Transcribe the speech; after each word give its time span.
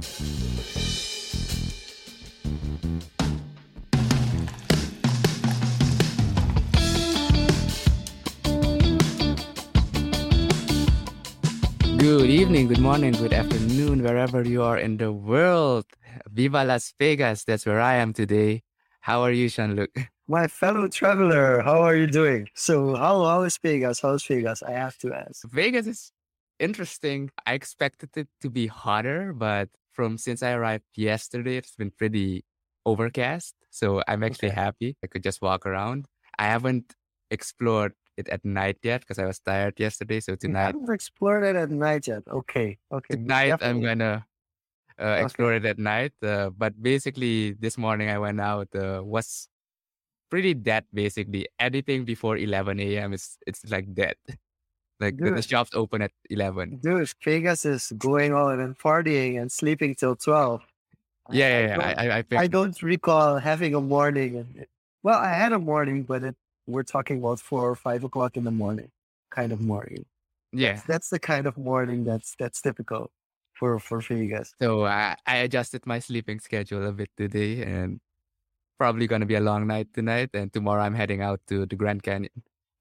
Good 0.00 0.08
evening, 12.30 12.68
good 12.68 12.80
morning, 12.80 13.12
good 13.12 13.34
afternoon, 13.34 14.02
wherever 14.02 14.42
you 14.42 14.62
are 14.62 14.78
in 14.78 14.96
the 14.96 15.12
world. 15.12 15.84
Viva 16.30 16.64
Las 16.64 16.94
Vegas, 16.98 17.44
that's 17.44 17.66
where 17.66 17.80
I 17.80 17.96
am 17.96 18.14
today. 18.14 18.62
How 19.00 19.20
are 19.20 19.32
you, 19.32 19.50
Jean-Luc? 19.50 19.90
My 20.28 20.46
fellow 20.46 20.88
traveler, 20.88 21.60
how 21.60 21.82
are 21.82 21.94
you 21.94 22.06
doing? 22.06 22.48
So, 22.54 22.94
how, 22.94 23.24
how 23.24 23.42
is 23.42 23.58
Vegas? 23.58 24.00
How's 24.00 24.24
Vegas? 24.24 24.62
I 24.62 24.70
have 24.70 24.96
to 24.98 25.12
ask. 25.12 25.46
Vegas 25.50 25.86
is 25.86 26.12
interesting. 26.58 27.30
I 27.44 27.52
expected 27.52 28.16
it 28.16 28.28
to 28.40 28.48
be 28.48 28.66
hotter, 28.66 29.34
but 29.34 29.68
from 29.92 30.18
since 30.18 30.42
I 30.42 30.52
arrived 30.52 30.84
yesterday, 30.96 31.56
it's 31.56 31.76
been 31.76 31.90
pretty 31.92 32.44
overcast. 32.86 33.54
So, 33.70 34.02
I'm 34.08 34.22
actually 34.24 34.50
Okay. 34.50 34.60
happy. 34.60 34.96
I 35.04 35.06
could 35.06 35.22
just 35.22 35.42
walk 35.42 35.66
around. 35.66 36.06
I 36.38 36.44
haven't 36.46 36.94
explored 37.30 37.94
it 38.16 38.28
at 38.28 38.44
night 38.44 38.78
yet 38.82 39.00
because 39.02 39.18
I 39.18 39.26
was 39.26 39.38
tired 39.40 39.78
yesterday. 39.78 40.20
So, 40.20 40.34
tonight, 40.36 40.74
haven't 40.74 40.90
explored 40.90 41.44
it 41.44 41.56
at 41.56 41.70
night 41.70 42.06
yet. 42.08 42.22
Okay. 42.28 42.78
Okay. 42.92 43.14
tonight 43.16 43.56
I'm 43.62 43.80
gonna 43.82 44.26
uh, 44.98 45.04
Okay. 45.04 45.22
explore 45.24 45.54
it 45.54 45.64
at 45.64 45.78
night. 45.78 46.12
Uh, 46.22 46.50
but 46.50 46.80
basically, 46.82 47.52
this 47.52 47.78
morning 47.78 48.10
I 48.10 48.18
went 48.18 48.40
out. 48.40 48.68
Uh, 48.74 49.02
was 49.04 49.48
pretty 50.30 50.54
dead. 50.54 50.84
Basically, 50.92 51.46
anything 51.58 52.04
before 52.04 52.36
11 52.36 52.80
a.m. 52.80 53.12
is 53.12 53.36
it's 53.46 53.64
like 53.70 53.92
dead. 53.94 54.16
Like 55.00 55.16
the, 55.22 55.30
the 55.32 55.42
Dude, 55.42 55.44
shops 55.44 55.70
open 55.74 56.02
at 56.02 56.12
11. 56.30 56.80
dude, 56.80 57.12
Vegas 57.24 57.64
is 57.64 57.92
going 57.98 58.32
on 58.34 58.60
and 58.60 58.78
partying 58.78 59.40
and 59.40 59.50
sleeping 59.52 59.94
till 59.94 60.16
12. 60.16 60.62
I, 61.28 61.34
Yeah, 61.34 61.46
I 61.46 61.48
yeah, 61.48 61.60
yeah. 61.66 61.76
don't, 61.76 61.84
I 61.98 62.08
I, 62.18 62.18
I 62.18 62.24
I 62.44 62.46
don't 62.48 62.82
recall 62.82 63.38
having 63.38 63.74
a 63.74 63.80
morning. 63.80 64.36
And, 64.38 64.66
well, 65.02 65.18
I 65.18 65.32
had 65.34 65.52
a 65.52 65.58
morning, 65.58 66.02
but 66.04 66.22
it, 66.24 66.36
we're 66.66 66.82
talking 66.84 67.18
about 67.18 67.40
four 67.40 67.68
or 67.70 67.76
five 67.76 68.04
o'clock 68.04 68.36
in 68.36 68.44
the 68.44 68.50
morning, 68.50 68.90
kind 69.30 69.52
of 69.52 69.60
morning. 69.60 70.04
That's, 70.52 70.82
Yeah. 70.82 70.82
that's 70.86 71.10
the 71.10 71.18
kind 71.20 71.46
of 71.46 71.56
morning 71.58 72.04
that's, 72.04 72.34
that's 72.38 72.60
typical 72.62 73.10
for, 73.54 73.78
for 73.80 74.00
Vegas. 74.00 74.54
So 74.60 74.84
I 74.84 75.16
I 75.26 75.36
adjusted 75.46 75.86
my 75.86 75.98
sleeping 76.00 76.38
schedule 76.40 76.86
a 76.86 76.92
bit 76.92 77.10
today, 77.16 77.62
and 77.62 78.00
probably 78.78 79.06
gonna 79.06 79.26
be 79.26 79.36
a 79.36 79.40
long 79.40 79.66
night 79.66 79.92
tonight. 79.94 80.30
And 80.34 80.52
tomorrow 80.52 80.82
I'm 80.82 80.94
heading 80.94 81.22
out 81.22 81.40
to 81.48 81.66
the 81.66 81.76
Grand 81.76 82.02
Canyon. 82.02 82.32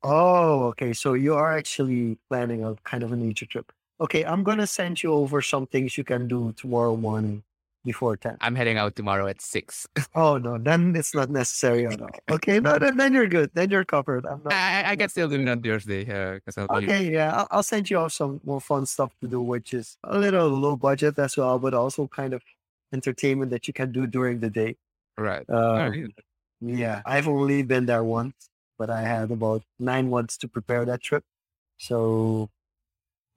Oh, 0.04 0.68
okay. 0.68 0.94
So 0.94 1.14
you 1.14 1.34
are 1.36 1.58
actually 1.58 2.18
planning 2.30 2.64
a 2.64 2.76
kind 2.84 3.04
of 3.04 3.12
a 3.12 3.16
nature 3.16 3.46
trip. 3.46 3.72
Okay, 4.02 4.24
I'm 4.24 4.44
gonna 4.44 4.68
send 4.68 5.04
you 5.04 5.12
over 5.14 5.42
some 5.42 5.68
things 5.68 5.98
you 5.98 6.04
can 6.06 6.28
do 6.28 6.54
tomorrow 6.54 6.96
morning 6.96 7.44
before 7.84 8.16
10. 8.16 8.38
I'm 8.40 8.56
heading 8.56 8.78
out 8.78 8.96
tomorrow 8.96 9.28
at 9.28 9.42
six. 9.42 9.88
Oh 10.16 10.38
no, 10.38 10.58
then 10.58 10.96
it's 10.96 11.14
not 11.14 11.30
necessary 11.30 11.86
at 11.86 12.02
all. 12.02 12.10
Okay, 12.32 12.60
no, 12.60 12.80
then, 12.80 12.98
then 12.98 13.14
you're 13.14 13.28
good. 13.28 13.52
Then 13.54 13.70
you're 13.70 13.86
covered. 13.86 14.26
I'm 14.26 14.42
not. 14.44 14.54
I 14.54 14.82
I 14.82 14.92
I 14.92 14.96
can 14.96 15.10
still 15.10 15.28
do 15.28 15.40
it 15.40 15.48
on 15.48 15.62
Thursday 15.62 16.04
be 16.06 16.34
Okay, 16.70 17.12
yeah, 17.12 17.36
I'll, 17.36 17.48
I'll 17.52 17.64
send 17.64 17.90
you 17.90 17.98
off 18.00 18.14
some 18.14 18.42
more 18.44 18.60
fun 18.62 18.86
stuff 18.86 19.12
to 19.22 19.28
do, 19.28 19.42
which 19.42 19.74
is 19.74 19.98
a 20.04 20.18
little 20.18 20.48
low 20.50 20.76
budget 20.76 21.20
as 21.20 21.38
well, 21.38 21.60
but 21.60 21.74
also 21.74 22.08
kind 22.08 22.34
of 22.34 22.42
entertainment 22.92 23.52
that 23.52 23.68
you 23.68 23.74
can 23.74 23.92
do 23.92 24.08
during 24.08 24.40
the 24.40 24.50
day. 24.50 24.78
right. 25.18 25.46
Uh, 25.50 25.54
Alright. 25.54 26.12
yeah, 26.62 27.02
I've 27.06 27.28
only 27.28 27.64
been 27.64 27.86
there 27.86 28.04
once, 28.04 28.49
but 28.80 28.90
I 28.90 29.02
had 29.02 29.30
about 29.30 29.62
nine 29.78 30.10
months 30.10 30.38
to 30.38 30.48
prepare 30.48 30.86
that 30.86 31.02
trip. 31.04 31.24
So 31.78 32.50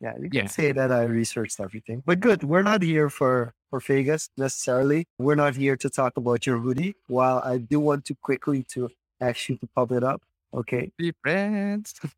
yeah, 0.00 0.14
you 0.18 0.30
can 0.30 0.44
Yeah. 0.46 0.46
say 0.46 0.72
that 0.72 0.90
I 0.90 1.02
researched 1.04 1.60
everything. 1.60 2.02
But 2.06 2.20
good, 2.20 2.42
we're 2.44 2.62
not 2.62 2.80
here 2.82 3.10
for 3.10 3.52
for 3.70 3.80
Vegas 3.80 4.28
necessarily. 4.36 5.06
We're 5.18 5.34
not 5.44 5.54
here 5.56 5.76
to 5.76 5.88
talk 5.90 6.16
about 6.16 6.46
your 6.46 6.58
hoodie. 6.58 6.94
While 7.08 7.40
I 7.44 7.58
do 7.58 7.80
want 7.80 8.04
to 8.06 8.14
quickly 8.14 8.62
to 8.74 8.90
ask 9.20 9.48
you 9.48 9.56
to 9.58 9.66
pop 9.74 9.92
it 9.92 10.04
up. 10.04 10.22
Okay. 10.54 10.92
Be 10.96 11.12
friends. 11.22 11.94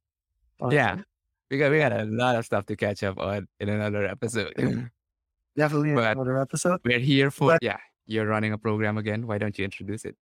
Yeah. 0.70 0.92
Awesome. 0.94 1.04
We 1.50 1.58
got 1.58 1.70
we 1.72 1.78
got 1.78 1.92
a 1.92 2.04
lot 2.06 2.36
of 2.36 2.44
stuff 2.46 2.64
to 2.66 2.76
catch 2.76 3.02
up 3.02 3.18
on 3.18 3.48
in 3.60 3.68
another 3.68 4.06
episode. 4.06 4.54
Definitely 5.56 5.94
but 5.94 6.16
another 6.16 6.38
episode. 6.40 6.80
we're 6.84 6.98
here 7.00 7.30
for 7.30 7.48
But 7.54 7.62
yeah. 7.62 7.78
You're 8.06 8.26
running 8.26 8.52
a 8.52 8.58
program 8.58 8.96
again. 8.98 9.26
Why 9.26 9.38
don't 9.38 9.56
you 9.58 9.64
introduce 9.64 10.04
it? 10.04 10.16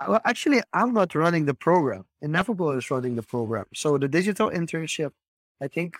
Uh, 0.00 0.06
well, 0.08 0.20
actually, 0.24 0.60
I'm 0.72 0.92
not 0.92 1.14
running 1.14 1.44
the 1.44 1.54
program. 1.54 2.04
Ineffable 2.20 2.72
is 2.72 2.90
running 2.90 3.16
the 3.16 3.22
program. 3.22 3.66
So 3.74 3.98
the 3.98 4.08
digital 4.08 4.50
internship, 4.50 5.12
I 5.60 5.68
think 5.68 5.96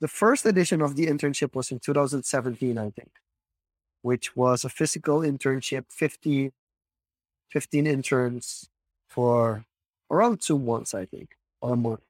the 0.00 0.08
first 0.08 0.44
edition 0.44 0.82
of 0.82 0.96
the 0.96 1.06
internship 1.06 1.54
was 1.54 1.70
in 1.70 1.78
2017, 1.78 2.76
I 2.78 2.90
think, 2.90 3.10
which 4.02 4.36
was 4.36 4.64
a 4.64 4.68
physical 4.68 5.20
internship, 5.20 5.86
50, 5.88 6.52
15 7.50 7.86
interns 7.86 8.68
for 9.08 9.64
around 10.10 10.40
two 10.40 10.58
months, 10.58 10.94
I 10.94 11.06
think, 11.06 11.30
or 11.62 11.72
a 11.72 11.76
month. 11.76 12.00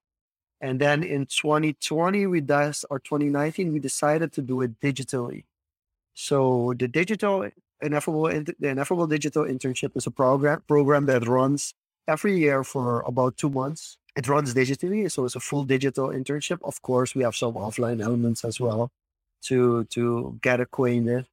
And 0.60 0.80
then 0.80 1.04
in 1.04 1.26
2020, 1.26 2.26
we 2.26 2.40
does 2.40 2.84
or 2.90 2.98
2019, 2.98 3.72
we 3.72 3.78
decided 3.78 4.32
to 4.32 4.42
do 4.42 4.62
it 4.62 4.80
digitally. 4.80 5.44
So 6.14 6.74
the 6.76 6.88
digital 6.88 7.48
ineffable 7.86 8.24
the 8.24 8.68
ineffable 8.68 9.06
digital 9.06 9.44
internship 9.44 9.96
is 9.96 10.06
a 10.06 10.10
program 10.10 10.62
program 10.68 11.06
that 11.06 11.26
runs 11.26 11.74
every 12.08 12.38
year 12.38 12.64
for 12.64 13.00
about 13.02 13.36
two 13.36 13.50
months. 13.50 13.98
It 14.16 14.28
runs 14.28 14.54
digitally, 14.54 15.10
so 15.10 15.24
it's 15.26 15.36
a 15.36 15.40
full 15.40 15.64
digital 15.64 16.08
internship. 16.08 16.58
Of 16.62 16.80
course, 16.82 17.14
we 17.14 17.22
have 17.24 17.36
some 17.36 17.54
offline 17.54 18.02
elements 18.02 18.44
as 18.44 18.60
well 18.60 18.90
to 19.42 19.84
to 19.96 20.38
get 20.42 20.60
acquainted. 20.60 21.26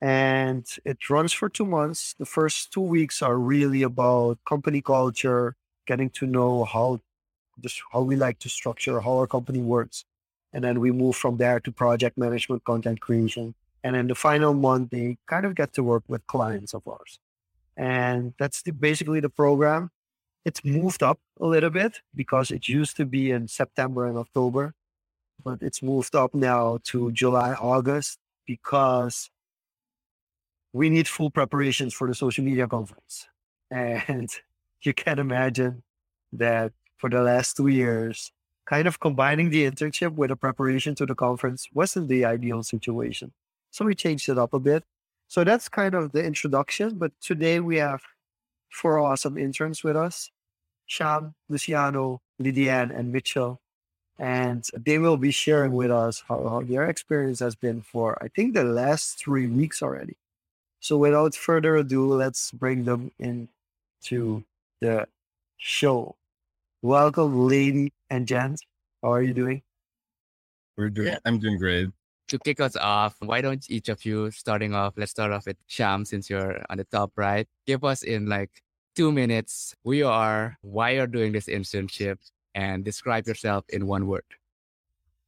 And 0.00 0.66
it 0.84 1.08
runs 1.08 1.32
for 1.32 1.48
two 1.48 1.64
months. 1.64 2.14
The 2.18 2.26
first 2.26 2.72
two 2.72 2.82
weeks 2.82 3.22
are 3.22 3.38
really 3.38 3.82
about 3.82 4.38
company 4.46 4.82
culture, 4.82 5.56
getting 5.86 6.10
to 6.10 6.26
know 6.26 6.64
how 6.64 7.00
just 7.60 7.80
how 7.92 8.02
we 8.02 8.16
like 8.16 8.38
to 8.40 8.48
structure, 8.48 9.00
how 9.00 9.18
our 9.18 9.26
company 9.26 9.60
works. 9.60 10.04
And 10.52 10.64
then 10.64 10.80
we 10.80 10.92
move 10.92 11.16
from 11.16 11.36
there 11.38 11.60
to 11.60 11.72
project 11.72 12.16
management, 12.18 12.64
content 12.64 13.00
creation. 13.00 13.54
And 13.84 13.94
in 13.94 14.06
the 14.06 14.14
final 14.14 14.54
month, 14.54 14.90
they 14.90 15.18
kind 15.26 15.44
of 15.44 15.54
get 15.54 15.74
to 15.74 15.82
work 15.82 16.04
with 16.08 16.26
clients 16.26 16.72
of 16.72 16.88
ours. 16.88 17.20
And 17.76 18.32
that's 18.38 18.62
the, 18.62 18.72
basically 18.72 19.20
the 19.20 19.28
program. 19.28 19.90
It's 20.46 20.64
moved 20.64 21.02
up 21.02 21.20
a 21.38 21.46
little 21.46 21.70
bit 21.70 22.00
because 22.14 22.50
it 22.50 22.66
used 22.66 22.96
to 22.96 23.04
be 23.04 23.30
in 23.30 23.46
September 23.46 24.06
and 24.06 24.16
October, 24.16 24.74
but 25.44 25.60
it's 25.60 25.82
moved 25.82 26.14
up 26.14 26.34
now 26.34 26.78
to 26.84 27.12
July, 27.12 27.52
August 27.52 28.18
because 28.46 29.30
we 30.72 30.90
need 30.90 31.06
full 31.06 31.30
preparations 31.30 31.92
for 31.94 32.08
the 32.08 32.14
social 32.14 32.44
media 32.44 32.66
conference. 32.66 33.28
And 33.70 34.30
you 34.82 34.94
can 34.94 35.18
imagine 35.18 35.82
that 36.32 36.72
for 36.96 37.10
the 37.10 37.20
last 37.20 37.56
two 37.56 37.68
years, 37.68 38.32
kind 38.66 38.88
of 38.88 38.98
combining 38.98 39.50
the 39.50 39.70
internship 39.70 40.14
with 40.14 40.30
a 40.30 40.36
preparation 40.36 40.94
to 40.94 41.04
the 41.04 41.14
conference 41.14 41.68
wasn't 41.74 42.08
the 42.08 42.24
ideal 42.24 42.62
situation. 42.62 43.32
So 43.74 43.84
we 43.84 43.96
changed 43.96 44.28
it 44.28 44.38
up 44.38 44.54
a 44.54 44.60
bit. 44.60 44.84
So 45.26 45.42
that's 45.42 45.68
kind 45.68 45.96
of 45.96 46.12
the 46.12 46.22
introduction. 46.22 46.96
But 46.96 47.10
today 47.20 47.58
we 47.58 47.78
have 47.78 48.02
four 48.70 49.00
awesome 49.00 49.36
interns 49.36 49.82
with 49.82 49.96
us 49.96 50.30
Sham, 50.86 51.34
Luciano, 51.48 52.22
Lydiane, 52.40 52.96
and 52.96 53.12
Mitchell. 53.12 53.60
And 54.16 54.64
they 54.78 54.98
will 54.98 55.16
be 55.16 55.32
sharing 55.32 55.72
with 55.72 55.90
us 55.90 56.22
how, 56.28 56.48
how 56.48 56.62
their 56.62 56.88
experience 56.88 57.40
has 57.40 57.56
been 57.56 57.82
for, 57.82 58.16
I 58.22 58.28
think, 58.28 58.54
the 58.54 58.62
last 58.62 59.18
three 59.18 59.48
weeks 59.48 59.82
already. 59.82 60.16
So 60.78 60.96
without 60.96 61.34
further 61.34 61.74
ado, 61.74 62.14
let's 62.14 62.52
bring 62.52 62.84
them 62.84 63.10
into 63.18 64.44
the 64.80 65.08
show. 65.56 66.14
Welcome, 66.80 67.48
lady 67.48 67.92
and 68.08 68.28
gents. 68.28 68.62
How 69.02 69.14
are 69.14 69.22
you 69.22 69.34
doing? 69.34 69.62
We're 70.76 70.90
doing. 70.90 71.08
Yeah. 71.08 71.18
I'm 71.24 71.40
doing 71.40 71.58
great. 71.58 71.88
To 72.28 72.38
kick 72.38 72.58
us 72.58 72.74
off, 72.74 73.16
why 73.20 73.42
don't 73.42 73.64
each 73.70 73.88
of 73.88 74.04
you 74.04 74.30
starting 74.30 74.74
off? 74.74 74.94
Let's 74.96 75.10
start 75.10 75.30
off 75.30 75.46
with 75.46 75.58
Sham 75.66 76.04
since 76.04 76.30
you're 76.30 76.64
on 76.70 76.78
the 76.78 76.84
top 76.84 77.12
right. 77.16 77.46
Give 77.66 77.84
us 77.84 78.02
in 78.02 78.26
like 78.26 78.50
two 78.96 79.12
minutes 79.12 79.74
who 79.84 79.92
you 79.92 80.08
are, 80.08 80.56
why 80.62 80.90
you're 80.90 81.06
doing 81.06 81.32
this 81.32 81.46
internship, 81.46 82.16
and 82.54 82.84
describe 82.84 83.26
yourself 83.26 83.64
in 83.68 83.86
one 83.86 84.06
word. 84.06 84.24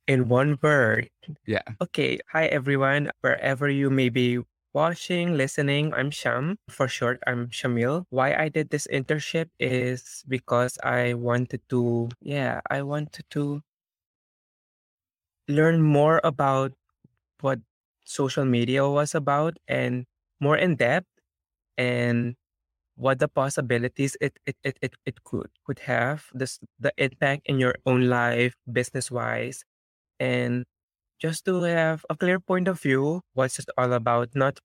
In 0.08 0.28
one 0.28 0.58
word. 0.62 1.10
Yeah. 1.44 1.62
Okay. 1.82 2.18
Hi, 2.32 2.46
everyone. 2.46 3.10
Wherever 3.20 3.68
you 3.68 3.90
may 3.90 4.08
be 4.08 4.40
watching, 4.72 5.36
listening, 5.36 5.92
I'm 5.92 6.10
Sham. 6.10 6.56
For 6.70 6.88
short, 6.88 7.20
I'm 7.26 7.48
Shamil. 7.48 8.04
Why 8.10 8.34
I 8.34 8.48
did 8.48 8.70
this 8.70 8.86
internship 8.90 9.48
is 9.58 10.24
because 10.28 10.78
I 10.82 11.14
wanted 11.14 11.60
to, 11.70 12.08
yeah, 12.22 12.60
I 12.70 12.82
wanted 12.82 13.24
to 13.30 13.60
learn 15.48 15.82
more 15.82 16.20
about 16.24 16.72
what 17.46 17.60
social 18.06 18.44
media 18.44 18.88
was 18.88 19.14
about 19.14 19.56
and 19.68 20.06
more 20.40 20.58
in 20.58 20.76
depth 20.76 21.06
and 21.78 22.36
what 22.96 23.18
the 23.18 23.28
possibilities 23.28 24.16
it 24.20 24.38
it, 24.46 24.56
it, 24.64 24.78
it, 24.82 24.94
it 25.06 25.24
could 25.24 25.50
could 25.66 25.80
have 25.80 26.26
this 26.34 26.58
the 26.78 26.92
impact 26.98 27.42
in 27.46 27.58
your 27.58 27.74
own 27.86 28.08
life 28.08 28.54
business 28.72 29.10
wise 29.10 29.64
and 30.20 30.64
just 31.20 31.44
to 31.46 31.62
have 31.62 32.04
a 32.10 32.16
clear 32.16 32.40
point 32.40 32.68
of 32.68 32.80
view 32.80 33.22
what's 33.34 33.58
it 33.58 33.66
all 33.78 33.92
about? 33.92 34.30
Not 34.34 34.60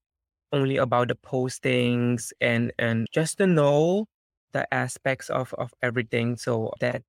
only 0.52 0.76
about 0.76 1.08
the 1.08 1.16
postings 1.16 2.32
and 2.40 2.72
and 2.78 3.06
just 3.12 3.38
to 3.38 3.46
know 3.46 4.06
the 4.52 4.66
aspects 4.74 5.30
of 5.30 5.54
of 5.58 5.72
everything 5.82 6.36
so 6.36 6.72
that 6.80 7.02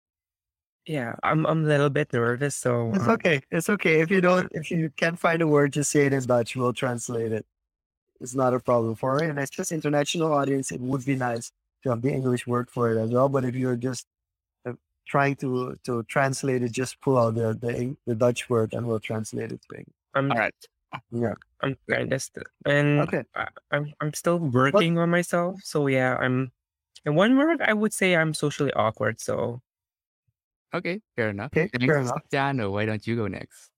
yeah 0.85 1.15
i'm 1.23 1.45
i'm 1.45 1.63
a 1.63 1.67
little 1.67 1.89
bit 1.89 2.11
nervous 2.13 2.55
so 2.55 2.91
It's 2.93 3.07
uh, 3.07 3.11
okay. 3.11 3.41
It's 3.51 3.69
okay. 3.69 4.01
If 4.01 4.11
you 4.11 4.19
don't, 4.21 4.51
if 4.53 4.69
you 4.69 4.89
can't 4.97 5.17
find 5.17 5.41
a 5.41 5.47
word, 5.47 5.73
just 5.73 5.91
say 5.91 6.05
it 6.07 6.13
in 6.13 6.23
Dutch. 6.25 6.55
We'll 6.55 6.73
translate 6.73 7.31
it. 7.31 7.45
It's 8.19 8.35
not 8.35 8.53
a 8.53 8.59
problem 8.59 8.95
for 8.95 9.21
it. 9.23 9.29
And 9.29 9.39
it's 9.39 9.49
just 9.51 9.71
international 9.71 10.33
audience. 10.33 10.71
It 10.71 10.81
would 10.81 11.05
be 11.05 11.15
nice 11.15 11.51
to 11.83 11.89
have 11.91 12.01
the 12.01 12.11
English 12.11 12.47
word 12.47 12.69
for 12.69 12.91
it 12.91 12.97
as 12.97 13.09
well. 13.11 13.29
But 13.29 13.45
if 13.45 13.55
you're 13.55 13.75
just 13.77 14.05
uh, 14.65 14.73
trying 15.07 15.35
to 15.37 15.77
to 15.85 16.03
translate 16.03 16.63
it, 16.63 16.71
just 16.71 16.99
pull 17.01 17.17
out 17.17 17.35
the 17.35 17.53
the, 17.55 17.95
the 18.07 18.15
Dutch 18.15 18.49
word 18.49 18.73
and 18.73 18.85
we'll 18.87 18.99
translate 18.99 19.51
it 19.51 19.61
to 19.69 19.77
English. 19.79 19.95
i'm 20.15 20.31
All 20.31 20.37
right. 20.37 20.53
Yeah. 21.11 21.35
i'm 21.61 21.75
kind 21.89 22.11
of 22.13 22.21
st- 22.21 22.47
and 22.65 23.01
Okay. 23.07 23.23
I, 23.35 23.47
i'm 23.71 23.93
i'm 24.01 24.13
still 24.13 24.37
working 24.39 24.97
on 24.99 25.09
myself 25.09 25.57
so 25.63 25.87
yeah 25.87 26.17
i'm 26.19 26.51
in 27.05 27.15
one 27.15 27.33
word 27.37 27.61
i 27.61 27.73
would 27.73 27.93
say 27.93 28.15
i'm 28.15 28.33
socially 28.33 28.71
awkward 28.73 29.19
so 29.19 29.61
Okay, 30.73 31.01
fair 31.15 31.29
enough. 31.29 31.51
Okay, 31.53 31.69
Thanks, 31.69 31.85
fair 31.85 32.01
enough. 32.01 32.21
Jano, 32.31 32.71
why 32.71 32.85
don't 32.85 33.05
you 33.05 33.15
go 33.15 33.27
next? 33.27 33.69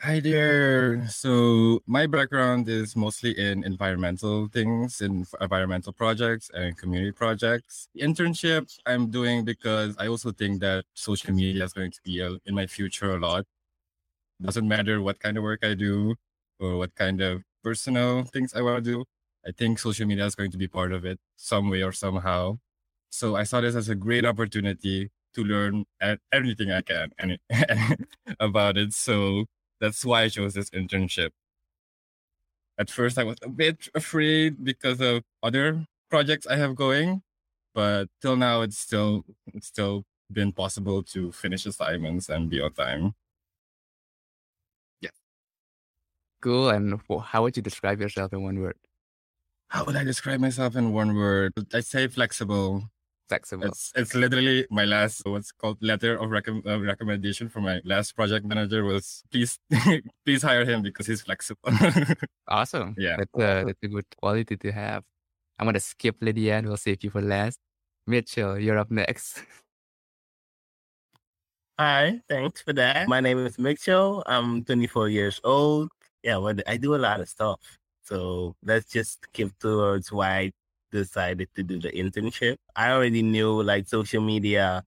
Hi 0.00 0.18
there. 0.18 1.06
So 1.08 1.80
my 1.86 2.06
background 2.06 2.68
is 2.68 2.96
mostly 2.96 3.38
in 3.38 3.64
environmental 3.64 4.48
things, 4.48 5.00
in 5.00 5.26
environmental 5.40 5.92
projects 5.92 6.50
and 6.54 6.76
community 6.76 7.12
projects. 7.12 7.88
The 7.94 8.02
internship 8.02 8.68
I'm 8.86 9.10
doing 9.10 9.44
because 9.44 9.96
I 9.98 10.08
also 10.08 10.32
think 10.32 10.60
that 10.60 10.84
social 10.94 11.34
media 11.34 11.64
is 11.64 11.74
going 11.74 11.90
to 11.90 12.00
be 12.02 12.22
uh, 12.22 12.36
in 12.46 12.54
my 12.54 12.66
future 12.66 13.14
a 13.14 13.18
lot. 13.18 13.44
Doesn't 14.40 14.66
matter 14.66 15.02
what 15.02 15.20
kind 15.20 15.36
of 15.36 15.42
work 15.42 15.60
I 15.62 15.74
do 15.74 16.14
or 16.58 16.76
what 16.76 16.94
kind 16.94 17.20
of 17.20 17.42
personal 17.62 18.24
things 18.24 18.54
I 18.54 18.62
want 18.62 18.82
to 18.82 18.90
do. 18.90 19.04
I 19.46 19.52
think 19.52 19.78
social 19.78 20.06
media 20.06 20.24
is 20.24 20.34
going 20.34 20.50
to 20.50 20.58
be 20.58 20.68
part 20.68 20.92
of 20.92 21.04
it 21.04 21.18
some 21.36 21.68
way 21.68 21.82
or 21.82 21.92
somehow. 21.92 22.58
So 23.10 23.36
I 23.36 23.44
saw 23.44 23.60
this 23.60 23.74
as 23.74 23.90
a 23.90 23.94
great 23.94 24.24
opportunity 24.24 25.10
to 25.34 25.44
learn 25.44 25.84
everything 26.32 26.70
I 26.70 26.82
can 26.82 27.10
and 27.18 27.38
about 28.40 28.76
it. 28.76 28.92
So 28.92 29.46
that's 29.80 30.04
why 30.04 30.22
I 30.22 30.28
chose 30.28 30.54
this 30.54 30.70
internship. 30.70 31.30
At 32.78 32.90
first, 32.90 33.18
I 33.18 33.24
was 33.24 33.36
a 33.42 33.48
bit 33.48 33.88
afraid 33.94 34.64
because 34.64 35.00
of 35.00 35.22
other 35.42 35.84
projects 36.08 36.46
I 36.46 36.56
have 36.56 36.74
going, 36.74 37.22
but 37.74 38.08
till 38.22 38.36
now, 38.36 38.62
it's 38.62 38.78
still 38.78 39.24
it's 39.52 39.66
still 39.66 40.04
been 40.32 40.52
possible 40.52 41.02
to 41.02 41.32
finish 41.32 41.66
assignments 41.66 42.28
and 42.28 42.48
be 42.48 42.60
on 42.60 42.72
time. 42.72 43.14
Yeah. 45.00 45.10
Cool. 46.40 46.70
And 46.70 47.00
how 47.24 47.42
would 47.42 47.56
you 47.56 47.62
describe 47.62 48.00
yourself 48.00 48.32
in 48.32 48.42
one 48.42 48.60
word? 48.60 48.76
How 49.68 49.84
would 49.84 49.96
I 49.96 50.04
describe 50.04 50.40
myself 50.40 50.74
in 50.74 50.92
one 50.92 51.14
word? 51.14 51.52
I'd 51.74 51.84
say 51.84 52.08
flexible. 52.08 52.90
Flexible. 53.30 53.66
It's 53.70 53.92
it's 53.94 54.12
literally 54.16 54.66
my 54.70 54.84
last 54.84 55.22
what's 55.24 55.52
called 55.52 55.78
letter 55.80 56.18
of 56.18 56.30
recomm- 56.30 56.66
uh, 56.66 56.82
recommendation 56.82 57.48
from 57.48 57.62
my 57.62 57.80
last 57.84 58.16
project 58.18 58.44
manager 58.44 58.82
was 58.82 59.22
please 59.30 59.56
please 60.26 60.42
hire 60.42 60.64
him 60.64 60.82
because 60.82 61.06
he's 61.06 61.22
flexible. 61.22 61.70
Awesome. 62.48 62.96
Yeah. 62.98 63.14
That's 63.18 63.30
a, 63.38 63.64
that's 63.70 63.82
a 63.84 63.88
good 63.88 64.06
quality 64.18 64.56
to 64.56 64.72
have. 64.72 65.04
I'm 65.60 65.66
going 65.66 65.74
to 65.74 65.80
skip 65.80 66.16
Lydia 66.20 66.58
and 66.58 66.66
we'll 66.66 66.76
save 66.76 67.04
you 67.04 67.10
for 67.10 67.22
last. 67.22 67.60
Mitchell, 68.04 68.58
you're 68.58 68.78
up 68.78 68.90
next. 68.90 69.44
Hi, 71.78 72.18
thanks 72.28 72.62
for 72.62 72.72
that. 72.72 73.06
My 73.06 73.20
name 73.20 73.46
is 73.46 73.60
Mitchell. 73.60 74.24
I'm 74.26 74.64
24 74.64 75.08
years 75.08 75.40
old. 75.44 75.88
Yeah, 76.24 76.38
well, 76.38 76.58
I 76.66 76.76
do 76.78 76.96
a 76.96 76.98
lot 76.98 77.20
of 77.20 77.28
stuff. 77.28 77.60
So 78.02 78.56
let's 78.64 78.90
just 78.90 79.22
skip 79.22 79.56
towards 79.60 80.10
why 80.10 80.30
I 80.38 80.52
decided 80.90 81.48
to 81.56 81.62
do 81.62 81.78
the 81.78 81.90
internship. 81.90 82.56
I 82.76 82.90
already 82.92 83.22
knew 83.22 83.62
like 83.62 83.88
social 83.88 84.22
media 84.22 84.84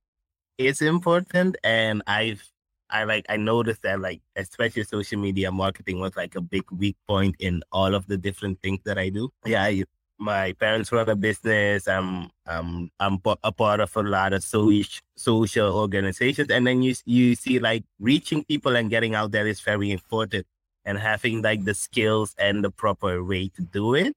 is 0.58 0.82
important, 0.82 1.58
and 1.64 2.04
I've 2.08 2.44
I 2.90 3.06
like 3.06 3.26
I 3.30 3.38
noticed 3.38 3.82
that 3.84 4.00
like 4.00 4.22
especially 4.36 4.84
social 4.84 5.20
media 5.20 5.52
marketing 5.52 6.00
was 6.00 6.16
like 6.16 6.36
a 6.36 6.42
big 6.42 6.64
weak 6.72 6.98
point 7.08 7.36
in 7.40 7.64
all 7.72 7.96
of 7.96 8.08
the 8.08 8.18
different 8.18 8.62
things 8.62 8.80
that 8.86 8.98
I 8.98 9.10
do. 9.10 9.32
Yeah, 9.46 9.64
I, 9.64 9.84
my 10.20 10.54
parents 10.54 10.92
run 10.92 11.10
a 11.10 11.16
business. 11.16 11.88
I'm 11.88 12.30
I'm 12.46 13.20
pa- 13.20 13.38
a 13.44 13.52
part 13.52 13.80
of 13.80 13.96
a 13.98 14.04
lot 14.04 14.34
of 14.34 14.44
social 14.44 15.02
social 15.16 15.76
organizations, 15.76 16.50
and 16.50 16.68
then 16.68 16.82
you 16.84 16.96
you 17.06 17.36
see 17.36 17.60
like 17.60 17.84
reaching 18.00 18.44
people 18.44 18.76
and 18.76 18.90
getting 18.90 19.16
out 19.16 19.32
there 19.32 19.48
is 19.48 19.62
very 19.62 19.92
important, 19.92 20.46
and 20.86 20.98
having 21.00 21.42
like 21.42 21.66
the 21.66 21.74
skills 21.74 22.36
and 22.38 22.64
the 22.64 22.72
proper 22.72 23.24
way 23.24 23.50
to 23.50 23.62
do 23.64 23.96
it. 23.96 24.14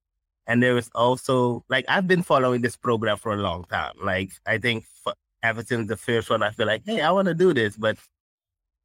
And 0.47 0.63
there 0.63 0.77
is 0.79 0.91
also 0.95 1.65
like 1.69 1.85
I've 1.89 2.07
been 2.07 2.23
following 2.23 2.63
this 2.63 2.77
program 2.77 3.17
for 3.19 3.33
a 3.33 3.37
long 3.37 3.65
time. 3.65 3.95
Like 4.03 4.31
I 4.47 4.59
think 4.59 4.85
f- 5.07 5.15
ever 5.43 5.63
since 5.65 5.89
the 5.89 5.97
first 5.97 6.31
one, 6.31 6.43
I 6.43 6.51
feel 6.51 6.67
like 6.67 6.83
hey, 6.87 7.01
I 7.01 7.11
want 7.11 7.27
to 7.29 7.35
do 7.35 7.53
this, 7.55 7.77
but 7.77 7.99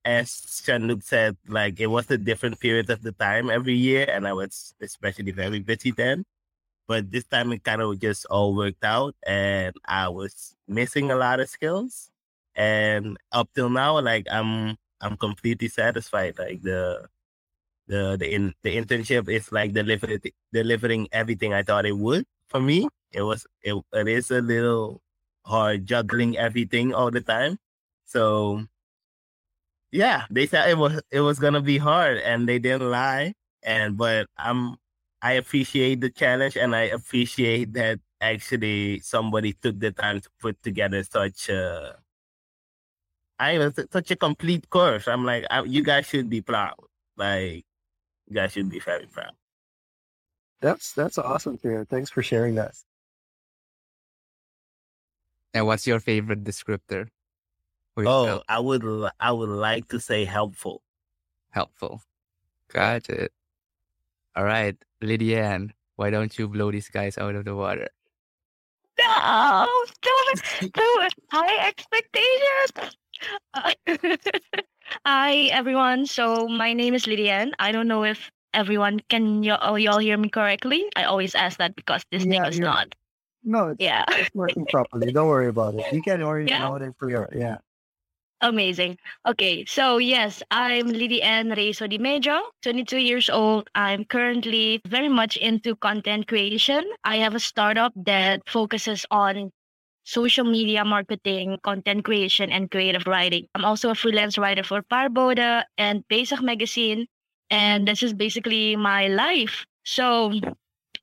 as 0.05 0.61
Jean-Luc 0.65 1.03
said, 1.03 1.37
like 1.47 1.79
it 1.79 1.87
was 1.87 2.09
a 2.11 2.17
different 2.17 2.59
period 2.59 2.89
of 2.89 3.01
the 3.03 3.11
time 3.13 3.49
every 3.49 3.75
year, 3.75 4.07
and 4.09 4.27
I 4.27 4.33
was 4.33 4.73
especially 4.81 5.31
very 5.31 5.59
busy 5.59 5.91
then. 5.91 6.25
But 6.87 7.11
this 7.11 7.25
time 7.25 7.51
it 7.53 7.63
kind 7.63 7.81
of 7.81 7.99
just 7.99 8.25
all 8.25 8.55
worked 8.55 8.83
out 8.83 9.15
and 9.25 9.73
i 9.85 10.09
was 10.09 10.55
missing 10.67 11.11
a 11.11 11.15
lot 11.15 11.39
of 11.39 11.49
skills. 11.49 12.11
And 12.55 13.17
up 13.31 13.49
till 13.55 13.69
now 13.69 13.99
like 14.01 14.27
i'm 14.31 14.77
i'm 15.01 15.15
completely 15.17 15.69
satisfied 15.69 16.37
like 16.37 16.61
the 16.63 17.07
the 17.91 18.15
the 18.15 18.27
in 18.33 18.55
the 18.63 18.71
internship 18.71 19.27
is 19.27 19.51
like 19.51 19.73
delivering 19.75 20.19
delivering 20.53 21.07
everything 21.11 21.53
i 21.53 21.61
thought 21.61 21.85
it 21.85 21.97
would 21.97 22.25
for 22.47 22.61
me 22.63 22.87
it 23.11 23.21
was 23.21 23.45
it, 23.63 23.75
it 23.93 24.07
is 24.07 24.31
a 24.31 24.41
little 24.41 25.01
hard 25.45 25.85
juggling 25.85 26.37
everything 26.37 26.93
all 26.93 27.11
the 27.11 27.19
time 27.19 27.59
so 28.05 28.63
yeah 29.91 30.23
they 30.31 30.47
said 30.47 30.69
it 30.69 30.77
was 30.77 31.01
it 31.11 31.19
was 31.19 31.37
gonna 31.39 31.61
be 31.61 31.77
hard 31.77 32.17
and 32.23 32.47
they 32.47 32.59
didn't 32.59 32.89
lie 32.89 33.33
and 33.63 33.97
but 33.97 34.27
i'm 34.37 34.77
I 35.21 35.33
appreciate 35.33 36.01
the 36.01 36.09
challenge 36.09 36.57
and 36.57 36.75
I 36.75 36.89
appreciate 36.89 37.73
that 37.73 37.99
actually 38.21 39.01
somebody 39.01 39.53
took 39.53 39.79
the 39.79 39.91
time 39.91 40.19
to 40.21 40.29
put 40.39 40.61
together 40.63 41.03
such 41.03 41.49
a 41.49 41.97
I 43.39 43.57
was 43.57 43.73
such 43.91 44.11
a 44.11 44.15
complete 44.15 44.69
course. 44.69 45.07
I'm 45.07 45.25
like, 45.25 45.45
I, 45.49 45.63
you 45.63 45.83
guys 45.83 46.05
should 46.05 46.29
be 46.29 46.41
proud. 46.41 46.75
Like, 47.17 47.65
you 48.31 48.35
guys 48.35 48.53
should 48.53 48.69
be 48.69 48.79
very 48.79 49.05
proud. 49.07 49.33
That's 50.61 50.93
that's 50.93 51.17
awesome, 51.17 51.57
Kieran. 51.57 51.85
Thanks 51.85 52.09
for 52.09 52.23
sharing 52.23 52.55
that. 52.55 52.75
And 55.53 55.67
what's 55.67 55.85
your 55.85 55.99
favorite 55.99 56.45
descriptor? 56.45 57.09
for 57.93 58.07
Oh, 58.07 58.23
yourself? 58.23 58.43
I 58.47 58.59
would 58.59 58.83
I 59.19 59.31
would 59.33 59.49
like 59.49 59.89
to 59.89 59.99
say 59.99 60.23
helpful. 60.23 60.81
helpful. 61.49 62.01
Got 62.71 63.09
it. 63.09 63.33
All 64.33 64.45
right, 64.45 64.77
Lydianne, 65.03 65.71
why 65.97 66.09
don't 66.09 66.31
you 66.39 66.47
blow 66.47 66.71
these 66.71 66.87
guys 66.87 67.17
out 67.17 67.35
of 67.35 67.43
the 67.43 67.53
water? 67.53 67.89
No, 68.97 69.67
don't, 70.01 70.71
don't 70.73 71.13
high 71.31 71.67
expectations. 71.67 72.95
Uh, 73.53 73.71
Hi 75.05 75.35
everyone. 75.51 76.05
So 76.05 76.47
my 76.47 76.73
name 76.73 76.93
is 76.93 77.07
Lydian. 77.07 77.53
I 77.59 77.71
don't 77.71 77.87
know 77.87 78.03
if 78.03 78.29
everyone 78.53 78.99
can 79.09 79.41
y- 79.41 79.57
oh, 79.61 79.75
y'all 79.75 79.99
hear 79.99 80.17
me 80.17 80.29
correctly. 80.29 80.85
I 80.95 81.03
always 81.05 81.35
ask 81.35 81.57
that 81.59 81.75
because 81.75 82.03
this 82.11 82.23
Yeah, 82.23 82.43
thing 82.43 82.45
is 82.45 82.59
not. 82.59 82.95
No, 83.43 83.69
it's, 83.69 83.79
Yeah, 83.79 84.05
it's 84.15 84.29
working 84.33 84.65
properly. 84.65 85.11
Don't 85.11 85.27
worry 85.27 85.47
about 85.47 85.75
it. 85.75 85.85
You 85.91 86.01
can 86.01 86.21
already 86.21 86.49
Yeah. 86.51 86.59
know 86.59 86.75
it 86.75 86.93
for 86.97 87.09
your 87.09 87.29
yeah. 87.35 87.57
amazing. 88.41 88.97
Okay, 89.27 89.65
so 89.65 89.97
yes, 89.97 90.43
I'm 90.51 90.87
Lydian 90.87 91.49
Rezo 91.49 91.89
Di 91.89 91.97
Mejo, 91.97 92.41
22 92.61 92.97
years 92.97 93.29
old. 93.29 93.69
I'm 93.75 94.05
currently 94.05 94.81
very 94.87 95.09
much 95.09 95.37
into 95.37 95.75
content 95.75 96.27
creation. 96.27 96.83
I 97.03 97.17
have 97.17 97.35
a 97.35 97.39
startup 97.39 97.93
that 97.95 98.41
focuses 98.47 99.05
on 99.11 99.51
social 100.11 100.43
media 100.43 100.83
marketing, 100.83 101.57
content 101.63 102.03
creation, 102.03 102.51
and 102.51 102.69
creative 102.69 103.07
writing. 103.07 103.47
I'm 103.55 103.63
also 103.63 103.89
a 103.91 103.95
freelance 103.95 104.37
writer 104.37 104.63
for 104.63 104.81
Parbode 104.81 105.63
and 105.77 106.05
Basic 106.09 106.41
Magazine, 106.41 107.07
and 107.49 107.87
this 107.87 108.03
is 108.03 108.13
basically 108.13 108.75
my 108.75 109.07
life. 109.07 109.65
So, 109.85 110.33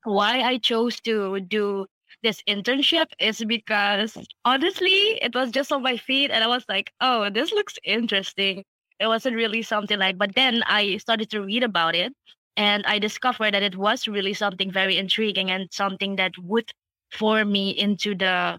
why 0.04 0.42
I 0.42 0.58
chose 0.58 1.00
to 1.00 1.40
do 1.40 1.86
this 2.22 2.42
internship 2.48 3.06
is 3.18 3.42
because 3.44 4.16
honestly, 4.44 5.18
it 5.22 5.34
was 5.34 5.50
just 5.52 5.72
on 5.72 5.82
my 5.82 5.96
feed, 5.96 6.30
and 6.30 6.44
I 6.44 6.46
was 6.46 6.64
like, 6.68 6.92
oh, 7.00 7.30
this 7.30 7.50
looks 7.50 7.78
interesting. 7.84 8.62
It 9.00 9.06
wasn't 9.06 9.36
really 9.36 9.62
something 9.62 9.98
like, 9.98 10.18
but 10.18 10.34
then 10.34 10.62
I 10.66 10.98
started 10.98 11.30
to 11.30 11.42
read 11.42 11.62
about 11.62 11.94
it, 11.94 12.12
and 12.58 12.84
I 12.84 12.98
discovered 12.98 13.54
that 13.54 13.62
it 13.62 13.76
was 13.76 14.06
really 14.06 14.34
something 14.34 14.70
very 14.70 14.98
intriguing 14.98 15.50
and 15.50 15.68
something 15.72 16.16
that 16.16 16.32
would 16.38 16.70
form 17.10 17.52
me 17.52 17.70
into 17.70 18.14
the 18.14 18.58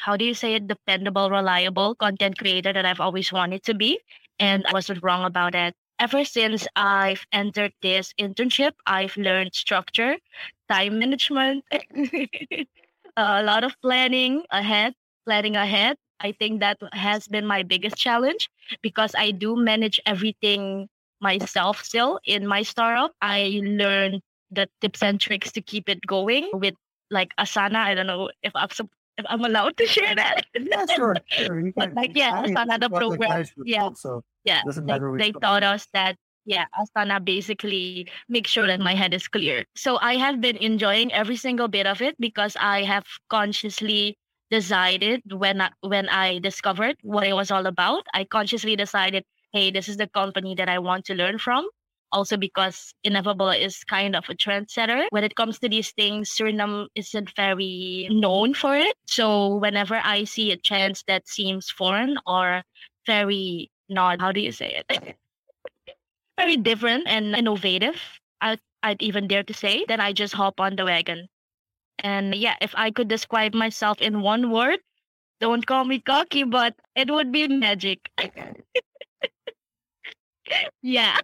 how 0.00 0.16
do 0.16 0.24
you 0.24 0.34
say 0.34 0.54
it 0.54 0.66
dependable 0.66 1.30
reliable 1.30 1.94
content 1.94 2.38
creator 2.38 2.72
that 2.72 2.84
i've 2.86 3.00
always 3.00 3.32
wanted 3.32 3.62
to 3.62 3.74
be 3.74 3.98
and 4.38 4.66
i 4.66 4.72
wasn't 4.72 5.02
wrong 5.02 5.24
about 5.24 5.54
it. 5.54 5.74
ever 6.00 6.24
since 6.24 6.66
I've 6.76 7.24
entered 7.30 7.72
this 7.82 8.14
internship, 8.18 8.72
I've 8.86 9.14
learned 9.16 9.54
structure, 9.54 10.16
time 10.68 10.98
management, 10.98 11.64
a 13.16 13.42
lot 13.42 13.64
of 13.64 13.74
planning 13.82 14.42
ahead, 14.50 14.94
planning 15.26 15.56
ahead. 15.56 15.96
I 16.20 16.32
think 16.32 16.60
that 16.60 16.78
has 16.92 17.28
been 17.28 17.46
my 17.46 17.62
biggest 17.62 17.96
challenge 17.96 18.48
because 18.82 19.14
I 19.16 19.30
do 19.30 19.56
manage 19.56 20.00
everything 20.06 20.88
myself 21.20 21.84
still 21.84 22.18
in 22.24 22.46
my 22.46 22.62
startup. 22.62 23.12
I 23.20 23.60
learned 23.62 24.20
the 24.50 24.68
tips 24.80 25.02
and 25.02 25.20
tricks 25.20 25.52
to 25.52 25.60
keep 25.60 25.88
it 25.88 26.00
going 26.06 26.50
with 26.52 26.74
like 27.10 27.34
Asana. 27.38 27.76
I 27.76 27.94
don't 27.94 28.06
know 28.06 28.30
if 28.42 28.52
I'm 28.54 28.68
I'm 29.28 29.44
allowed 29.44 29.76
to 29.78 29.86
share 29.86 30.14
that. 30.14 30.46
yeah, 30.54 30.86
sure, 30.94 31.16
sure. 31.28 31.60
You 31.60 31.72
But 31.76 31.90
can. 31.90 31.94
like 31.94 32.12
yeah, 32.14 32.32
I 32.32 32.42
mean, 32.46 32.54
Asana 32.56 32.80
the 32.80 32.88
program. 32.90 33.44
Yeah. 33.64 33.90
So 33.94 34.22
Yeah, 34.44 34.62
doesn't 34.64 34.86
they, 34.86 34.92
matter 34.92 35.10
which 35.10 35.20
they 35.22 35.32
taught 35.32 35.62
us 35.62 35.86
that 35.92 36.16
yeah 36.46 36.64
asana 36.80 37.22
basically 37.22 38.08
makes 38.28 38.50
sure 38.50 38.66
that 38.66 38.80
my 38.80 38.94
head 38.94 39.12
is 39.12 39.28
clear 39.28 39.64
so 39.76 39.98
i 40.00 40.14
have 40.16 40.40
been 40.40 40.56
enjoying 40.56 41.12
every 41.12 41.36
single 41.36 41.68
bit 41.68 41.86
of 41.86 42.00
it 42.00 42.16
because 42.18 42.56
i 42.60 42.82
have 42.82 43.04
consciously 43.28 44.16
decided 44.50 45.20
when 45.32 45.60
I, 45.60 45.70
when 45.82 46.08
i 46.08 46.38
discovered 46.38 46.96
what 47.02 47.26
it 47.26 47.34
was 47.34 47.50
all 47.50 47.66
about 47.66 48.04
i 48.14 48.24
consciously 48.24 48.74
decided 48.74 49.24
hey 49.52 49.70
this 49.70 49.86
is 49.88 49.98
the 49.98 50.06
company 50.08 50.54
that 50.54 50.68
i 50.68 50.78
want 50.78 51.04
to 51.06 51.14
learn 51.14 51.38
from 51.38 51.66
also 52.12 52.36
because 52.36 52.92
ineffable 53.04 53.50
is 53.50 53.84
kind 53.84 54.16
of 54.16 54.28
a 54.28 54.34
trendsetter. 54.34 55.06
When 55.10 55.24
it 55.24 55.34
comes 55.36 55.58
to 55.60 55.68
these 55.68 55.92
things 55.92 56.30
suriname 56.30 56.86
isn't 56.94 57.34
very 57.36 58.08
known 58.10 58.54
for 58.54 58.76
it. 58.76 58.94
So 59.06 59.56
whenever 59.56 60.00
i 60.04 60.24
see 60.24 60.52
a 60.52 60.56
chance 60.56 61.02
that 61.06 61.28
seems 61.28 61.70
foreign 61.70 62.18
or 62.26 62.62
very 63.06 63.70
not 63.88 64.20
how 64.20 64.32
do 64.32 64.40
you 64.40 64.52
say 64.52 64.82
it? 64.82 65.16
Very 66.38 66.56
different 66.56 67.06
and 67.06 67.36
innovative 67.36 68.00
I, 68.40 68.56
i'd 68.82 69.02
even 69.02 69.28
dare 69.28 69.42
to 69.42 69.52
say 69.52 69.84
then 69.88 70.00
i 70.00 70.12
just 70.12 70.32
hop 70.34 70.58
on 70.60 70.76
the 70.76 70.84
wagon. 70.84 71.28
And 72.02 72.34
yeah 72.34 72.56
if 72.60 72.72
i 72.76 72.90
could 72.90 73.08
describe 73.08 73.54
myself 73.54 74.00
in 74.00 74.22
one 74.22 74.50
word 74.50 74.80
don't 75.40 75.66
call 75.66 75.84
me 75.84 76.00
cocky 76.00 76.44
but 76.44 76.74
it 76.94 77.10
would 77.10 77.30
be 77.32 77.48
magic 77.48 78.10
yeah 80.82 81.18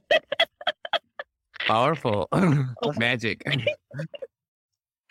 Powerful. 1.66 2.28
Magic. 2.96 3.42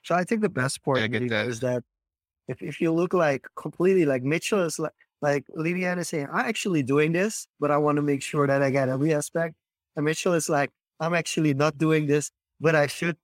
So 0.04 0.16
I 0.16 0.24
think 0.24 0.42
the 0.42 0.50
best 0.50 0.84
part 0.84 1.00
I 1.00 1.08
get 1.08 1.28
that. 1.30 1.48
is 1.48 1.60
that 1.60 1.84
if, 2.48 2.62
if 2.62 2.80
you 2.80 2.94
look 2.94 3.14
like 3.14 3.46
completely 3.56 4.06
like 4.06 4.24
Mitchell 4.24 4.62
is 4.62 4.80
like 4.80 4.94
like 5.22 5.46
Liliana 5.58 6.00
is 6.00 6.10
saying, 6.10 6.28
I'm 6.32 6.46
actually 6.48 6.84
doing 6.84 7.12
this, 7.12 7.48
but 7.60 7.72
I 7.72 7.78
want 7.78 7.96
to 7.98 8.02
make 8.02 8.22
sure 8.22 8.46
that 8.48 8.62
I 8.62 8.70
get 8.70 8.90
every 8.90 9.14
aspect. 9.14 9.56
And 9.96 10.06
Mitchell 10.06 10.34
is 10.34 10.48
like, 10.50 10.70
I'm 11.00 11.14
actually 11.14 11.54
not 11.54 11.78
doing 11.78 12.06
this, 12.06 12.32
but 12.62 12.76
I 12.76 12.88
should 12.88 13.18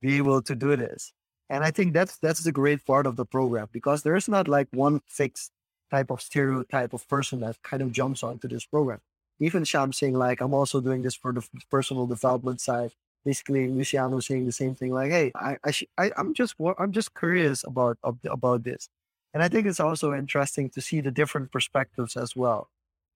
be 0.00 0.16
able 0.18 0.40
to 0.42 0.54
do 0.54 0.76
this. 0.76 1.12
And 1.50 1.64
I 1.64 1.70
think 1.70 1.92
that's 1.92 2.16
that's 2.18 2.44
the 2.44 2.52
great 2.52 2.86
part 2.86 3.06
of 3.06 3.16
the 3.16 3.26
program 3.26 3.68
because 3.72 4.02
there's 4.02 4.28
not 4.28 4.48
like 4.48 4.68
one 4.72 5.00
fixed 5.08 5.50
type 5.90 6.10
of 6.10 6.22
stereotype 6.22 6.94
of 6.94 7.06
person 7.08 7.40
that 7.40 7.60
kind 7.62 7.82
of 7.82 7.92
jumps 7.92 8.22
onto 8.22 8.48
this 8.48 8.64
program. 8.64 9.00
Even 9.42 9.64
Sham 9.64 9.92
saying 9.92 10.14
like, 10.14 10.40
I'm 10.40 10.54
also 10.54 10.80
doing 10.80 11.02
this 11.02 11.14
for 11.16 11.32
the 11.32 11.46
personal 11.70 12.06
development 12.06 12.60
side. 12.62 12.92
Basically 13.24 13.68
Luciano 13.68 14.20
saying 14.20 14.46
the 14.46 14.52
same 14.52 14.74
thing 14.74 14.92
like 14.92 15.10
hey 15.12 15.32
i 15.36 15.56
I, 15.64 15.70
sh- 15.72 15.92
I 15.98 16.12
i'm 16.18 16.34
just 16.34 16.54
i'm 16.78 16.92
just 16.92 17.14
curious 17.14 17.64
about 17.64 17.98
ab- 18.06 18.20
about 18.26 18.64
this. 18.64 18.88
And 19.34 19.42
i 19.42 19.48
think 19.48 19.66
it's 19.66 19.80
also 19.80 20.14
interesting 20.14 20.70
to 20.70 20.80
see 20.82 21.00
the 21.02 21.12
different 21.12 21.52
perspectives 21.52 22.16
as 22.16 22.36
well 22.36 22.68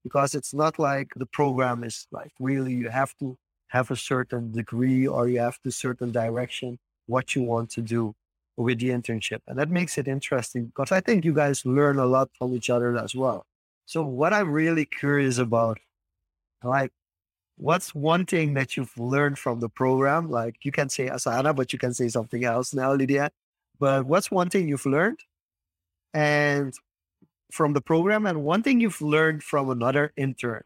because 0.03 0.35
it's 0.35 0.53
not 0.53 0.79
like 0.79 1.09
the 1.17 1.25
program 1.27 1.83
is 1.83 2.07
like 2.11 2.31
really 2.39 2.73
you 2.73 2.89
have 2.89 3.13
to 3.19 3.37
have 3.69 3.91
a 3.91 3.97
certain 3.97 4.51
degree 4.53 5.07
or 5.07 5.27
you 5.29 5.39
have 5.39 5.59
to 5.63 5.71
certain 5.71 6.11
direction 6.11 6.79
what 7.07 7.35
you 7.35 7.43
want 7.43 7.69
to 7.71 7.81
do 7.81 8.15
with 8.57 8.79
the 8.79 8.89
internship. 8.89 9.41
And 9.47 9.59
that 9.59 9.69
makes 9.69 9.97
it 9.97 10.07
interesting 10.07 10.67
because 10.67 10.91
i 10.91 11.01
think 11.01 11.25
you 11.25 11.33
guys 11.33 11.65
learn 11.65 11.99
a 11.99 12.05
lot 12.05 12.29
from 12.37 12.53
each 12.55 12.69
other 12.69 12.97
as 12.97 13.15
well. 13.15 13.45
So 13.85 14.03
what 14.03 14.33
i'm 14.33 14.51
really 14.51 14.85
curious 14.85 15.37
about 15.37 15.79
like 16.67 16.91
what's 17.57 17.93
one 17.95 18.25
thing 18.25 18.53
that 18.53 18.77
you've 18.77 18.97
learned 18.97 19.37
from 19.39 19.59
the 19.59 19.69
program? 19.69 20.29
Like 20.29 20.57
you 20.63 20.71
can 20.71 20.89
say 20.89 21.09
Asana, 21.09 21.55
but 21.55 21.73
you 21.73 21.79
can 21.79 21.93
say 21.93 22.07
something 22.07 22.43
else 22.43 22.73
now, 22.73 22.93
Lydia. 22.93 23.31
But 23.79 24.05
what's 24.05 24.31
one 24.31 24.49
thing 24.49 24.67
you've 24.67 24.85
learned 24.85 25.19
and 26.13 26.73
from 27.51 27.73
the 27.73 27.81
program 27.81 28.25
and 28.25 28.43
one 28.43 28.63
thing 28.63 28.81
you've 28.81 29.01
learned 29.01 29.43
from 29.43 29.69
another 29.69 30.13
intern 30.17 30.63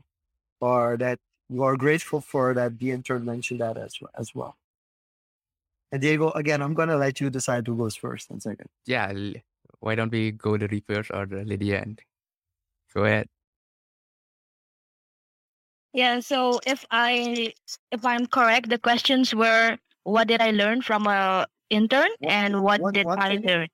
or 0.59 0.97
that 0.97 1.19
you 1.49 1.63
are 1.63 1.75
grateful 1.75 2.21
for 2.21 2.53
that 2.53 2.79
the 2.79 2.91
intern 2.91 3.25
mentioned 3.25 3.59
that 3.59 3.77
as, 3.77 3.99
as 4.17 4.33
well. 4.33 4.57
And 5.91 6.01
Diego, 6.01 6.31
again, 6.31 6.61
I'm 6.61 6.73
gonna 6.73 6.95
let 6.95 7.19
you 7.19 7.29
decide 7.29 7.67
who 7.67 7.75
goes 7.75 7.95
first 7.95 8.29
and 8.31 8.41
second. 8.41 8.69
yeah. 8.85 9.11
Why 9.79 9.95
don't 9.95 10.11
we 10.11 10.31
go 10.31 10.57
the 10.57 10.67
Reapers 10.67 11.09
or 11.09 11.25
the 11.25 11.43
Lydia 11.43 11.81
and 11.81 11.99
go 12.93 13.03
ahead. 13.03 13.27
Yeah 15.93 16.19
so 16.19 16.59
if 16.65 16.85
i 16.91 17.53
if 17.91 18.05
i'm 18.05 18.25
correct 18.25 18.69
the 18.69 18.77
questions 18.77 19.33
were 19.35 19.77
what 20.03 20.27
did 20.27 20.41
i 20.41 20.51
learn 20.51 20.81
from 20.81 21.05
a 21.07 21.45
intern 21.69 22.09
One- 22.19 22.31
and 22.31 22.63
what 22.63 22.81
one- 22.81 22.93
did 22.93 23.05
one 23.05 23.19
i 23.19 23.29
thing- 23.37 23.45
learn 23.47 23.67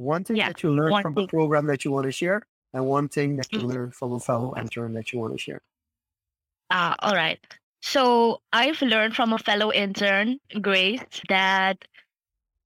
One 0.00 0.24
thing 0.24 0.36
Yeah, 0.40 0.48
that 0.48 0.62
you 0.62 0.70
learned 0.72 1.02
from 1.02 1.12
the 1.14 1.20
thing. 1.22 1.28
program 1.28 1.66
that 1.66 1.84
you 1.84 1.90
want 1.92 2.06
to 2.08 2.12
share, 2.20 2.40
and 2.72 2.86
one 2.88 3.08
thing 3.12 3.36
that 3.36 3.52
you 3.52 3.58
Mhm. 3.60 3.68
learned 3.72 3.92
from 3.94 4.14
a 4.16 4.20
fellow 4.28 4.54
intern 4.56 4.94
that 4.96 5.12
you 5.12 5.18
want 5.20 5.34
to 5.36 5.40
share. 5.46 5.60
Ah, 6.70 6.96
all 7.04 7.12
right. 7.14 7.36
So 7.82 8.40
I've 8.60 8.80
learned 8.80 9.12
from 9.14 9.34
a 9.36 9.40
fellow 9.48 9.68
intern, 9.84 10.40
Grace, 10.68 11.04
that 11.28 11.84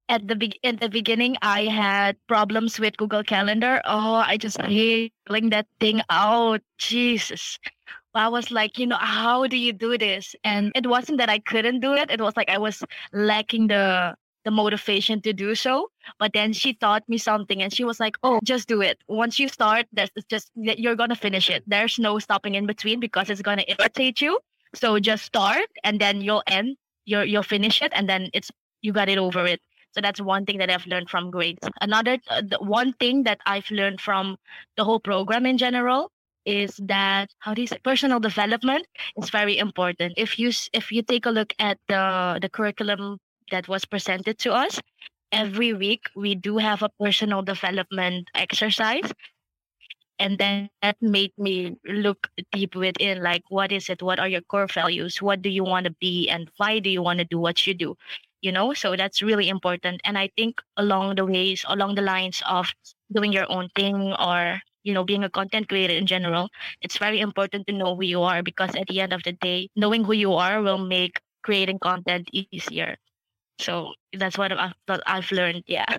at 0.08 0.28
the 0.30 0.36
be- 0.36 0.60
in 0.62 0.76
the 0.76 0.88
beginning 0.88 1.34
I 1.42 1.64
had 1.66 2.14
problems 2.28 2.78
with 2.78 2.96
Google 3.02 3.24
Calendar. 3.24 3.82
Oh, 3.84 4.14
I 4.32 4.36
just 4.36 4.60
hate 4.62 5.12
filling 5.26 5.50
that 5.50 5.66
thing 5.82 6.02
out. 6.10 6.62
Jesus. 6.78 7.58
I 8.14 8.28
was 8.28 8.50
like, 8.50 8.78
you 8.78 8.87
know, 8.87 8.97
how 8.99 9.47
do 9.47 9.56
you 9.56 9.73
do 9.73 9.99
this? 9.99 10.35
And 10.44 10.71
it 10.75 10.87
wasn't 10.87 11.18
that 11.18 11.28
I 11.28 11.38
couldn't 11.40 11.80
do 11.80 11.94
it. 11.94 12.11
It 12.11 12.21
was 12.21 12.37
like 12.37 12.49
I 12.49 12.59
was 12.59 12.83
lacking 13.12 13.68
the 13.68 14.14
the 14.44 14.50
motivation 14.50 15.21
to 15.23 15.33
do 15.33 15.54
so. 15.54 15.90
But 16.18 16.33
then 16.35 16.52
she 16.52 16.75
taught 16.75 17.09
me 17.09 17.18
something 17.18 17.62
and 17.62 17.73
she 17.73 17.85
was 17.85 17.99
like, 17.99 18.16
oh, 18.23 18.40
just 18.44 18.68
do 18.68 18.83
it. 18.83 18.99
Once 19.09 19.38
you 19.38 19.49
start, 19.49 19.87
that's 19.92 20.11
just 20.28 20.50
you're 20.54 20.97
gonna 20.97 21.16
finish 21.16 21.50
it. 21.50 21.64
There's 21.66 21.99
no 21.99 22.18
stopping 22.18 22.54
in 22.54 22.66
between 22.66 23.00
because 23.00 23.30
it's 23.30 23.42
gonna 23.42 23.64
irritate 23.66 24.21
you. 24.21 24.38
So 24.75 24.99
just 24.99 25.25
start 25.25 25.66
and 25.83 26.00
then 26.00 26.21
you'll 26.21 26.42
end. 26.47 26.76
You'll 27.06 27.25
you'll 27.25 27.42
finish 27.42 27.83
it 27.83 27.92
and 27.94 28.09
then 28.09 28.30
it's 28.33 28.50
you 28.83 28.92
got 28.92 29.09
it 29.09 29.18
over 29.18 29.47
it. 29.47 29.61
So 29.92 30.00
that's 30.00 30.21
one 30.21 30.44
thing 30.44 30.59
that 30.59 30.71
I've 30.71 30.87
learned 30.87 31.09
from 31.09 31.30
Grace. 31.30 31.56
Another 31.80 32.18
uh, 32.28 32.42
one 32.59 32.92
thing 32.94 33.23
that 33.25 33.38
I've 33.47 33.71
learned 33.71 34.00
from 34.00 34.37
the 34.76 34.85
whole 34.85 35.00
program 35.00 35.47
in 35.47 35.56
general 35.56 36.11
is 36.44 36.76
that 36.84 37.30
how 37.38 37.54
do 37.54 37.60
you 37.62 37.66
say 37.66 37.78
personal 37.82 38.20
development 38.20 38.86
is 39.16 39.30
very 39.30 39.58
important. 39.58 40.14
If 40.16 40.38
you 40.38 40.50
if 40.72 40.92
you 40.92 41.02
take 41.02 41.26
a 41.26 41.30
look 41.30 41.52
at 41.58 41.78
the 41.88 42.38
the 42.40 42.48
curriculum 42.48 43.18
that 43.50 43.68
was 43.68 43.84
presented 43.84 44.38
to 44.40 44.52
us, 44.52 44.80
every 45.32 45.72
week 45.72 46.08
we 46.16 46.34
do 46.34 46.58
have 46.58 46.82
a 46.82 46.90
personal 47.00 47.42
development 47.42 48.28
exercise. 48.34 49.12
And 50.18 50.38
then 50.38 50.70
that 50.80 50.96
made 51.00 51.32
me 51.36 51.76
look 51.84 52.28
deep 52.52 52.76
within 52.76 53.22
like 53.22 53.42
what 53.48 53.72
is 53.72 53.88
it? 53.88 54.02
What 54.02 54.20
are 54.20 54.28
your 54.28 54.42
core 54.42 54.68
values? 54.68 55.20
What 55.20 55.42
do 55.42 55.48
you 55.50 55.64
want 55.64 55.86
to 55.86 55.94
be? 56.00 56.28
And 56.28 56.48
why 56.56 56.78
do 56.78 56.88
you 56.90 57.02
want 57.02 57.18
to 57.18 57.24
do 57.24 57.38
what 57.38 57.66
you 57.66 57.74
do? 57.74 57.96
You 58.40 58.52
know? 58.52 58.74
So 58.74 58.96
that's 58.96 59.22
really 59.22 59.48
important. 59.48 60.00
And 60.04 60.16
i 60.18 60.30
think 60.36 60.60
along 60.76 61.16
the 61.16 61.26
ways 61.26 61.64
along 61.68 61.96
the 61.96 62.02
lines 62.02 62.42
of 62.48 62.70
doing 63.12 63.32
your 63.32 63.50
own 63.50 63.68
thing 63.74 64.12
or 64.18 64.60
you 64.84 64.94
know 64.94 65.04
being 65.04 65.24
a 65.24 65.30
content 65.30 65.68
creator 65.68 65.94
in 65.94 66.06
general 66.06 66.48
it's 66.82 66.98
very 66.98 67.20
important 67.20 67.66
to 67.66 67.72
know 67.74 67.96
who 67.96 68.04
you 68.04 68.22
are 68.22 68.42
because 68.42 68.74
at 68.76 68.86
the 68.88 69.00
end 69.00 69.12
of 69.12 69.22
the 69.24 69.32
day 69.32 69.68
knowing 69.76 70.04
who 70.04 70.12
you 70.14 70.34
are 70.34 70.62
will 70.62 70.78
make 70.78 71.20
creating 71.42 71.78
content 71.80 72.28
easier 72.32 72.96
so 73.60 73.94
that's 74.18 74.38
what 74.38 74.52
i've, 74.52 74.74
I've 75.06 75.30
learned 75.32 75.64
yeah 75.66 75.98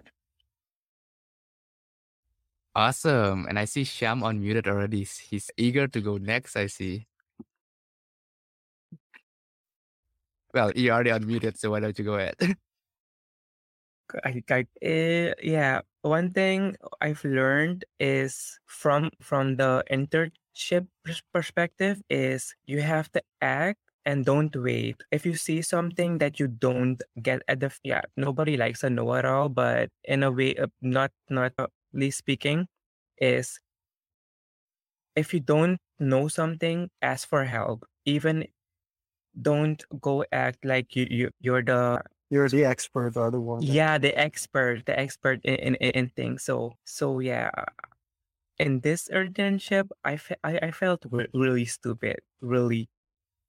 Awesome. 2.76 3.46
And 3.48 3.58
I 3.60 3.66
see 3.66 3.84
Sham 3.84 4.22
unmuted 4.22 4.68
already. 4.68 5.00
He's- 5.00 5.20
He's 5.20 5.52
eager 5.58 5.88
to 5.88 6.02
go 6.02 6.18
next, 6.18 6.56
I 6.56 6.68
see. 6.68 7.08
Well, 10.54 10.72
you 10.76 10.92
already 10.92 11.12
unmuted, 11.12 11.58
so 11.58 11.72
why 11.72 11.80
don't 11.82 11.98
you 12.00 12.06
go 12.06 12.16
ahead? 12.16 12.36
I, 14.24 14.44
I, 14.50 14.66
eh, 14.82 15.34
yeah, 15.42 15.82
one 16.02 16.32
thing 16.32 16.76
I've 17.02 17.24
learned 17.24 17.86
is 18.00 18.60
from 18.66 19.12
from 19.22 19.58
the 19.58 19.84
internship 19.92 20.88
perspective 21.34 22.02
is 22.10 22.56
you 22.66 22.82
have 22.82 23.12
to 23.14 23.22
act 23.42 23.80
and 24.06 24.24
don't 24.26 24.56
wait. 24.56 24.98
If 25.12 25.26
you 25.26 25.36
see 25.36 25.62
something 25.62 26.20
that 26.20 26.40
you 26.40 26.48
don't 26.48 27.02
get 27.22 27.42
at 27.48 27.60
the 27.60 27.72
yeah, 27.84 28.02
nobody 28.18 28.58
likes 28.58 28.84
a 28.84 28.90
know-it-all, 28.90 29.50
but 29.50 29.90
in 30.06 30.24
a 30.24 30.32
way, 30.32 30.56
uh, 30.56 30.68
not 30.82 31.12
not 31.30 31.54
uh, 31.58 31.68
least 31.94 32.20
speaking, 32.20 32.68
is 33.18 33.60
if 35.16 35.34
you 35.34 35.40
don't 35.40 35.80
know 36.00 36.28
something, 36.28 36.90
ask 37.02 37.28
for 37.28 37.44
help. 37.46 37.86
Even 38.06 38.46
don't 39.42 39.84
go 40.02 40.24
act 40.32 40.64
like 40.66 40.96
you, 40.96 41.08
you 41.10 41.30
you're 41.42 41.64
the 41.64 42.02
You're 42.36 42.50
the 42.50 42.66
expert 42.66 43.18
or 43.18 43.32
the 43.32 43.42
one. 43.42 43.68
that- 43.68 43.80
yeah 43.80 43.98
the 43.98 44.16
expert 44.18 44.86
the 44.86 44.98
expert 44.98 45.40
in, 45.46 45.76
in, 45.76 45.92
in 45.92 46.10
things. 46.10 46.44
So 46.44 46.74
so 46.86 47.20
yeah 47.20 47.52
uh, 47.58 47.66
in 48.60 48.82
this 48.82 49.10
internship 49.10 49.90
i 50.06 50.18
fe- 50.18 50.38
I, 50.44 50.60
I 50.60 50.72
felt 50.72 51.06
re- 51.12 51.28
really 51.34 51.66
stupid 51.66 52.22
really. 52.42 52.90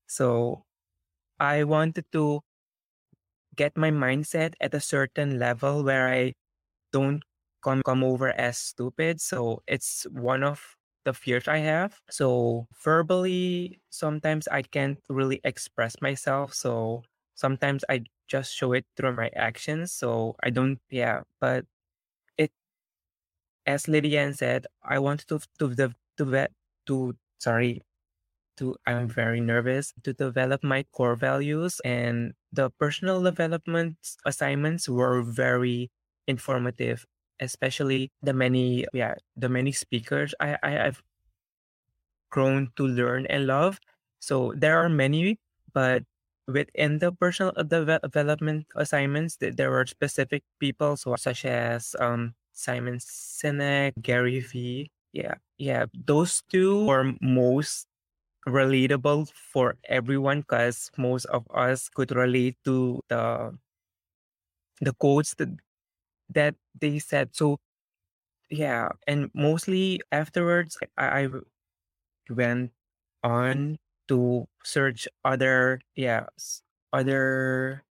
So 0.08 0.64
i 1.40 1.64
wanted 1.64 2.06
to 2.12 2.42
get 3.54 3.76
my 3.76 3.90
mindset 3.90 4.54
at 4.60 4.74
a 4.74 4.80
certain 4.80 5.38
level 5.38 5.82
where 5.84 6.08
i 6.08 6.32
don't 6.92 7.22
come 7.64 7.82
come 7.84 8.04
over 8.04 8.30
as 8.38 8.58
stupid. 8.58 9.20
So 9.20 9.62
it's 9.68 10.04
one 10.12 10.42
of 10.44 10.76
the 11.04 11.14
fears 11.14 11.48
i 11.48 11.58
have. 11.58 12.00
So 12.10 12.68
verbally 12.84 13.80
sometimes 13.90 14.48
i 14.48 14.62
can't 14.62 15.00
really 15.10 15.40
express 15.44 15.96
myself. 16.02 16.54
So 16.54 17.04
sometimes 17.36 17.84
i 17.90 18.02
just 18.28 18.54
show 18.54 18.72
it 18.74 18.86
through 18.96 19.14
my 19.14 19.30
actions 19.36 19.92
so 19.92 20.36
i 20.44 20.50
don't 20.50 20.80
yeah 20.90 21.22
but 21.40 21.66
it 22.38 22.52
as 23.66 23.88
lydian 23.88 24.32
said 24.34 24.66
i 24.82 24.98
wanted 24.98 25.26
to 25.28 25.38
to 25.58 25.74
to 25.74 25.94
to, 26.16 26.48
to 26.86 27.14
sorry 27.38 27.82
to 28.56 28.76
i'm 28.86 29.08
very 29.08 29.40
nervous 29.40 29.94
to 30.04 30.12
develop 30.14 30.64
my 30.64 30.84
core 30.92 31.16
values 31.16 31.80
and 31.84 32.34
the 32.52 32.70
personal 32.80 33.22
development 33.22 33.96
assignments 34.26 34.88
were 34.88 35.22
very 35.22 35.90
informative 36.28 37.06
especially 37.40 38.10
the 38.22 38.34
many 38.34 38.86
yeah 38.94 39.14
the 39.36 39.48
many 39.48 39.72
speakers 39.72 40.34
i, 40.40 40.58
I 40.62 40.86
i've 40.86 41.02
grown 42.30 42.70
to 42.76 42.86
learn 42.86 43.26
and 43.26 43.46
love. 43.46 43.78
So 44.20 44.52
there 44.56 44.78
are 44.78 44.88
many 44.88 45.38
but 45.72 46.02
within 46.48 46.98
the 46.98 47.12
personal 47.12 47.52
uh, 47.56 47.62
development 47.62 48.66
assignments 48.76 49.36
th- 49.36 49.56
there 49.56 49.70
were 49.70 49.86
specific 49.86 50.42
people 50.60 50.96
so 50.96 51.16
such 51.16 51.44
as 51.44 51.96
um 52.00 52.34
simon 52.52 52.98
sinek 52.98 53.92
gary 54.02 54.40
vee. 54.40 54.90
Yeah 55.12 55.34
yeah 55.58 55.86
those 55.94 56.42
two 56.50 56.86
were 56.86 57.14
most 57.20 57.86
relatable 58.48 59.30
for 59.32 59.76
everyone 59.88 60.40
because 60.42 60.90
most 60.98 61.26
of 61.26 61.44
us 61.54 61.88
could 61.90 62.12
relate 62.14 62.56
to 62.64 63.00
the 63.08 63.52
the 64.80 64.92
quotes 64.94 65.34
that 65.34 65.48
that 66.30 66.54
they 66.80 66.98
said. 66.98 67.30
So 67.36 67.58
yeah 68.50 68.90
and 69.06 69.30
mostly 69.34 70.00
afterwards 70.12 70.78
i, 70.96 71.22
I 71.22 71.28
went 72.30 72.72
on 73.22 73.78
to 74.08 74.46
search 74.64 75.08
other 75.24 75.80
yeah 75.94 76.26
other 76.92 77.82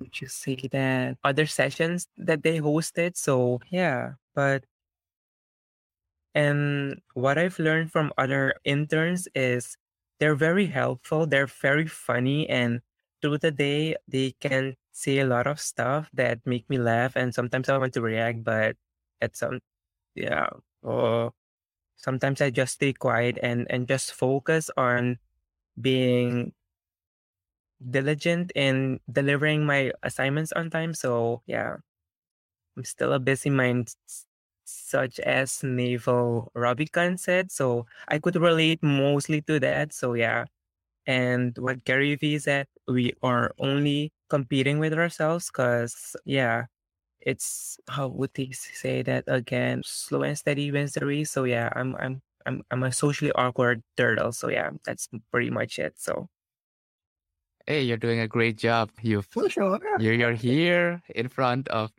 would 0.00 0.20
you 0.20 0.28
say 0.28 0.56
that 0.72 1.16
other 1.22 1.46
sessions 1.46 2.08
that 2.16 2.42
they 2.42 2.58
hosted? 2.60 3.16
So 3.16 3.60
yeah 3.70 4.14
but 4.34 4.64
and 6.34 7.00
what 7.14 7.38
i've 7.38 7.58
learned 7.58 7.92
from 7.92 8.12
other 8.18 8.54
interns 8.64 9.28
is 9.34 9.76
they're 10.18 10.34
very 10.34 10.66
helpful 10.66 11.26
they're 11.26 11.46
very 11.46 11.86
funny 11.86 12.48
and 12.48 12.80
through 13.22 13.38
the 13.38 13.50
day 13.50 13.96
they 14.08 14.32
can 14.40 14.74
say 14.92 15.18
a 15.20 15.26
lot 15.26 15.46
of 15.46 15.60
stuff 15.60 16.10
that 16.12 16.40
make 16.46 16.68
me 16.68 16.78
laugh 16.78 17.16
and 17.16 17.34
sometimes 17.34 17.68
i 17.68 17.78
want 17.78 17.92
to 17.92 18.00
react 18.02 18.42
but 18.44 18.76
at 19.20 19.36
some 19.36 19.60
yeah 20.14 20.48
or 20.82 21.32
sometimes 21.96 22.40
i 22.40 22.50
just 22.50 22.74
stay 22.74 22.92
quiet 22.92 23.38
and 23.42 23.66
and 23.70 23.88
just 23.88 24.12
focus 24.12 24.70
on 24.76 25.18
being 25.80 26.52
diligent 27.90 28.52
in 28.54 29.00
delivering 29.10 29.66
my 29.66 29.92
assignments 30.02 30.52
on 30.52 30.70
time. 30.70 30.94
So 30.94 31.42
yeah 31.46 31.76
i'm 32.76 32.84
still 32.84 33.12
a 33.12 33.18
busy 33.20 33.50
mind 33.50 33.94
such 34.64 35.20
as 35.20 35.62
naval 35.62 36.50
Ravikant 36.56 37.20
said. 37.20 37.52
So 37.52 37.86
i 38.08 38.18
could 38.18 38.36
relate 38.36 38.82
mostly 38.82 39.42
to 39.42 39.60
that. 39.60 39.92
So 39.92 40.14
yeah. 40.14 40.46
And 41.06 41.56
what 41.58 41.84
Gary 41.84 42.16
Vee 42.16 42.38
said, 42.38 42.68
we 42.88 43.12
are 43.22 43.52
only 43.58 44.12
competing 44.30 44.78
with 44.78 44.94
ourselves 44.94 45.48
because, 45.52 46.16
yeah, 46.24 46.66
it's 47.24 47.78
how 47.88 48.08
would 48.08 48.30
they 48.34 48.50
say 48.52 49.02
that 49.02 49.24
again? 49.26 49.82
Slow 49.84 50.22
and 50.22 50.36
steady 50.38 50.70
wins 50.70 50.92
the 50.92 51.04
race. 51.06 51.30
So 51.32 51.44
yeah, 51.44 51.70
I'm 51.74 51.96
I'm 51.96 52.22
I'm 52.46 52.62
I'm 52.70 52.82
a 52.84 52.92
socially 52.92 53.32
awkward 53.32 53.82
turtle. 53.96 54.32
So 54.32 54.48
yeah, 54.50 54.70
that's 54.84 55.08
pretty 55.32 55.50
much 55.50 55.78
it. 55.78 55.94
So 55.96 56.28
Hey, 57.66 57.82
you're 57.82 57.96
doing 57.96 58.20
a 58.20 58.28
great 58.28 58.58
job. 58.58 58.90
You've 59.00 59.26
sure. 59.48 59.80
you're, 59.98 60.12
you're 60.12 60.32
here 60.36 61.02
in 61.14 61.28
front 61.28 61.68
of 61.68 61.90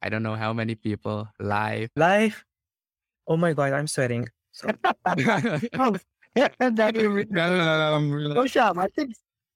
I 0.00 0.08
don't 0.08 0.22
know 0.22 0.36
how 0.36 0.52
many 0.52 0.76
people 0.76 1.28
live. 1.40 1.90
Live. 1.96 2.44
Oh 3.26 3.36
my 3.36 3.52
god, 3.52 3.72
I'm 3.72 3.88
sweating. 3.88 4.28
So 4.52 4.70
Oh, 5.74 5.96
yeah, 6.36 6.48
and 6.60 6.76
that 6.76 6.94
you 6.94 7.10
re- 7.10 7.26
No, 7.28 7.50
no, 7.50 7.56
no, 7.56 7.64
no, 7.64 7.96
I'm 7.96 8.12
really- 8.12 8.36
Oh, 8.36 8.46
Sham, 8.46 8.78
I 8.78 8.86
think 8.94 9.14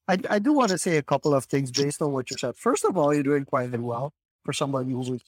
I, 0.08 0.18
I 0.28 0.38
do 0.40 0.52
want 0.52 0.70
to 0.70 0.78
say 0.78 0.96
a 0.96 1.02
couple 1.02 1.32
of 1.32 1.44
things 1.44 1.70
based 1.70 2.02
on 2.02 2.10
what 2.12 2.28
you 2.28 2.36
said. 2.36 2.56
First 2.56 2.84
of 2.84 2.98
all, 2.98 3.14
you're 3.14 3.22
doing 3.22 3.44
quite 3.44 3.70
well 3.78 4.12
for 4.44 4.52
somebody 4.52 4.90
who 4.90 4.98
was 4.98 5.22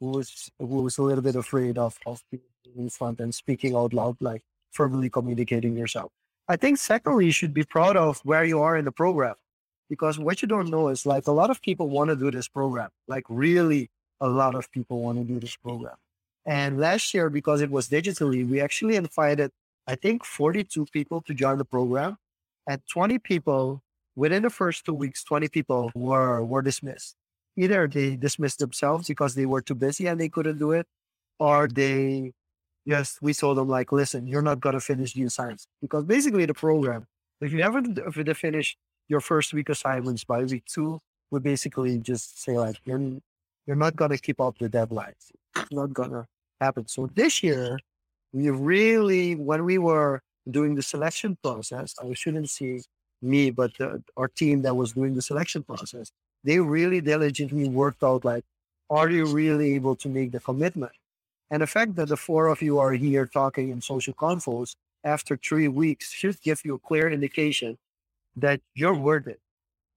who 0.00 0.10
was 0.10 0.50
who 0.58 0.82
was 0.82 0.98
a 0.98 1.02
little 1.02 1.22
bit 1.22 1.36
afraid 1.36 1.78
of 1.78 1.98
of 2.06 2.22
being 2.30 2.42
in 2.76 2.88
front 2.88 3.20
and 3.20 3.34
speaking 3.34 3.74
out 3.74 3.92
loud, 3.92 4.16
like 4.20 4.42
verbally 4.76 5.10
communicating 5.10 5.76
yourself. 5.76 6.12
I 6.48 6.56
think 6.56 6.78
secondly, 6.78 7.26
you 7.26 7.32
should 7.32 7.54
be 7.54 7.64
proud 7.64 7.96
of 7.96 8.20
where 8.24 8.44
you 8.44 8.60
are 8.60 8.76
in 8.76 8.84
the 8.84 8.92
program, 8.92 9.34
because 9.88 10.18
what 10.18 10.42
you 10.42 10.48
don't 10.48 10.70
know 10.70 10.88
is 10.88 11.06
like 11.06 11.26
a 11.26 11.32
lot 11.32 11.50
of 11.50 11.62
people 11.62 11.88
want 11.88 12.10
to 12.10 12.16
do 12.16 12.30
this 12.30 12.48
program, 12.48 12.90
like 13.08 13.24
really 13.28 13.90
a 14.20 14.28
lot 14.28 14.54
of 14.54 14.70
people 14.72 15.00
want 15.00 15.18
to 15.18 15.24
do 15.24 15.40
this 15.40 15.56
program. 15.56 15.96
And 16.46 16.78
last 16.78 17.14
year, 17.14 17.30
because 17.30 17.60
it 17.60 17.70
was 17.70 17.88
digitally, 17.88 18.48
we 18.48 18.60
actually 18.60 18.96
invited 18.96 19.52
I 19.86 19.96
think 19.96 20.24
42 20.24 20.86
people 20.92 21.20
to 21.22 21.34
join 21.34 21.58
the 21.58 21.64
program, 21.64 22.16
and 22.66 22.80
20 22.86 23.18
people 23.18 23.82
within 24.14 24.42
the 24.42 24.50
first 24.50 24.84
two 24.84 24.94
weeks, 24.94 25.24
20 25.24 25.48
people 25.48 25.90
were 25.94 26.44
were 26.44 26.62
dismissed. 26.62 27.16
Either 27.56 27.88
they 27.88 28.16
dismissed 28.16 28.58
themselves 28.58 29.08
because 29.08 29.34
they 29.34 29.46
were 29.46 29.60
too 29.60 29.74
busy 29.74 30.06
and 30.06 30.20
they 30.20 30.28
couldn't 30.28 30.58
do 30.58 30.72
it, 30.72 30.86
or 31.38 31.68
they 31.68 32.32
just 32.88 33.20
we 33.22 33.34
told 33.34 33.58
them 33.58 33.68
like, 33.68 33.92
listen, 33.92 34.26
you're 34.26 34.42
not 34.42 34.60
gonna 34.60 34.80
finish 34.80 35.14
the 35.14 35.24
assignments 35.24 35.66
because 35.80 36.04
basically 36.04 36.46
the 36.46 36.54
program, 36.54 37.06
if 37.40 37.52
you 37.52 37.58
never 37.58 37.82
if 38.06 38.16
you 38.16 38.34
finish 38.34 38.76
your 39.08 39.20
first 39.20 39.52
week 39.52 39.68
assignments 39.68 40.24
by 40.24 40.44
week 40.44 40.64
two, 40.66 41.00
we 41.30 41.40
basically 41.40 41.98
just 41.98 42.42
say 42.42 42.56
like 42.58 42.76
you're 42.84 43.00
you're 43.66 43.76
not 43.76 43.96
gonna 43.96 44.18
keep 44.18 44.40
up 44.40 44.58
the 44.58 44.68
deadlines. 44.68 45.30
It's 45.56 45.72
not 45.72 45.92
gonna 45.92 46.26
happen. 46.60 46.86
So 46.88 47.10
this 47.14 47.42
year, 47.42 47.78
we 48.32 48.50
really 48.50 49.34
when 49.34 49.64
we 49.64 49.78
were 49.78 50.22
doing 50.50 50.74
the 50.74 50.82
selection 50.82 51.36
process, 51.42 51.94
I 52.02 52.12
shouldn't 52.14 52.50
say 52.50 52.80
me, 53.22 53.50
but 53.50 53.76
the, 53.78 54.02
our 54.16 54.28
team 54.28 54.62
that 54.62 54.74
was 54.74 54.92
doing 54.92 55.14
the 55.14 55.22
selection 55.22 55.62
process, 55.62 56.10
they 56.44 56.58
really 56.58 57.00
diligently 57.00 57.68
worked 57.68 58.02
out 58.02 58.24
like, 58.24 58.44
are 58.88 59.10
you 59.10 59.26
really 59.26 59.74
able 59.74 59.96
to 59.96 60.08
make 60.08 60.32
the 60.32 60.40
commitment? 60.40 60.92
And 61.50 61.62
the 61.62 61.66
fact 61.66 61.96
that 61.96 62.08
the 62.08 62.16
four 62.16 62.48
of 62.48 62.62
you 62.62 62.78
are 62.78 62.92
here 62.92 63.26
talking 63.26 63.70
in 63.70 63.80
Social 63.80 64.14
Confoes 64.14 64.76
after 65.04 65.36
three 65.36 65.68
weeks 65.68 66.10
should 66.10 66.40
give 66.40 66.62
you 66.64 66.74
a 66.74 66.78
clear 66.78 67.10
indication 67.10 67.78
that 68.36 68.60
you're 68.74 68.94
worth 68.94 69.26
it. 69.26 69.40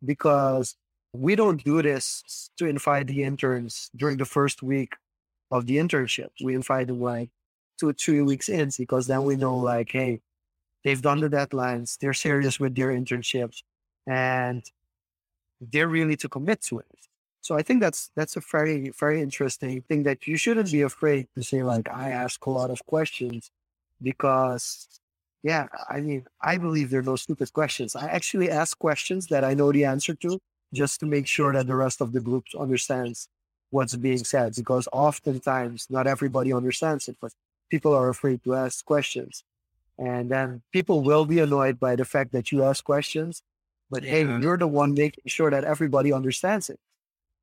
Because 0.03 0.75
we 1.13 1.35
don't 1.35 1.63
do 1.63 1.81
this 1.81 2.49
to 2.57 2.65
invite 2.65 3.07
the 3.07 3.23
interns 3.23 3.89
during 3.95 4.17
the 4.17 4.25
first 4.25 4.63
week 4.63 4.95
of 5.51 5.67
the 5.67 5.77
internship. 5.77 6.29
We 6.43 6.55
invite 6.55 6.87
them 6.87 7.01
like 7.01 7.29
two 7.79 7.93
three 7.93 8.21
weeks 8.21 8.49
in 8.49 8.71
because 8.77 9.07
then 9.07 9.23
we 9.23 9.35
know 9.35 9.55
like, 9.57 9.91
hey, 9.91 10.21
they've 10.83 11.01
done 11.01 11.21
the 11.21 11.29
deadlines, 11.29 11.97
they're 11.99 12.13
serious 12.13 12.59
with 12.59 12.75
their 12.75 12.89
internships, 12.89 13.61
and 14.07 14.63
they're 15.61 15.87
really 15.87 16.15
to 16.17 16.29
commit 16.29 16.61
to 16.63 16.79
it. 16.79 16.87
So 17.41 17.55
I 17.55 17.61
think 17.61 17.81
that's 17.81 18.09
that's 18.15 18.37
a 18.37 18.41
very 18.41 18.89
very 18.99 19.21
interesting 19.21 19.81
thing 19.81 20.03
that 20.03 20.27
you 20.27 20.37
shouldn't 20.37 20.71
be 20.71 20.81
afraid 20.81 21.27
to 21.35 21.43
say 21.43 21.61
like 21.63 21.89
I 21.89 22.11
ask 22.11 22.45
a 22.45 22.49
lot 22.49 22.71
of 22.71 22.85
questions 22.85 23.51
because 24.01 24.87
yeah 25.43 25.67
I 25.89 25.99
mean 25.99 26.25
I 26.41 26.57
believe 26.57 26.89
there 26.89 27.01
are 27.01 27.03
no 27.03 27.17
stupid 27.17 27.51
questions. 27.51 27.95
I 27.95 28.07
actually 28.07 28.49
ask 28.49 28.77
questions 28.79 29.27
that 29.27 29.43
I 29.43 29.53
know 29.55 29.71
the 29.71 29.85
answer 29.85 30.15
to 30.15 30.39
just 30.73 30.99
to 31.01 31.05
make 31.05 31.27
sure 31.27 31.53
that 31.53 31.67
the 31.67 31.75
rest 31.75 32.01
of 32.01 32.13
the 32.13 32.21
group 32.21 32.45
understands 32.57 33.27
what's 33.71 33.95
being 33.95 34.23
said 34.23 34.53
because 34.55 34.87
oftentimes 34.93 35.87
not 35.89 36.07
everybody 36.07 36.53
understands 36.53 37.07
it, 37.07 37.17
but 37.19 37.33
people 37.69 37.93
are 37.93 38.09
afraid 38.09 38.43
to 38.43 38.53
ask 38.55 38.85
questions. 38.85 39.43
And 39.97 40.29
then 40.29 40.61
people 40.71 41.01
will 41.01 41.25
be 41.25 41.39
annoyed 41.39 41.79
by 41.79 41.95
the 41.95 42.05
fact 42.05 42.31
that 42.33 42.51
you 42.51 42.63
ask 42.63 42.83
questions, 42.83 43.41
but 43.93 44.03
hey, 44.03 44.23
Yeah. 44.25 44.39
you're 44.43 44.57
the 44.65 44.67
one 44.81 44.91
making 45.03 45.25
sure 45.35 45.49
that 45.55 45.63
everybody 45.73 46.09
understands 46.19 46.65
it. 46.73 46.79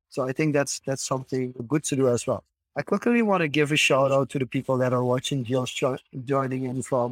So 0.09 0.19
I 0.29 0.33
think 0.37 0.49
that's 0.57 0.73
that's 0.87 1.05
something 1.13 1.45
good 1.71 1.83
to 1.89 1.95
do 2.01 2.05
as 2.15 2.27
well. 2.27 2.43
I 2.79 2.81
quickly 2.91 3.21
want 3.21 3.41
to 3.45 3.49
give 3.59 3.69
a 3.71 3.77
shout 3.77 4.11
out 4.17 4.27
to 4.31 4.39
the 4.39 4.45
people 4.55 4.75
that 4.81 4.93
are 4.97 5.03
watching, 5.13 5.39
just 5.45 5.73
joining 6.33 6.63
in 6.71 6.77
from 6.89 7.09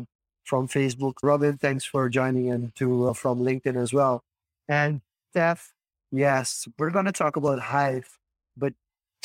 from 0.49 0.67
Facebook. 0.67 1.15
Robin, 1.23 1.58
thanks 1.58 1.86
for 1.86 2.10
joining 2.19 2.45
in 2.54 2.62
to 2.80 2.86
uh, 3.10 3.13
from 3.13 3.36
LinkedIn 3.47 3.78
as 3.86 3.91
well. 3.99 4.15
And 4.67 5.02
Steph, 5.32 5.62
yes, 6.12 6.67
we're 6.78 6.91
gonna 6.97 7.12
talk 7.23 7.36
about 7.41 7.60
Hive, 7.60 8.10
but 8.58 8.73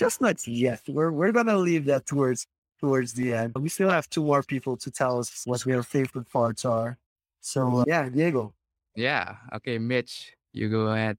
just 0.02 0.20
not 0.20 0.38
yet. 0.46 0.82
We're 0.96 1.12
we're 1.18 1.32
gonna 1.38 1.56
leave 1.68 1.84
that 1.86 2.06
towards 2.06 2.46
towards 2.80 3.10
the 3.14 3.32
end. 3.40 3.50
We 3.64 3.68
still 3.68 3.90
have 3.90 4.06
two 4.10 4.22
more 4.30 4.42
people 4.42 4.76
to 4.84 4.90
tell 4.90 5.14
us 5.22 5.28
what 5.46 5.60
their 5.64 5.82
favorite 5.82 6.28
parts 6.30 6.64
are. 6.64 6.90
So 7.40 7.60
uh, 7.80 7.84
yeah, 7.92 8.08
Diego. 8.08 8.52
Yeah. 8.94 9.36
Okay, 9.54 9.78
Mitch, 9.78 10.34
you 10.52 10.68
go 10.68 10.88
ahead. 10.88 11.18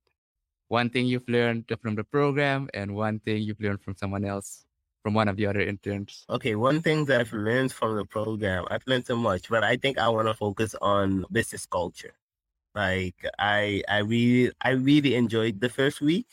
One 0.67 0.89
thing 0.89 1.05
you've 1.05 1.27
learned 1.29 1.65
from 1.81 1.95
the 1.95 2.03
program 2.03 2.69
and 2.73 2.95
one 2.95 3.19
thing 3.19 3.43
you've 3.43 3.59
learned 3.59 3.81
from 3.81 3.95
someone 3.95 4.25
else, 4.25 4.65
from 5.03 5.13
one 5.13 5.27
of 5.27 5.37
the 5.37 5.45
other 5.45 5.61
interns. 5.61 6.25
Okay, 6.29 6.55
one 6.55 6.81
thing 6.81 7.05
that 7.05 7.21
I've 7.21 7.33
learned 7.33 7.71
from 7.71 7.95
the 7.97 8.05
program, 8.05 8.65
I've 8.71 8.85
learned 8.87 9.05
so 9.05 9.15
much, 9.15 9.49
but 9.49 9.63
I 9.63 9.77
think 9.77 9.97
I 9.99 10.09
want 10.09 10.27
to 10.27 10.33
focus 10.33 10.75
on 10.81 11.25
business 11.31 11.65
culture. 11.65 12.13
Like 12.73 13.15
I, 13.37 13.83
I 13.87 13.99
really, 13.99 14.51
I 14.61 14.71
really 14.71 15.15
enjoyed 15.15 15.61
the 15.61 15.69
first 15.69 16.01
week. 16.01 16.27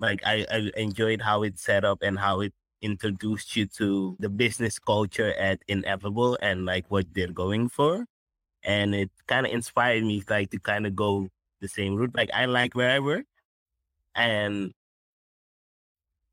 Like 0.00 0.22
I, 0.24 0.46
I 0.50 0.70
enjoyed 0.76 1.20
how 1.20 1.42
it 1.42 1.58
set 1.58 1.84
up 1.84 2.02
and 2.02 2.18
how 2.18 2.40
it 2.40 2.52
introduced 2.80 3.56
you 3.56 3.66
to 3.66 4.16
the 4.20 4.28
business 4.28 4.78
culture 4.78 5.34
at 5.34 5.60
Ineffable 5.68 6.38
and 6.40 6.64
like 6.64 6.86
what 6.90 7.06
they're 7.12 7.32
going 7.32 7.68
for. 7.68 8.06
And 8.62 8.94
it 8.94 9.10
kind 9.26 9.46
of 9.46 9.52
inspired 9.52 10.04
me 10.04 10.22
like 10.28 10.50
to 10.50 10.58
kind 10.58 10.86
of 10.86 10.96
go 10.96 11.28
the 11.60 11.68
same 11.68 11.96
route. 11.96 12.14
Like 12.14 12.30
I 12.34 12.46
like 12.46 12.74
where 12.74 12.90
I 12.90 12.98
work. 13.00 13.24
And 14.14 14.72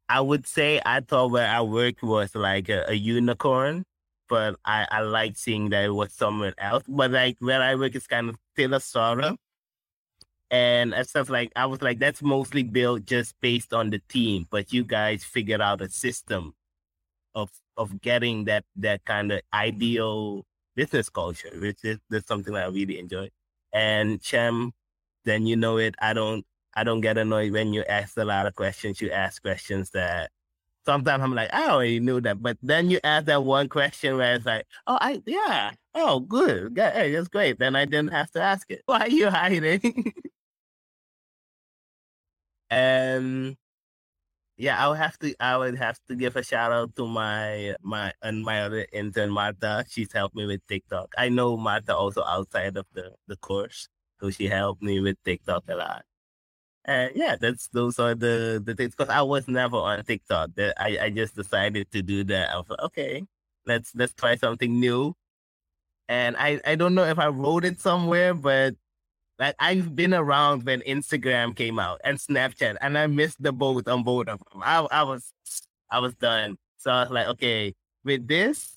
I 0.09 0.21
would 0.21 0.47
say 0.47 0.81
I 0.85 1.01
thought 1.01 1.31
where 1.31 1.47
I 1.47 1.61
worked 1.61 2.03
was 2.03 2.35
like 2.35 2.69
a, 2.69 2.85
a 2.87 2.93
unicorn, 2.93 3.85
but 4.29 4.55
I, 4.65 4.87
I 4.91 5.01
like 5.01 5.37
seeing 5.37 5.69
that 5.69 5.85
it 5.85 5.89
was 5.93 6.13
somewhere 6.13 6.53
else. 6.57 6.83
But 6.87 7.11
like 7.11 7.37
where 7.39 7.61
I 7.61 7.75
work 7.75 7.95
is 7.95 8.07
kind 8.07 8.29
of 8.29 8.37
still 8.53 8.73
a 8.73 8.79
startup. 8.79 9.37
And 10.51 10.93
stuff 11.07 11.29
like 11.29 11.51
I 11.55 11.65
was 11.65 11.81
like, 11.81 11.99
that's 11.99 12.21
mostly 12.21 12.63
built 12.63 13.05
just 13.05 13.35
based 13.41 13.73
on 13.73 13.89
the 13.89 13.99
team, 14.09 14.47
but 14.49 14.71
you 14.71 14.83
guys 14.83 15.23
figured 15.23 15.61
out 15.61 15.81
a 15.81 15.89
system 15.89 16.53
of 17.33 17.49
of 17.77 18.01
getting 18.01 18.45
that 18.45 18.63
that 18.77 19.03
kind 19.05 19.31
of 19.31 19.41
ideal 19.53 20.45
business 20.75 21.09
culture, 21.09 21.51
which 21.59 21.79
is 21.83 21.99
something 22.27 22.55
I 22.55 22.65
really 22.65 22.99
enjoy. 22.99 23.29
And 23.73 24.21
Chem, 24.23 24.73
then 25.25 25.45
you 25.45 25.55
know 25.55 25.77
it. 25.77 25.95
I 25.99 26.13
don't 26.13 26.45
I 26.75 26.83
don't 26.83 27.01
get 27.01 27.17
annoyed 27.17 27.53
when 27.53 27.73
you 27.73 27.83
ask 27.85 28.17
a 28.17 28.25
lot 28.25 28.47
of 28.47 28.55
questions. 28.55 29.01
You 29.01 29.11
ask 29.11 29.41
questions 29.41 29.91
that 29.91 30.31
sometimes 30.85 31.23
I'm 31.23 31.33
like, 31.35 31.53
I 31.53 31.69
already 31.69 31.99
knew 31.99 32.21
that. 32.21 32.41
But 32.41 32.57
then 32.61 32.89
you 32.89 32.99
ask 33.03 33.25
that 33.25 33.43
one 33.43 33.69
question 33.69 34.17
where 34.17 34.35
it's 34.35 34.45
like, 34.45 34.65
oh, 34.87 34.97
I, 35.01 35.21
yeah, 35.25 35.71
oh, 35.95 36.19
good. 36.19 36.73
Yeah, 36.77 36.91
hey, 36.93 37.11
that's 37.13 37.27
great. 37.27 37.59
Then 37.59 37.75
I 37.75 37.85
didn't 37.85 38.11
have 38.11 38.31
to 38.31 38.41
ask 38.41 38.69
it. 38.69 38.81
Why 38.87 38.99
are 39.01 39.09
you 39.09 39.29
hiding? 39.29 40.13
and 42.69 43.57
yeah, 44.57 44.83
I 44.83 44.87
would 44.89 44.97
have 44.97 45.17
to, 45.19 45.35
I 45.39 45.57
would 45.57 45.77
have 45.77 45.99
to 46.07 46.15
give 46.15 46.35
a 46.35 46.43
shout 46.43 46.71
out 46.71 46.95
to 46.95 47.07
my, 47.07 47.75
my, 47.81 48.13
and 48.21 48.43
my 48.43 48.61
other 48.63 48.85
intern, 48.93 49.31
Martha. 49.31 49.85
She's 49.89 50.11
helped 50.13 50.35
me 50.35 50.45
with 50.45 50.65
TikTok. 50.67 51.13
I 51.17 51.29
know 51.29 51.57
Martha 51.57 51.95
also 51.95 52.23
outside 52.23 52.77
of 52.77 52.85
the, 52.93 53.13
the 53.27 53.35
course. 53.37 53.89
So 54.21 54.29
she 54.29 54.47
helped 54.47 54.81
me 54.81 54.99
with 55.01 55.17
TikTok 55.25 55.65
a 55.69 55.75
lot. 55.75 56.05
And 56.85 57.11
yeah, 57.15 57.35
that's 57.39 57.67
those 57.69 57.99
are 57.99 58.13
the 58.15 58.61
the 58.63 58.75
things. 58.75 58.95
Because 58.95 59.09
I 59.09 59.21
was 59.23 59.47
never 59.47 59.77
on 59.77 60.03
TikTok. 60.03 60.51
I 60.77 60.97
I 61.01 61.09
just 61.09 61.35
decided 61.35 61.91
to 61.91 62.01
do 62.03 62.23
that. 62.25 62.51
I 62.51 62.57
was 62.57 62.69
like, 62.69 62.79
okay, 62.81 63.23
let's 63.65 63.91
let's 63.95 64.13
try 64.13 64.35
something 64.35 64.79
new. 64.79 65.15
And 66.07 66.37
I 66.37 66.61
I 66.65 66.75
don't 66.75 66.93
know 66.95 67.05
if 67.05 67.17
I 67.19 67.27
wrote 67.27 67.65
it 67.65 67.79
somewhere, 67.81 68.33
but 68.35 68.75
like 69.39 69.55
I've 69.59 69.95
been 69.95 70.13
around 70.13 70.63
when 70.63 70.81
Instagram 70.81 71.55
came 71.55 71.79
out 71.79 72.01
and 72.03 72.17
Snapchat, 72.17 72.77
and 72.81 72.97
I 72.97 73.07
missed 73.07 73.41
the 73.41 73.51
boat 73.51 73.87
on 73.87 73.99
um, 73.99 74.03
both 74.03 74.27
of 74.27 74.39
them. 74.39 74.61
I 74.61 74.79
I 74.91 75.03
was 75.03 75.33
I 75.91 75.99
was 75.99 76.15
done. 76.15 76.57
So 76.77 76.91
I 76.91 77.03
was 77.03 77.11
like, 77.11 77.27
okay, 77.27 77.73
with 78.03 78.27
this 78.27 78.75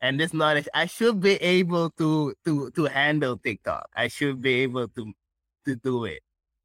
and 0.00 0.18
this 0.18 0.32
knowledge, 0.32 0.68
I 0.72 0.86
should 0.86 1.20
be 1.20 1.34
able 1.36 1.90
to 1.98 2.34
to 2.44 2.70
to 2.70 2.84
handle 2.86 3.36
TikTok. 3.36 3.88
I 3.94 4.08
should 4.08 4.40
be 4.40 4.62
able 4.62 4.88
to 4.88 5.12
to 5.66 5.76
do 5.76 6.04
it. 6.04 6.22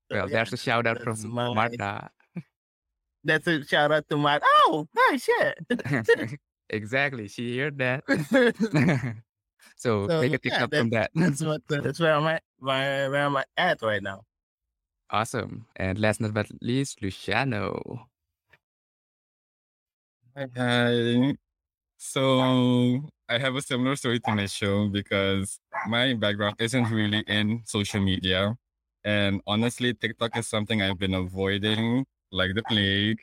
Well, 0.10 0.29
yeah, 0.29 0.36
there's 0.36 0.53
a 0.53 0.58
shout 0.58 0.88
out 0.88 1.01
from 1.01 1.17
my- 1.29 1.53
Martha. 1.53 2.10
That's 3.23 3.47
a 3.47 3.65
shout 3.65 3.91
out 3.91 4.08
to 4.10 4.15
oh, 4.15 4.19
my. 4.19 4.39
Oh, 4.43 4.88
nice 4.95 5.23
shit. 5.23 6.39
exactly. 6.69 7.27
She 7.27 7.58
heard 7.58 7.77
that. 7.79 8.03
so, 9.84 10.08
So, 10.08 10.22
make 10.22 10.34
a 10.34 10.39
yeah, 10.48 10.67
from 10.67 10.89
that. 10.91 11.12
That's 11.15 11.43
what. 11.43 11.62
That's 11.67 12.00
where 12.00 12.13
I'm 12.13 12.26
at. 12.28 12.41
Where, 12.60 13.12
where 13.12 13.26
I'm 13.26 13.36
at 13.58 13.82
right 13.82 14.02
now. 14.02 14.24
Awesome. 15.10 15.65
And 15.76 16.00
last 16.00 16.22
but 16.22 16.34
not 16.34 16.48
least, 16.62 17.02
Luciano. 17.02 18.08
Hi, 20.38 20.48
hi. 20.56 21.36
So 21.98 23.02
I 23.28 23.38
have 23.39 23.56
a 23.56 23.62
similar 23.62 23.98
story 23.98 24.22
to 24.22 24.32
my 24.34 24.46
show 24.46 24.88
because 24.88 25.60
my 25.88 26.13
background 26.13 26.56
isn't 26.60 26.89
really 26.89 27.24
in 27.28 27.63
social 27.65 28.02
media. 28.02 28.56
And 29.04 29.41
honestly, 29.46 29.93
TikTok 29.93 30.38
is 30.38 30.48
something 30.48 30.82
I've 30.82 30.98
been 30.98 31.13
avoiding 31.13 32.06
like 32.32 32.56
the 32.56 32.63
plague 32.63 33.19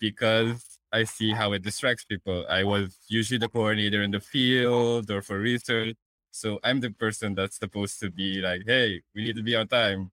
because 0.00 0.75
I 0.96 1.04
see 1.04 1.30
how 1.32 1.52
it 1.52 1.62
distracts 1.62 2.06
people. 2.06 2.46
I 2.48 2.64
was 2.64 2.96
usually 3.08 3.36
the 3.36 3.50
coordinator 3.50 4.02
in 4.02 4.12
the 4.12 4.20
field 4.20 5.10
or 5.10 5.20
for 5.20 5.38
research. 5.38 5.94
So 6.30 6.58
I'm 6.64 6.80
the 6.80 6.90
person 6.90 7.34
that's 7.34 7.58
supposed 7.58 8.00
to 8.00 8.10
be 8.10 8.40
like, 8.40 8.62
hey, 8.66 9.02
we 9.14 9.24
need 9.24 9.36
to 9.36 9.42
be 9.42 9.54
on 9.54 9.68
time. 9.68 10.10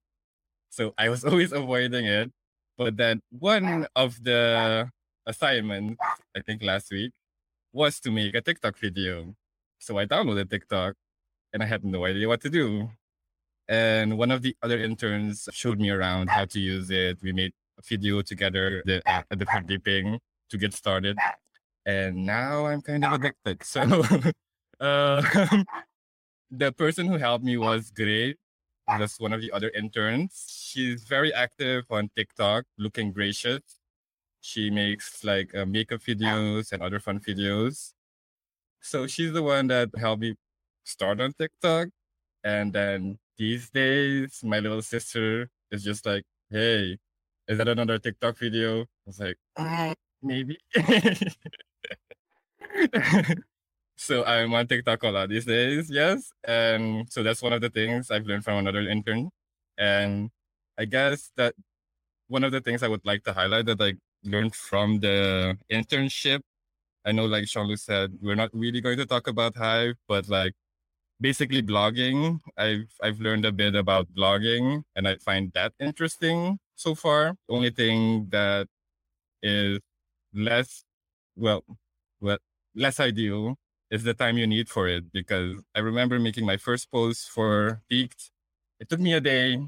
So 0.68 0.92
I 0.98 1.08
was 1.08 1.24
always 1.30 1.52
avoiding 1.52 2.04
it. 2.04 2.30
But 2.76 2.98
then 2.98 3.22
one 3.30 3.86
of 3.96 4.22
the 4.22 4.90
assignments, 5.24 5.96
I 6.36 6.40
think 6.42 6.62
last 6.62 6.90
week, 6.90 7.12
was 7.72 7.98
to 8.00 8.10
make 8.10 8.34
a 8.34 8.42
TikTok 8.42 8.76
video. 8.76 9.34
So 9.78 9.96
I 9.96 10.04
downloaded 10.04 10.50
TikTok 10.50 10.96
and 11.54 11.62
I 11.62 11.66
had 11.66 11.82
no 11.82 12.04
idea 12.04 12.28
what 12.28 12.42
to 12.42 12.50
do. 12.50 12.90
And 13.68 14.18
one 14.18 14.30
of 14.30 14.42
the 14.42 14.54
other 14.62 14.78
interns 14.78 15.48
showed 15.50 15.80
me 15.80 15.88
around 15.88 16.28
how 16.28 16.44
to 16.44 16.60
use 16.60 16.90
it. 16.90 17.22
We 17.22 17.32
made 17.32 17.52
a 17.78 17.82
video 17.88 18.20
together, 18.20 18.82
the, 18.84 19.00
the 19.30 19.46
dipping 19.66 20.20
to 20.50 20.58
get 20.58 20.74
started. 20.74 21.18
And 21.86 22.26
now 22.26 22.66
I'm 22.66 22.82
kind 22.82 23.04
of 23.04 23.12
addicted. 23.14 23.62
So 23.64 23.82
uh, 24.80 25.22
the 26.50 26.72
person 26.72 27.06
who 27.06 27.16
helped 27.16 27.44
me 27.44 27.56
was 27.56 27.90
great. 27.90 28.36
That's 28.86 29.18
one 29.18 29.32
of 29.32 29.40
the 29.40 29.52
other 29.52 29.70
interns. 29.70 30.46
She's 30.48 31.04
very 31.04 31.32
active 31.32 31.84
on 31.90 32.10
TikTok, 32.16 32.64
looking 32.78 33.12
gracious. 33.12 33.62
She 34.40 34.70
makes 34.70 35.24
like 35.24 35.54
uh, 35.54 35.64
makeup 35.66 36.00
videos 36.00 36.72
and 36.72 36.82
other 36.82 37.00
fun 37.00 37.20
videos. 37.20 37.92
So 38.80 39.06
she's 39.06 39.32
the 39.32 39.42
one 39.42 39.68
that 39.68 39.90
helped 39.96 40.22
me 40.22 40.34
start 40.84 41.20
on 41.20 41.32
TikTok. 41.32 41.88
And 42.44 42.72
then 42.72 43.18
these 43.38 43.70
days, 43.70 44.40
my 44.44 44.60
little 44.60 44.82
sister 44.82 45.50
is 45.70 45.82
just 45.82 46.06
like, 46.06 46.24
hey, 46.50 46.98
is 47.48 47.58
that 47.58 47.68
another 47.68 47.98
TikTok 47.98 48.36
video? 48.38 48.82
I 48.82 48.86
was 49.06 49.20
like, 49.20 49.36
"Uh, 49.56 49.94
maybe. 50.24 50.58
so 53.96 54.24
I'm 54.24 54.52
on 54.54 54.66
TikTok 54.66 55.02
a 55.02 55.08
lot 55.08 55.28
these 55.28 55.44
days, 55.44 55.90
yes. 55.90 56.32
And 56.46 57.10
so 57.12 57.22
that's 57.22 57.42
one 57.42 57.52
of 57.52 57.60
the 57.60 57.70
things 57.70 58.10
I've 58.10 58.26
learned 58.26 58.44
from 58.44 58.58
another 58.58 58.80
intern. 58.88 59.30
And 59.78 60.30
I 60.78 60.84
guess 60.86 61.30
that 61.36 61.54
one 62.28 62.44
of 62.44 62.52
the 62.52 62.60
things 62.60 62.82
I 62.82 62.88
would 62.88 63.04
like 63.04 63.24
to 63.24 63.32
highlight 63.32 63.66
that 63.66 63.80
I 63.80 63.94
learned 64.24 64.54
from 64.54 65.00
the 65.00 65.58
internship. 65.70 66.40
I 67.04 67.12
know, 67.12 67.26
like 67.26 67.46
Jean-Luc 67.46 67.78
said, 67.78 68.12
we're 68.22 68.36
not 68.36 68.50
really 68.54 68.80
going 68.80 68.98
to 68.98 69.06
talk 69.06 69.28
about 69.28 69.56
Hive, 69.56 69.96
but 70.08 70.28
like 70.28 70.54
basically 71.20 71.62
blogging. 71.62 72.40
I've 72.58 72.90
I've 73.02 73.20
learned 73.20 73.46
a 73.46 73.52
bit 73.52 73.74
about 73.76 74.08
blogging, 74.16 74.82
and 74.96 75.08
I 75.08 75.16
find 75.16 75.52
that 75.54 75.72
interesting 75.80 76.58
so 76.76 76.94
far. 76.94 77.36
The 77.48 77.54
only 77.54 77.70
thing 77.70 78.28
that 78.30 78.68
is 79.42 79.80
less 80.34 80.84
well, 81.36 81.64
well, 82.20 82.38
less 82.74 83.00
ideal 83.00 83.56
is 83.90 84.04
the 84.04 84.14
time 84.14 84.38
you 84.38 84.46
need 84.46 84.68
for 84.68 84.88
it 84.88 85.12
because 85.12 85.62
I 85.74 85.80
remember 85.80 86.18
making 86.18 86.46
my 86.46 86.56
first 86.56 86.90
post 86.90 87.30
for 87.30 87.82
PeakD. 87.90 88.30
It 88.80 88.88
took 88.88 89.00
me 89.00 89.14
a 89.14 89.20
day. 89.20 89.58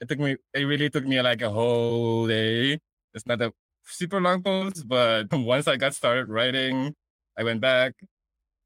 It 0.00 0.08
took 0.08 0.18
me. 0.18 0.36
It 0.54 0.64
really 0.64 0.90
took 0.90 1.06
me 1.06 1.20
like 1.22 1.42
a 1.42 1.50
whole 1.50 2.26
day. 2.26 2.78
It's 3.14 3.26
not 3.26 3.40
a 3.42 3.52
super 3.84 4.20
long 4.20 4.42
post, 4.42 4.88
but 4.88 5.32
once 5.32 5.68
I 5.68 5.76
got 5.76 5.94
started 5.94 6.28
writing, 6.28 6.94
I 7.38 7.44
went 7.44 7.60
back. 7.60 7.94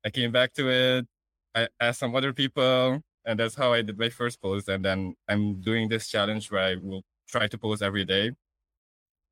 I 0.04 0.10
came 0.10 0.32
back 0.32 0.54
to 0.54 0.68
it. 0.70 1.06
I 1.54 1.68
asked 1.80 2.00
some 2.00 2.14
other 2.16 2.32
people, 2.32 3.02
and 3.24 3.40
that's 3.40 3.54
how 3.56 3.72
I 3.72 3.82
did 3.82 3.98
my 3.98 4.10
first 4.10 4.40
post. 4.42 4.68
And 4.68 4.84
then 4.84 5.14
I'm 5.28 5.60
doing 5.62 5.88
this 5.88 6.08
challenge 6.08 6.50
where 6.50 6.62
I 6.62 6.76
will 6.76 7.02
try 7.28 7.48
to 7.48 7.58
post 7.58 7.82
every 7.82 8.04
day 8.04 8.32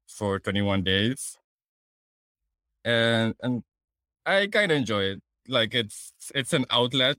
for 0.06 0.38
21 0.38 0.82
days. 0.82 1.38
And 2.85 3.35
and 3.42 3.62
I 4.27 4.47
kind 4.47 4.70
of 4.73 4.79
enjoy 4.79 5.05
it. 5.05 5.23
Like 5.49 5.75
it's 5.75 6.12
it's 6.35 6.53
an 6.53 6.66
outlet 6.70 7.18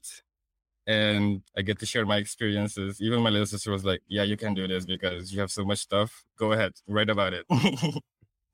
and 0.88 1.42
I 1.58 1.62
get 1.62 1.80
to 1.80 1.86
share 1.86 2.06
my 2.06 2.18
experiences. 2.18 3.02
Even 3.02 3.22
my 3.22 3.30
little 3.30 3.46
sister 3.46 3.72
was 3.72 3.86
like, 3.86 4.02
"Yeah, 4.08 4.24
you 4.24 4.38
can 4.38 4.54
do 4.54 4.68
this 4.68 4.86
because 4.86 5.34
you 5.34 5.40
have 5.40 5.52
so 5.52 5.66
much 5.66 5.80
stuff. 5.80 6.24
Go 6.38 6.52
ahead, 6.52 6.74
write 6.88 7.10
about 7.10 7.34
it." 7.34 7.46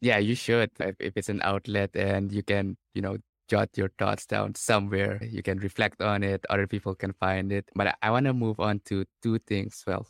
yeah, 0.02 0.18
you 0.18 0.36
should. 0.36 0.72
If, 0.80 1.18
it's 1.18 1.30
an 1.30 1.42
outlet 1.44 1.96
and 1.96 2.32
you 2.32 2.44
can, 2.44 2.78
you 2.94 3.02
know, 3.02 3.18
jot 3.50 3.70
your 3.76 3.90
thoughts 4.00 4.26
down 4.26 4.56
somewhere, 4.56 5.22
you 5.24 5.44
can 5.44 5.60
reflect 5.60 6.02
on 6.02 6.24
it. 6.24 6.46
Other 6.50 6.68
people 6.68 6.96
can 6.96 7.14
find 7.14 7.52
it. 7.52 7.70
But 7.76 7.88
I, 7.88 7.94
I 8.04 8.12
want 8.12 8.26
to 8.28 8.34
move 8.34 8.60
on 8.60 8.82
to 8.86 9.06
two 9.22 9.40
things. 9.40 9.84
Well, 9.86 10.08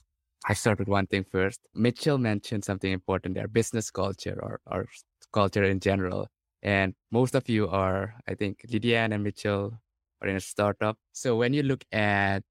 I 0.48 0.54
start 0.54 0.80
with 0.80 0.88
one 0.88 1.08
thing 1.08 1.24
first. 1.24 1.60
Mitchell 1.74 2.18
mentioned 2.18 2.66
something 2.66 2.92
important 2.92 3.36
there: 3.36 3.48
business 3.48 3.90
culture 3.92 4.40
or 4.42 4.60
or 4.68 4.88
culture 5.34 5.64
in 5.64 5.80
general. 5.80 6.28
And 6.64 6.94
most 7.12 7.36
of 7.36 7.50
you 7.50 7.68
are, 7.68 8.16
I 8.28 8.36
think, 8.36 8.66
Lydian 8.70 9.14
and 9.14 9.24
Mitchell 9.24 9.80
are 10.22 10.28
in 10.28 10.36
a 10.36 10.40
startup. 10.40 10.98
So 11.12 11.36
when 11.36 11.54
you 11.54 11.64
look 11.64 11.84
at 11.92 12.44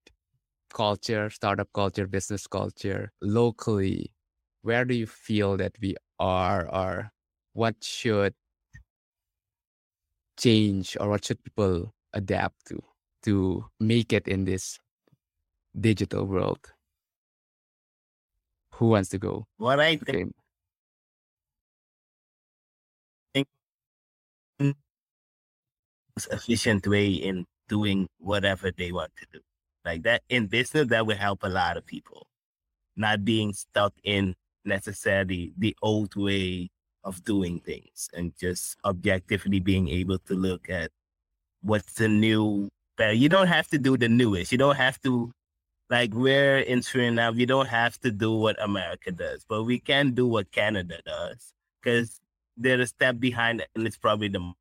culture, 0.73 1.31
startup 1.31 1.69
culture, 1.75 2.07
business 2.07 2.47
culture 2.47 3.13
locally, 3.21 4.15
where 4.63 4.85
do 4.85 4.95
you 4.95 5.07
feel 5.07 5.57
that 5.59 5.77
we 5.81 5.97
are 6.19 6.69
or 6.69 7.13
what 7.55 7.83
should 7.83 8.35
change 10.39 10.97
or 11.01 11.09
what 11.11 11.25
should 11.25 11.43
people 11.45 11.95
adapt 12.13 12.67
to 12.67 12.83
to 13.23 13.65
make 13.79 14.13
it 14.13 14.27
in 14.27 14.45
this 14.45 14.79
digital 15.79 16.27
world? 16.27 16.73
Who 18.75 18.89
wants 18.89 19.11
to 19.11 19.19
go? 19.19 19.47
What 19.59 19.79
I 19.81 19.97
think 19.97 20.33
efficient 26.31 26.87
way 26.87 27.09
in 27.09 27.47
doing 27.69 28.09
whatever 28.19 28.71
they 28.71 28.93
want 28.93 29.13
to 29.17 29.27
do. 29.33 29.41
Like 29.85 30.03
that 30.03 30.23
in 30.29 30.47
business, 30.47 30.89
that 30.89 31.07
would 31.07 31.17
help 31.17 31.43
a 31.43 31.49
lot 31.49 31.77
of 31.77 31.87
people. 31.87 32.27
Not 32.97 33.25
being 33.25 33.53
stuck 33.53 33.95
in 34.05 34.35
necessarily 34.65 35.53
the 35.57 35.77
old 35.83 36.15
way 36.17 36.71
of 37.05 37.25
doing 37.25 37.61
things 37.61 38.11
and 38.13 38.33
just 38.39 38.77
objectively 38.85 39.61
being 39.61 39.89
able 39.89 40.19
to 40.19 40.35
look 40.35 40.69
at 40.69 40.91
what's 41.63 41.95
the 41.95 42.09
new 42.09 42.69
you 43.09 43.31
don't 43.31 43.47
have 43.47 43.67
to 43.69 43.79
do 43.79 43.97
the 43.97 44.11
newest. 44.11 44.53
You 44.53 44.59
don't 44.59 44.77
have 44.77 45.01
to 45.03 45.33
like 45.89 46.13
we're 46.15 46.59
in 46.59 46.81
Suriname, 46.81 47.35
we 47.35 47.47
don't 47.47 47.67
have 47.69 47.99
to 48.01 48.11
do 48.11 48.33
what 48.37 48.63
America 48.63 49.11
does, 49.11 49.45
but 49.49 49.65
we 49.65 49.81
can 49.81 50.13
do 50.13 50.27
what 50.27 50.53
Canada 50.53 51.01
does 51.05 51.53
because 51.83 52.21
they're 52.57 52.81
a 52.81 52.87
step 52.87 53.19
behind 53.19 53.65
and 53.75 53.87
it's 53.87 53.97
probably 53.97 54.29
the 54.29 54.53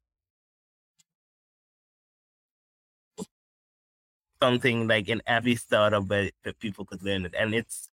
something 4.42 4.88
like 4.88 5.10
in 5.10 5.22
every 5.28 5.56
startup 5.56 6.08
where, 6.08 6.32
people 6.60 6.86
could 6.86 7.04
learn 7.04 7.26
it. 7.26 7.36
And 7.38 7.54
it's 7.54 7.90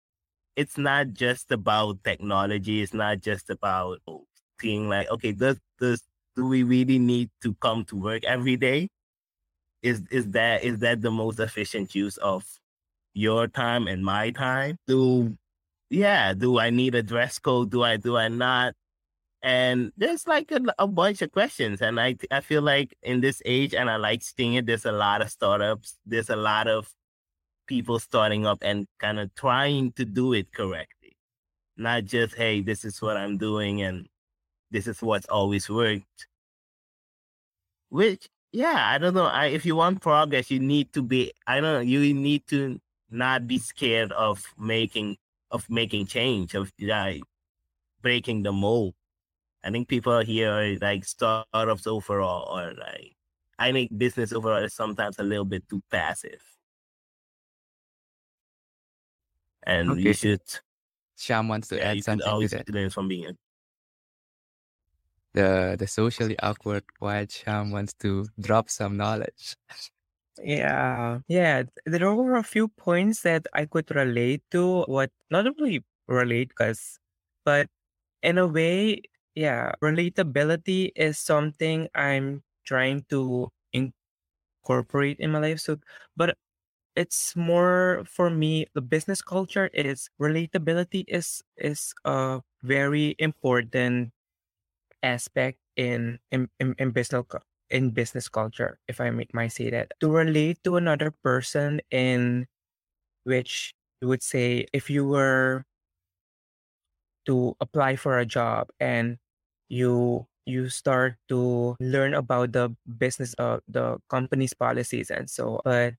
it's 0.55 0.77
not 0.77 1.13
just 1.13 1.51
about 1.51 2.03
technology. 2.03 2.81
It's 2.81 2.93
not 2.93 3.21
just 3.21 3.49
about 3.49 3.99
being 4.59 4.89
like, 4.89 5.09
okay, 5.11 5.31
does 5.33 5.59
does 5.79 6.03
do 6.35 6.47
we 6.47 6.63
really 6.63 6.99
need 6.99 7.29
to 7.43 7.53
come 7.55 7.85
to 7.85 7.95
work 7.97 8.23
every 8.25 8.57
day? 8.57 8.89
Is 9.81 10.03
is 10.11 10.31
that 10.31 10.63
is 10.63 10.79
that 10.79 11.01
the 11.01 11.11
most 11.11 11.39
efficient 11.39 11.95
use 11.95 12.17
of 12.17 12.45
your 13.13 13.47
time 13.47 13.87
and 13.87 14.03
my 14.05 14.31
time? 14.31 14.77
Do 14.87 15.37
yeah, 15.89 16.33
do 16.33 16.59
I 16.59 16.69
need 16.71 16.95
a 16.95 17.03
dress 17.03 17.39
code? 17.39 17.71
Do 17.71 17.83
I 17.83 17.97
do 17.97 18.17
I 18.17 18.27
not? 18.29 18.75
And 19.43 19.91
there's 19.97 20.25
like 20.25 20.51
a, 20.51 20.61
a, 20.79 20.87
bunch 20.87 21.21
of 21.21 21.31
questions 21.31 21.81
and 21.81 21.99
I, 21.99 22.15
I 22.31 22.39
feel 22.39 22.61
like 22.61 22.97
in 23.03 23.19
this 23.19 23.41
age 23.45 23.75
and 23.75 23.89
i 23.89 23.97
like 23.97 24.23
seeing 24.23 24.53
it 24.53 24.65
there's 24.65 24.85
a 24.85 24.91
lot 24.91 25.21
of 25.21 25.29
startups 25.29 25.97
there's 26.05 26.29
a 26.29 26.35
lot 26.35 26.67
of 26.67 26.89
people 27.67 27.99
starting 27.99 28.45
up 28.45 28.59
and 28.61 28.87
kind 28.99 29.19
of 29.19 29.33
trying 29.35 29.91
to 29.93 30.05
do 30.05 30.33
it 30.33 30.51
correctly. 30.53 31.15
Not 31.77 32.05
just 32.05 32.35
hey 32.35 32.61
this 32.61 32.85
is 32.85 33.01
what 33.01 33.17
i'm 33.17 33.37
doing 33.37 33.81
and 33.81 34.07
this 34.71 34.87
is 34.87 35.01
what's 35.01 35.27
always 35.27 35.69
worked. 35.69 36.27
Which 37.89 38.29
yeah 38.51 38.89
i 38.89 38.97
don't 38.97 39.15
know 39.15 39.25
I, 39.25 39.47
if 39.47 39.65
you 39.65 39.75
want 39.75 40.01
progress 40.01 40.51
you 40.51 40.59
need 40.59 40.93
to 40.93 41.01
be 41.01 41.33
i 41.47 41.59
don't 41.59 41.73
know 41.73 41.79
you 41.79 42.13
need 42.13 42.45
to 42.47 42.79
not 43.09 43.47
be 43.47 43.57
scared 43.57 44.11
of 44.11 44.43
making 44.59 45.17
of 45.49 45.67
making 45.69 46.05
change 46.05 46.53
of 46.53 46.71
like 46.79 47.23
breaking 48.01 48.43
the 48.43 48.51
mold 48.51 48.93
I 49.63 49.71
think 49.71 49.87
people 49.87 50.19
here 50.21 50.51
are 50.51 50.77
like 50.81 51.05
startups 51.05 51.87
overall, 51.87 52.57
or 52.57 52.73
like 52.73 53.15
I 53.59 53.71
think 53.71 53.97
business 53.97 54.33
overall 54.33 54.63
is 54.63 54.73
sometimes 54.73 55.19
a 55.19 55.23
little 55.23 55.45
bit 55.45 55.67
too 55.69 55.81
passive. 55.89 56.41
And 59.65 59.91
okay. 59.91 60.01
you 60.01 60.13
should. 60.13 60.41
Sham 61.17 61.47
wants 61.47 61.69
to 61.69 61.77
yeah, 61.77 61.91
add 61.91 62.03
something 62.03 62.27
always 62.27 62.51
to 62.51 62.57
that. 62.57 62.69
learn 62.69 62.89
from 62.89 63.07
being 63.07 63.37
the 65.33 65.75
the 65.77 65.87
socially 65.87 66.37
awkward 66.39 66.83
quiet 66.97 67.31
Sham 67.31 67.71
wants 67.71 67.93
to 68.05 68.25
drop 68.39 68.69
some 68.69 68.97
knowledge. 68.97 69.57
Yeah, 70.41 71.19
yeah. 71.27 71.63
There 71.85 72.13
were 72.13 72.35
a 72.35 72.43
few 72.43 72.67
points 72.67 73.21
that 73.21 73.45
I 73.53 73.65
could 73.65 73.93
relate 73.93 74.41
to. 74.51 74.83
What 74.87 75.11
not 75.29 75.45
really 75.57 75.83
relate, 76.07 76.55
cause, 76.55 76.99
but 77.45 77.67
in 78.21 78.37
a 78.37 78.47
way, 78.47 79.01
yeah, 79.35 79.71
relatability 79.81 80.91
is 80.95 81.17
something 81.19 81.89
I'm 81.95 82.43
trying 82.65 83.05
to 83.09 83.49
incorporate 84.63 85.19
in 85.19 85.31
my 85.31 85.39
life. 85.39 85.59
So, 85.59 85.77
but 86.15 86.37
it's 86.95 87.35
more 87.35 88.03
for 88.07 88.29
me. 88.29 88.67
The 88.75 88.81
business 88.81 89.21
culture 89.21 89.69
is 89.73 90.09
relatability 90.21 91.05
is 91.07 91.43
is 91.57 91.93
a 92.05 92.41
very 92.63 93.15
important 93.19 94.11
aspect 95.03 95.59
in 95.77 96.19
in, 96.31 96.49
in, 96.59 96.75
in 96.79 96.91
business 96.91 97.23
in 97.69 97.91
business 97.91 98.29
culture. 98.29 98.79
If 98.87 99.01
I 99.01 99.09
might 99.11 99.51
say 99.53 99.69
that 99.71 99.93
to 100.01 100.09
relate 100.11 100.63
to 100.65 100.77
another 100.77 101.11
person 101.11 101.81
in 101.91 102.47
which 103.25 103.73
you 104.01 104.07
would 104.09 104.23
say 104.23 104.67
if 104.73 104.89
you 104.89 105.05
were 105.07 105.65
to 107.25 107.55
apply 107.61 107.95
for 107.95 108.19
a 108.19 108.25
job 108.25 108.69
and 108.79 109.17
you 109.73 110.21
you 110.45 110.69
start 110.69 111.17
to 111.27 111.73
learn 111.81 112.13
about 112.13 112.53
the 112.53 112.69
business 113.01 113.33
of 113.41 113.65
the 113.67 113.97
company's 114.09 114.53
policies 114.53 115.09
and 115.09 115.25
so 115.29 115.57
but 115.65 115.97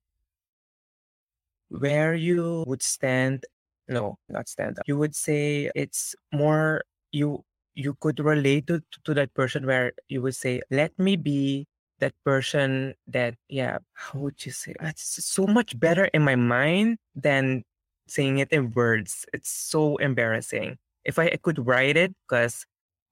where 1.70 2.14
you 2.14 2.62
would 2.66 2.82
stand 2.82 3.42
no 3.88 4.16
not 4.28 4.48
stand 4.48 4.78
up. 4.78 4.84
You 4.86 4.96
would 4.98 5.14
say 5.14 5.70
it's 5.74 6.14
more 6.32 6.84
you 7.10 7.42
you 7.74 7.98
could 7.98 8.20
relate 8.20 8.66
to, 8.68 8.80
to 9.04 9.14
that 9.14 9.34
person 9.34 9.66
where 9.66 9.92
you 10.08 10.22
would 10.22 10.36
say 10.36 10.62
let 10.70 10.96
me 10.98 11.16
be 11.16 11.66
that 11.98 12.14
person 12.24 12.94
that 13.08 13.34
yeah 13.48 13.78
how 13.94 14.20
would 14.20 14.44
you 14.46 14.52
say? 14.52 14.74
It's 14.80 15.24
so 15.24 15.46
much 15.46 15.78
better 15.78 16.06
in 16.14 16.22
my 16.22 16.36
mind 16.36 16.98
than 17.14 17.64
saying 18.06 18.38
it 18.38 18.52
in 18.52 18.70
words. 18.72 19.26
It's 19.32 19.50
so 19.50 19.96
embarrassing. 19.96 20.78
If 21.04 21.18
I 21.18 21.36
could 21.42 21.66
write 21.66 21.96
it 21.96 22.14
because 22.24 22.64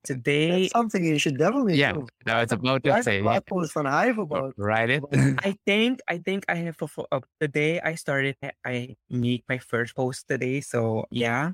Today, 0.05 0.63
That's 0.63 0.73
something 0.73 1.05
you 1.05 1.19
should 1.19 1.39
definitely 1.39 1.79
Yeah, 1.79 1.93
do. 1.93 2.09
no, 2.27 2.41
it's 2.41 2.53
about 2.53 2.85
to 2.85 2.95
say 3.03 3.21
blog 3.21 3.47
post 3.47 3.77
on 3.77 3.87
Hive 3.87 4.19
about. 4.19 4.57
write 4.57 4.91
it. 4.91 5.05
I 5.45 5.57
think 5.67 6.01
I 6.09 6.19
think 6.19 6.45
I 6.49 6.57
have 6.57 6.81
a, 6.83 6.89
fo- 6.89 7.07
uh, 7.13 7.21
the 7.41 7.49
day 7.49 7.81
I 7.81 7.95
started 7.97 8.37
I 8.65 8.97
made 9.11 9.45
my 9.49 9.59
first 9.59 9.95
post 9.97 10.29
today. 10.29 10.61
So 10.61 11.07
yeah, 11.11 11.53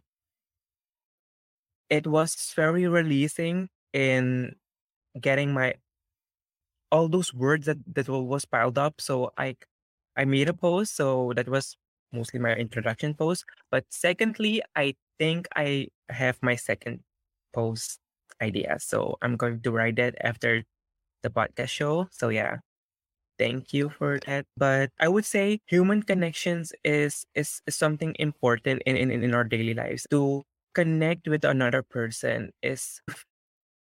it 1.90 2.06
was 2.06 2.52
very 2.54 2.86
releasing 2.86 3.68
in 3.92 4.56
getting 5.20 5.52
my 5.52 5.74
all 6.90 7.08
those 7.08 7.32
words 7.34 7.66
that 7.66 7.78
that 7.94 8.08
was 8.08 8.44
piled 8.44 8.78
up. 8.78 9.00
So 9.00 9.32
I 9.36 9.56
I 10.16 10.24
made 10.24 10.48
a 10.48 10.54
post. 10.54 10.96
So 10.96 11.32
that 11.36 11.48
was 11.48 11.76
mostly 12.12 12.40
my 12.40 12.54
introduction 12.54 13.14
post. 13.14 13.44
But 13.70 13.86
secondly, 13.90 14.62
I 14.76 14.96
think 15.18 15.48
I 15.56 15.88
have 16.08 16.38
my 16.42 16.56
second 16.56 17.04
post 17.54 18.00
idea. 18.42 18.76
So 18.80 19.16
I'm 19.22 19.36
going 19.36 19.60
to 19.62 19.70
write 19.70 19.96
that 19.96 20.16
after 20.22 20.64
the 21.22 21.30
podcast 21.30 21.70
show. 21.70 22.08
So 22.10 22.28
yeah. 22.30 22.58
Thank 23.38 23.72
you 23.72 23.88
for 23.90 24.18
that. 24.26 24.46
But 24.56 24.90
I 24.98 25.08
would 25.08 25.24
say 25.24 25.60
human 25.66 26.02
connections 26.02 26.72
is 26.84 27.24
is, 27.34 27.62
is 27.66 27.76
something 27.76 28.16
important 28.18 28.82
in, 28.84 28.96
in, 28.96 29.10
in 29.10 29.34
our 29.34 29.44
daily 29.44 29.74
lives. 29.74 30.06
To 30.10 30.42
connect 30.74 31.28
with 31.28 31.44
another 31.44 31.82
person 31.82 32.50
is 32.62 33.00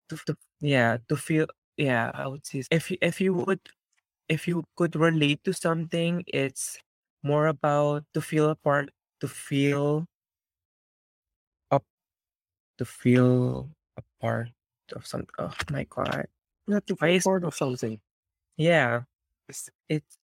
to, 0.08 0.16
to 0.26 0.36
yeah, 0.60 0.98
to 1.08 1.16
feel 1.16 1.46
yeah, 1.76 2.10
I 2.14 2.26
would 2.28 2.46
say 2.46 2.62
if 2.70 2.90
you 2.90 2.98
if 3.02 3.20
you 3.20 3.34
would 3.34 3.60
if 4.28 4.48
you 4.48 4.64
could 4.76 4.96
relate 4.96 5.44
to 5.44 5.52
something, 5.52 6.24
it's 6.26 6.78
more 7.22 7.46
about 7.48 8.04
to 8.14 8.20
feel 8.20 8.50
a 8.50 8.56
part 8.56 8.90
to 9.20 9.28
feel 9.28 10.06
up 11.70 11.84
to 12.78 12.84
feel 12.84 13.70
a 14.22 14.26
part 14.26 14.48
of 14.94 15.06
some 15.06 15.26
oh 15.38 15.52
my 15.70 15.84
god 15.90 16.26
You 16.66 16.74
have 16.74 16.86
to 16.86 16.94
Why 16.94 17.08
feel 17.08 17.16
is- 17.18 17.24
part 17.24 17.44
of 17.44 17.54
something. 17.54 17.98
yeah 18.56 19.02
it's, 19.48 19.68
it's 19.88 20.16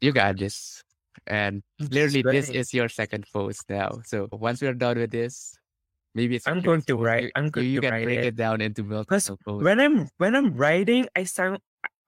you 0.00 0.12
got 0.12 0.38
this. 0.38 0.82
And 1.26 1.62
mm, 1.82 1.90
That's 1.90 1.90
clearly, 1.90 2.22
this 2.22 2.48
is 2.50 2.72
your 2.72 2.88
second 2.88 3.26
post 3.34 3.66
now. 3.68 3.98
So 4.06 4.28
once 4.30 4.62
we're 4.62 4.74
done 4.78 4.98
with 4.98 5.10
this, 5.10 5.58
maybe 6.14 6.36
it's 6.36 6.46
I'm 6.46 6.60
going 6.62 6.82
to 6.86 6.94
post. 6.94 7.04
write- 7.04 7.22
You- 7.24 7.30
I'm 7.34 7.50
going 7.50 7.66
you 7.66 7.80
to 7.80 7.86
can 7.90 7.92
write 7.92 8.04
break 8.06 8.18
it. 8.22 8.26
it 8.26 8.36
down 8.36 8.60
into 8.62 8.82
Because 8.86 9.28
multiple 9.28 9.58
posts. 9.58 9.64
when 9.66 9.80
I'm 9.80 10.08
when 10.22 10.36
I'm 10.38 10.54
writing, 10.54 11.08
I 11.16 11.24
sound 11.24 11.58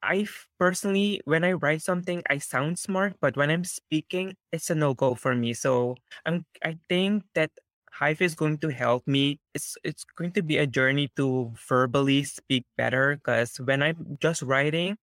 I 0.02 0.24
personally 0.58 1.20
when 1.26 1.42
I 1.42 1.52
write 1.58 1.82
something, 1.82 2.22
I 2.30 2.38
sound 2.38 2.78
smart, 2.78 3.18
but 3.20 3.36
when 3.36 3.50
I'm 3.50 3.64
speaking, 3.66 4.38
it's 4.54 4.70
a 4.70 4.74
no 4.78 4.94
go 4.94 5.18
for 5.18 5.34
me. 5.34 5.52
So 5.52 5.98
I'm 6.24 6.46
I 6.62 6.78
think 6.88 7.26
that 7.34 7.50
Hive 7.90 8.22
is 8.22 8.34
going 8.34 8.58
to 8.64 8.70
help 8.70 9.06
me. 9.06 9.38
It's 9.54 9.76
it's 9.84 10.04
going 10.16 10.32
to 10.32 10.42
be 10.42 10.58
a 10.58 10.66
journey 10.66 11.10
to 11.16 11.52
verbally 11.68 12.24
speak 12.24 12.64
better 12.78 13.16
because 13.16 13.58
when 13.60 13.82
I'm 13.82 14.16
just 14.22 14.42
writing, 14.42 14.94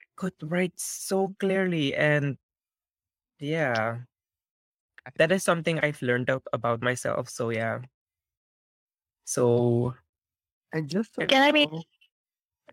I 0.00 0.06
could 0.16 0.36
write 0.42 0.78
so 0.78 1.34
clearly 1.40 1.94
and 1.96 2.36
yeah, 3.40 4.04
that 5.16 5.32
is 5.32 5.42
something 5.42 5.80
I've 5.80 6.00
learned 6.02 6.30
ab- 6.30 6.48
about 6.52 6.82
myself. 6.82 7.28
So 7.28 7.50
yeah. 7.50 7.80
So 9.24 9.94
And 10.72 10.88
just 10.88 11.14
to- 11.14 11.26
Can 11.26 11.42
I 11.42 11.50
be- 11.52 11.68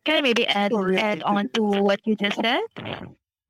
Can 0.03 0.17
I 0.17 0.21
maybe 0.21 0.45
add 0.45 0.73
add 0.75 1.23
on 1.23 1.47
to 1.55 1.63
what 1.63 2.03
you 2.05 2.15
just 2.15 2.35
said? 2.35 2.61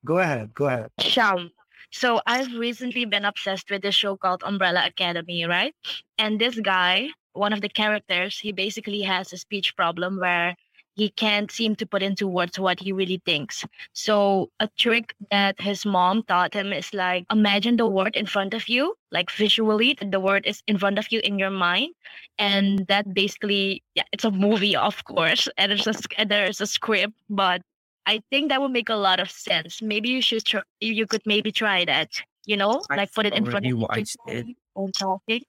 go 0.06 0.20
ahead, 0.20 0.54
go 0.54 0.68
ahead. 0.70 0.92
Sham. 1.02 1.50
So 1.94 2.22
I've 2.26 2.52
recently 2.54 3.06
been 3.06 3.24
obsessed 3.24 3.70
with 3.70 3.84
this 3.84 3.94
show 3.94 4.18
called 4.18 4.42
Umbrella 4.44 4.84
Academy, 4.86 5.46
right? 5.46 5.76
And 6.18 6.42
this 6.42 6.60
guy, 6.60 7.10
one 7.34 7.54
of 7.54 7.62
the 7.62 7.70
characters, 7.70 8.40
he 8.40 8.52
basically 8.52 9.02
has 9.04 9.32
a 9.32 9.38
speech 9.38 9.76
problem 9.76 10.20
where 10.20 10.56
he 10.96 11.10
can't 11.10 11.52
seem 11.52 11.76
to 11.76 11.86
put 11.86 12.02
into 12.04 12.28
words 12.28 12.60
what 12.60 12.80
he 12.80 12.92
really 12.92 13.22
thinks. 13.26 13.64
So 13.94 14.50
a 14.60 14.68
trick 14.78 15.14
that 15.30 15.62
his 15.62 15.86
mom 15.86 16.24
taught 16.24 16.54
him 16.56 16.74
is 16.74 16.94
like 16.94 17.26
imagine 17.32 17.78
the 17.78 17.88
word 17.88 18.16
in 18.16 18.26
front 18.26 18.54
of 18.56 18.68
you, 18.68 18.96
like 19.12 19.30
visually 19.32 19.96
the 20.02 20.20
word 20.20 20.46
is 20.48 20.64
in 20.68 20.78
front 20.80 20.98
of 20.98 21.12
you 21.12 21.20
in 21.24 21.38
your 21.40 21.52
mind. 21.52 21.94
And 22.40 22.88
that 22.88 23.14
basically 23.14 23.84
yeah, 23.96 24.04
it's 24.12 24.26
a 24.26 24.32
movie 24.32 24.76
of 24.76 25.04
course, 25.06 25.48
and 25.58 25.72
it's 25.72 25.88
a, 25.88 25.94
and 26.18 26.30
there's 26.30 26.62
a 26.62 26.68
script, 26.68 27.14
but 27.30 27.62
I 28.06 28.22
think 28.30 28.50
that 28.50 28.62
would 28.62 28.72
make 28.72 28.90
a 28.90 28.96
lot 28.96 29.20
of 29.20 29.32
sense. 29.32 29.82
Maybe 29.82 30.10
you 30.10 30.22
should 30.22 30.46
try, 30.46 30.62
you 30.82 31.08
could 31.08 31.22
maybe 31.26 31.52
try 31.52 31.86
that. 31.86 32.10
You 32.46 32.58
know, 32.58 32.82
I've 32.90 32.98
like 32.98 33.14
put 33.14 33.26
it 33.26 33.34
in 33.34 33.46
front 33.46 33.66
of 33.66 33.70
you 33.70 33.78
watched 33.78 34.18
it. 34.28 34.46
on 34.76 34.92
talking. 35.00 35.44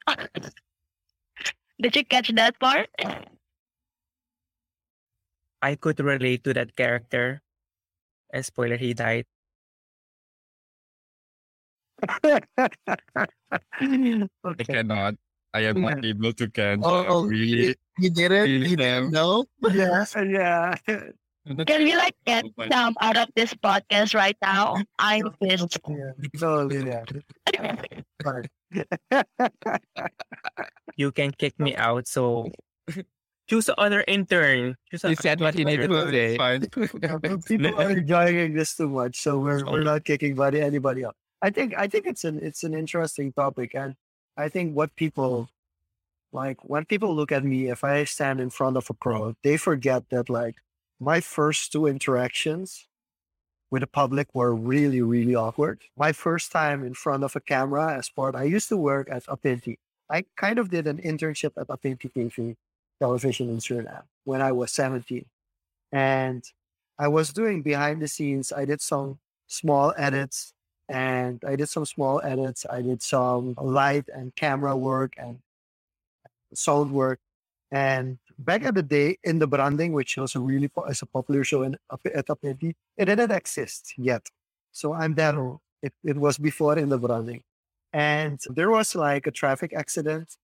Did 1.80 1.96
you 1.96 2.04
catch 2.04 2.28
that 2.34 2.58
part? 2.60 2.88
I 5.60 5.74
could 5.74 5.98
relate 5.98 6.44
to 6.44 6.54
that 6.54 6.76
character. 6.76 7.42
And 8.32 8.44
spoiler, 8.46 8.76
he 8.76 8.94
died. 8.94 9.26
I 12.22 12.40
cannot. 14.62 15.14
I 15.54 15.60
am 15.70 15.80
not 15.82 16.04
able 16.04 16.32
to 16.34 16.50
can. 16.50 16.80
Oh, 16.82 17.04
oh, 17.08 17.24
really? 17.26 17.74
You 17.98 18.10
did 18.10 18.32
it? 18.32 18.44
Feel 18.44 18.66
You 18.66 18.76
them. 18.76 19.10
didn't 19.10 19.14
know? 19.14 19.46
Yeah, 19.72 20.04
yeah. 21.44 21.64
Can 21.64 21.85
we 21.85 21.94
like 21.96 22.14
get 22.26 22.44
Sam 22.70 22.94
out 23.00 23.16
of 23.16 23.28
this 23.37 23.54
podcast 23.54 24.14
right 24.14 24.37
now? 24.42 24.76
I'm 24.98 25.30
pissed. 25.42 25.78
yeah. 25.88 26.12
No, 26.40 26.68
yeah. 26.70 27.04
You 30.96 31.12
can 31.12 31.33
kick 31.33 31.59
me 31.59 31.74
out, 31.76 32.07
so 32.09 32.50
choose 33.48 33.68
other 33.76 34.04
intern. 34.07 34.76
Choose 34.90 35.02
He 35.02 35.12
a- 35.12 35.16
said 35.16 35.40
what 35.40 35.54
he 35.54 35.64
needed 35.64 35.90
Well, 35.90 36.07
to 36.07 36.12
say. 36.12 36.37
it's 36.37 36.38
fine. 36.38 37.42
People 37.42 37.80
are 37.80 37.90
enjoying 37.90 38.54
this 38.54 38.76
too 38.76 38.88
much, 38.88 39.20
so 39.20 39.38
we're 39.38 39.64
we're 39.64 39.80
oh. 39.80 39.96
not 39.96 40.04
kicking 40.04 40.30
anybody 40.30 40.61
anybody 40.61 41.04
out. 41.04 41.16
I 41.42 41.50
think 41.50 41.74
I 41.76 41.88
think 41.88 42.07
it's 42.07 42.24
an 42.24 42.38
it's 42.42 42.64
an 42.64 42.74
interesting 42.74 43.33
topic, 43.33 43.74
and 43.74 43.96
I 44.37 44.48
think 44.48 44.74
what 44.74 44.94
people 44.96 45.48
like 46.33 46.59
when 46.64 46.85
people 46.85 47.14
look 47.14 47.33
at 47.33 47.44
me, 47.44 47.68
if 47.68 47.85
I 47.85 48.04
stand 48.04 48.40
in 48.40 48.50
front 48.50 48.76
of 48.76 48.88
a 48.90 48.94
crowd, 48.94 49.37
they 49.42 49.57
forget 49.57 50.09
that 50.11 50.30
like 50.30 50.57
my 51.00 51.20
first 51.20 51.72
two 51.72 51.87
interactions 51.87 52.87
with 53.70 53.80
the 53.80 53.87
public 53.87 54.28
were 54.35 54.54
really 54.54 55.02
really 55.02 55.35
awkward. 55.35 55.83
My 55.96 56.12
first 56.12 56.52
time 56.52 56.85
in 56.85 56.94
front 56.94 57.24
of 57.24 57.37
a 57.37 57.40
camera 57.40 57.96
as 57.96 58.09
part, 58.09 58.35
I 58.35 58.44
used 58.44 58.68
to 58.68 58.76
work 58.76 59.09
at 59.11 59.24
Apintie. 59.26 59.78
I 60.11 60.24
kind 60.37 60.59
of 60.59 60.70
did 60.70 60.87
an 60.87 60.98
internship 60.98 61.52
at 61.57 61.68
Apintie 61.68 62.12
TV 62.12 62.57
television 63.00 63.48
in 63.48 63.59
Suriname 63.59 64.04
when 64.24 64.40
I 64.42 64.52
was 64.52 64.72
17. 64.72 65.24
And 65.92 66.44
I 66.98 67.09
was 67.09 67.33
doing 67.33 67.62
behind 67.62 68.00
the 68.00 68.09
scenes. 68.09 68.52
I 68.52 68.64
did 68.64 68.80
some 68.80 69.18
small 69.46 69.92
edits 69.96 70.52
and 70.88 71.42
I 71.46 71.57
did 71.57 71.68
some 71.68 71.87
small 71.87 72.20
edits. 72.22 72.66
I 72.70 72.83
did 72.83 73.02
some 73.02 73.54
light 73.61 74.07
and 74.14 74.35
camera 74.37 74.76
work 74.76 75.14
and 75.16 75.38
sound 76.54 76.92
work. 76.92 77.20
And 77.70 78.18
back 78.38 78.64
at 78.64 78.75
the 78.75 78.83
day 78.83 79.18
in 79.23 79.38
the 79.38 79.47
branding, 79.47 79.92
which 79.92 80.16
was 80.16 80.35
a 80.35 80.40
really 80.40 80.70
is 80.88 81.03
a 81.03 81.07
popular 81.07 81.44
show 81.44 81.62
in 81.62 81.77
at 81.90 82.27
Apintie, 82.27 82.75
it 82.97 83.07
didn't 83.07 83.31
exist 83.31 83.94
yet. 83.97 84.27
So 84.73 84.92
I'm 84.92 85.18
old. 85.18 85.61
It, 85.83 85.92
it 86.03 86.16
was 86.16 86.38
before 86.38 86.79
in 86.79 86.88
the 86.88 86.99
branding. 86.99 87.42
And 87.92 88.40
there 88.49 88.70
was 88.70 88.94
like 88.94 89.27
a 89.27 89.31
traffic 89.31 89.73
accident 89.75 90.37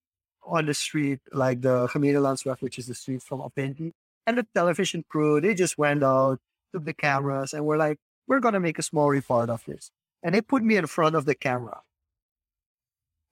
on 0.46 0.66
the 0.66 0.74
street, 0.74 1.20
like 1.32 1.62
the 1.62 1.88
Gemenelandsweg, 1.88 2.60
which 2.60 2.78
is 2.78 2.86
the 2.86 2.94
street 2.94 3.22
from 3.22 3.40
Apintie. 3.40 3.92
And 4.26 4.38
the 4.38 4.46
television 4.54 5.04
crew, 5.08 5.40
they 5.40 5.54
just 5.54 5.78
went 5.78 6.04
out, 6.04 6.38
took 6.72 6.84
the 6.84 6.92
cameras, 6.92 7.52
and 7.52 7.64
were 7.64 7.76
like, 7.76 7.98
we're 8.28 8.40
going 8.40 8.54
to 8.54 8.60
make 8.60 8.78
a 8.78 8.82
small 8.82 9.08
report 9.08 9.50
of 9.50 9.64
this. 9.64 9.90
And 10.22 10.34
they 10.34 10.40
put 10.40 10.62
me 10.62 10.76
in 10.76 10.86
front 10.86 11.16
of 11.16 11.24
the 11.24 11.34
camera. 11.34 11.80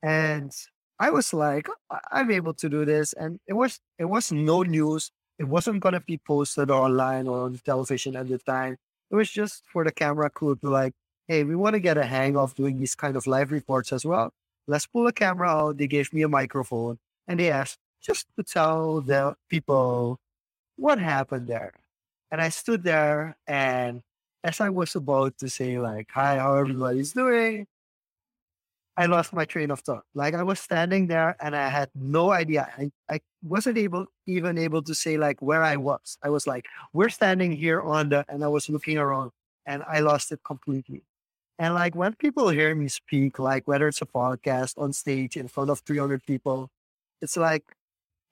And 0.01 0.51
I 0.99 1.09
was 1.11 1.33
like, 1.33 1.67
"I- 1.89 1.99
I'm 2.11 2.31
able 2.31 2.53
to 2.55 2.69
do 2.69 2.85
this. 2.85 3.13
And 3.13 3.39
it 3.47 3.53
was 3.53 3.79
it 3.97 4.05
was 4.05 4.31
no 4.31 4.63
news. 4.63 5.11
It 5.37 5.45
wasn't 5.45 5.81
gonna 5.81 6.01
be 6.01 6.17
posted 6.17 6.69
online 6.71 7.27
or 7.27 7.43
on 7.45 7.57
television 7.59 8.15
at 8.15 8.27
the 8.27 8.37
time. 8.39 8.77
It 9.11 9.15
was 9.15 9.29
just 9.31 9.63
for 9.71 9.83
the 9.83 9.91
camera 9.91 10.29
crew 10.29 10.55
to 10.57 10.69
like, 10.69 10.93
hey, 11.27 11.43
we 11.43 11.55
want 11.55 11.73
to 11.75 11.79
get 11.79 11.97
a 11.97 12.05
hang 12.05 12.35
of 12.37 12.55
doing 12.55 12.77
these 12.79 12.95
kind 12.95 13.15
of 13.15 13.27
live 13.27 13.51
reports 13.51 13.91
as 13.93 14.05
well. 14.05 14.33
Let's 14.67 14.85
pull 14.87 15.07
a 15.07 15.13
camera 15.13 15.49
out. 15.49 15.77
They 15.77 15.87
gave 15.87 16.13
me 16.13 16.21
a 16.23 16.27
microphone 16.29 16.99
and 17.27 17.39
they 17.39 17.49
asked 17.51 17.79
just 18.01 18.27
to 18.37 18.43
tell 18.43 19.01
the 19.01 19.35
people 19.49 20.19
what 20.77 20.99
happened 20.99 21.47
there. 21.47 21.73
And 22.31 22.41
I 22.41 22.49
stood 22.49 22.83
there 22.83 23.37
and 23.47 24.01
as 24.43 24.61
I 24.61 24.69
was 24.69 24.95
about 24.95 25.37
to 25.39 25.49
say 25.49 25.79
like, 25.79 26.09
hi, 26.11 26.37
how 26.37 26.55
everybody's 26.55 27.13
doing, 27.13 27.67
I 28.99 29.05
lost 29.05 29.31
my 29.31 29.45
train 29.45 29.71
of 29.71 29.79
thought. 29.79 30.03
Like 30.13 30.33
I 30.33 30.43
was 30.43 30.59
standing 30.59 31.07
there 31.07 31.37
and 31.39 31.55
I 31.55 31.69
had 31.69 31.89
no 31.95 32.31
idea. 32.31 32.67
I, 32.77 32.91
I 33.09 33.21
wasn't 33.41 33.77
able 33.77 34.07
even 34.27 34.57
able 34.57 34.81
to 34.83 34.93
say 34.93 35.17
like 35.17 35.41
where 35.41 35.63
I 35.63 35.77
was. 35.77 36.17
I 36.21 36.29
was 36.29 36.45
like, 36.45 36.65
we're 36.91 37.07
standing 37.07 37.53
here 37.53 37.79
on 37.81 38.09
the 38.09 38.25
and 38.27 38.43
I 38.43 38.49
was 38.49 38.67
looking 38.67 38.97
around 38.97 39.31
and 39.65 39.83
I 39.87 40.01
lost 40.01 40.33
it 40.33 40.41
completely. 40.43 41.03
And 41.57 41.75
like 41.75 41.95
when 41.95 42.13
people 42.15 42.49
hear 42.49 42.75
me 42.75 42.89
speak, 42.89 43.39
like 43.39 43.65
whether 43.69 43.87
it's 43.87 44.01
a 44.01 44.05
podcast 44.05 44.73
on 44.77 44.91
stage 44.91 45.37
in 45.37 45.47
front 45.47 45.69
of 45.69 45.79
300 45.79 46.25
people, 46.25 46.69
it's 47.21 47.37
like 47.37 47.63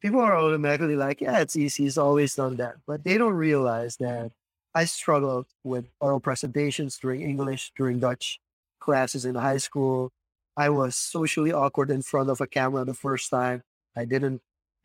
people 0.01 0.19
are 0.19 0.35
automatically 0.35 0.97
like, 0.97 1.21
yeah, 1.21 1.39
it's 1.39 1.55
easy. 1.55 1.83
He's 1.83 1.97
always 1.97 2.35
done 2.35 2.57
that. 2.57 2.75
But 2.85 3.05
they 3.05 3.17
don't 3.17 3.35
realize 3.35 3.95
that 3.97 4.33
I 4.75 4.83
struggled 4.83 5.45
with 5.63 5.85
oral 6.01 6.19
presentations 6.19 6.97
during 6.97 7.21
English, 7.21 7.71
during 7.77 7.99
Dutch 7.99 8.41
classes 8.81 9.23
in 9.23 9.35
high 9.35 9.59
school. 9.59 10.11
I 10.57 10.69
was 10.69 10.95
socially 10.97 11.53
awkward 11.53 11.91
in 11.91 12.03
front 12.03 12.29
of 12.31 12.41
a 12.41 12.47
camera 12.47 12.85
the 12.85 12.95
first 12.95 13.29
time. 13.31 13.63
I 13.97 14.05
didn't 14.05 14.41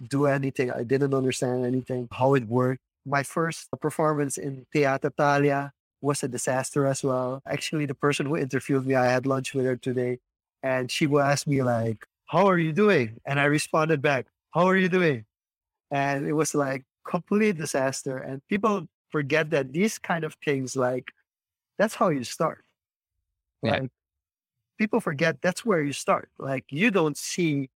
do 0.08 0.26
anything. 0.26 0.70
I 0.70 0.84
didn't 0.84 1.14
understand 1.14 1.64
anything, 1.66 2.08
how 2.12 2.34
it 2.34 2.46
worked. 2.48 2.82
My 3.06 3.22
first 3.24 3.68
performance 3.80 4.38
in 4.38 4.66
Teatro 4.72 5.10
Thalia 5.16 5.72
was 6.02 6.22
a 6.22 6.28
disaster 6.28 6.86
as 6.86 7.02
well. 7.04 7.42
Actually, 7.46 7.86
the 7.86 7.94
person 7.94 8.26
who 8.26 8.36
interviewed 8.36 8.86
me, 8.86 8.94
I 8.94 9.06
had 9.06 9.26
lunch 9.26 9.54
with 9.54 9.66
her 9.66 9.76
today, 9.76 10.20
and 10.62 10.90
she 10.90 11.06
will 11.06 11.22
ask 11.22 11.46
me 11.46 11.62
like, 11.62 12.06
"How 12.26 12.46
are 12.46 12.58
you 12.58 12.72
doing?" 12.72 13.18
And 13.26 13.40
I 13.40 13.44
responded 13.46 14.02
back, 14.02 14.26
"How 14.54 14.66
are 14.66 14.76
you 14.76 14.88
doing?" 14.88 15.26
And 15.90 16.26
it 16.26 16.34
was 16.34 16.54
like 16.54 16.84
complete 17.06 17.56
disaster. 17.58 18.18
And 18.18 18.42
people 18.48 18.88
forget 19.10 19.50
that 19.50 19.72
these 19.72 19.98
kind 19.98 20.24
of 20.24 20.34
things, 20.44 20.76
like, 20.76 21.12
that's 21.78 21.96
how 21.96 22.10
you 22.10 22.24
start. 22.24 22.64
Yeah. 23.62 23.80
Like, 23.80 23.90
people 24.82 24.98
forget 24.98 25.40
that's 25.40 25.64
where 25.64 25.80
you 25.80 25.92
start. 25.92 26.28
Like, 26.38 26.64
you 26.68 26.90
don't 26.90 27.16
see 27.16 27.70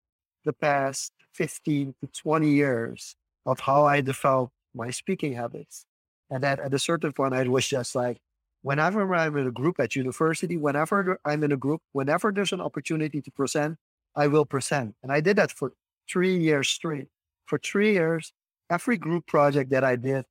the 0.43 0.53
past 0.53 1.11
15 1.33 1.93
to 2.01 2.07
20 2.07 2.49
years 2.49 3.15
of 3.45 3.59
how 3.59 3.85
I 3.85 4.01
developed 4.01 4.53
my 4.73 4.89
speaking 4.89 5.33
habits. 5.33 5.85
And 6.31 6.41
that 6.43 6.59
at 6.59 6.73
a 6.73 6.79
certain 6.79 7.13
point, 7.13 7.35
I 7.35 7.43
was 7.47 7.67
just 7.67 7.93
like, 7.93 8.17
whenever 8.63 9.13
I'm 9.13 9.37
in 9.37 9.45
a 9.45 9.51
group 9.51 9.79
at 9.79 9.95
university, 9.95 10.57
whenever 10.57 11.19
I'm 11.23 11.43
in 11.43 11.51
a 11.51 11.57
group, 11.57 11.81
whenever 11.91 12.31
there's 12.31 12.51
an 12.53 12.61
opportunity 12.61 13.21
to 13.21 13.29
present, 13.29 13.77
I 14.15 14.25
will 14.25 14.45
present. 14.45 14.95
And 15.03 15.11
I 15.11 15.21
did 15.21 15.35
that 15.37 15.51
for 15.51 15.73
three 16.09 16.35
years 16.35 16.67
straight. 16.69 17.09
For 17.45 17.59
three 17.59 17.93
years, 17.93 18.33
every 18.71 18.97
group 18.97 19.27
project 19.27 19.69
that 19.69 19.83
I 19.83 19.95
did, 19.95 20.25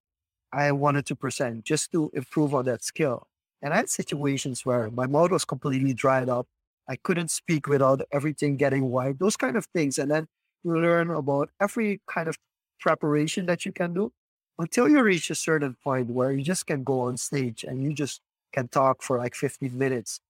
I 0.52 0.72
wanted 0.72 1.06
to 1.06 1.14
present 1.14 1.62
just 1.62 1.92
to 1.92 2.10
improve 2.14 2.52
on 2.52 2.64
that 2.64 2.82
skill. 2.82 3.28
And 3.62 3.72
I 3.72 3.76
had 3.76 3.88
situations 3.88 4.66
where 4.66 4.90
my 4.90 5.06
mouth 5.06 5.30
was 5.30 5.44
completely 5.44 5.94
dried 5.94 6.28
up. 6.28 6.48
I 6.88 6.96
couldn't 6.96 7.30
speak 7.30 7.66
without 7.66 8.02
everything 8.12 8.56
getting 8.56 8.90
white, 8.90 9.18
those 9.18 9.36
kind 9.36 9.56
of 9.56 9.66
things. 9.66 9.98
And 9.98 10.10
then 10.10 10.26
you 10.62 10.78
learn 10.78 11.10
about 11.10 11.50
every 11.60 12.00
kind 12.08 12.28
of 12.28 12.36
preparation 12.80 13.46
that 13.46 13.64
you 13.64 13.72
can 13.72 13.94
do 13.94 14.12
until 14.58 14.88
you 14.88 15.02
reach 15.02 15.30
a 15.30 15.34
certain 15.34 15.76
point 15.82 16.10
where 16.10 16.32
you 16.32 16.42
just 16.42 16.66
can 16.66 16.84
go 16.84 17.00
on 17.00 17.16
stage 17.16 17.64
and 17.64 17.82
you 17.82 17.92
just 17.92 18.20
can 18.52 18.68
talk 18.68 19.02
for 19.02 19.18
like 19.18 19.34
15 19.34 19.76
minutes 19.76 20.20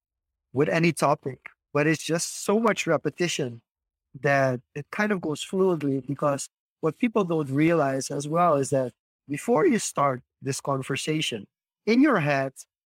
with 0.52 0.68
any 0.68 0.92
topic. 0.92 1.38
But 1.72 1.86
it's 1.86 2.02
just 2.04 2.44
so 2.44 2.60
much 2.60 2.86
repetition 2.86 3.60
that 4.20 4.60
it 4.74 4.86
kind 4.92 5.12
of 5.12 5.20
goes 5.20 5.44
fluidly 5.44 6.06
because 6.06 6.48
what 6.80 6.98
people 6.98 7.24
don't 7.24 7.50
realize 7.50 8.10
as 8.10 8.28
well 8.28 8.56
is 8.56 8.70
that 8.70 8.92
before 9.28 9.66
you 9.66 9.78
start 9.78 10.22
this 10.40 10.60
conversation, 10.60 11.46
in 11.86 12.00
your 12.00 12.20
head, 12.20 12.52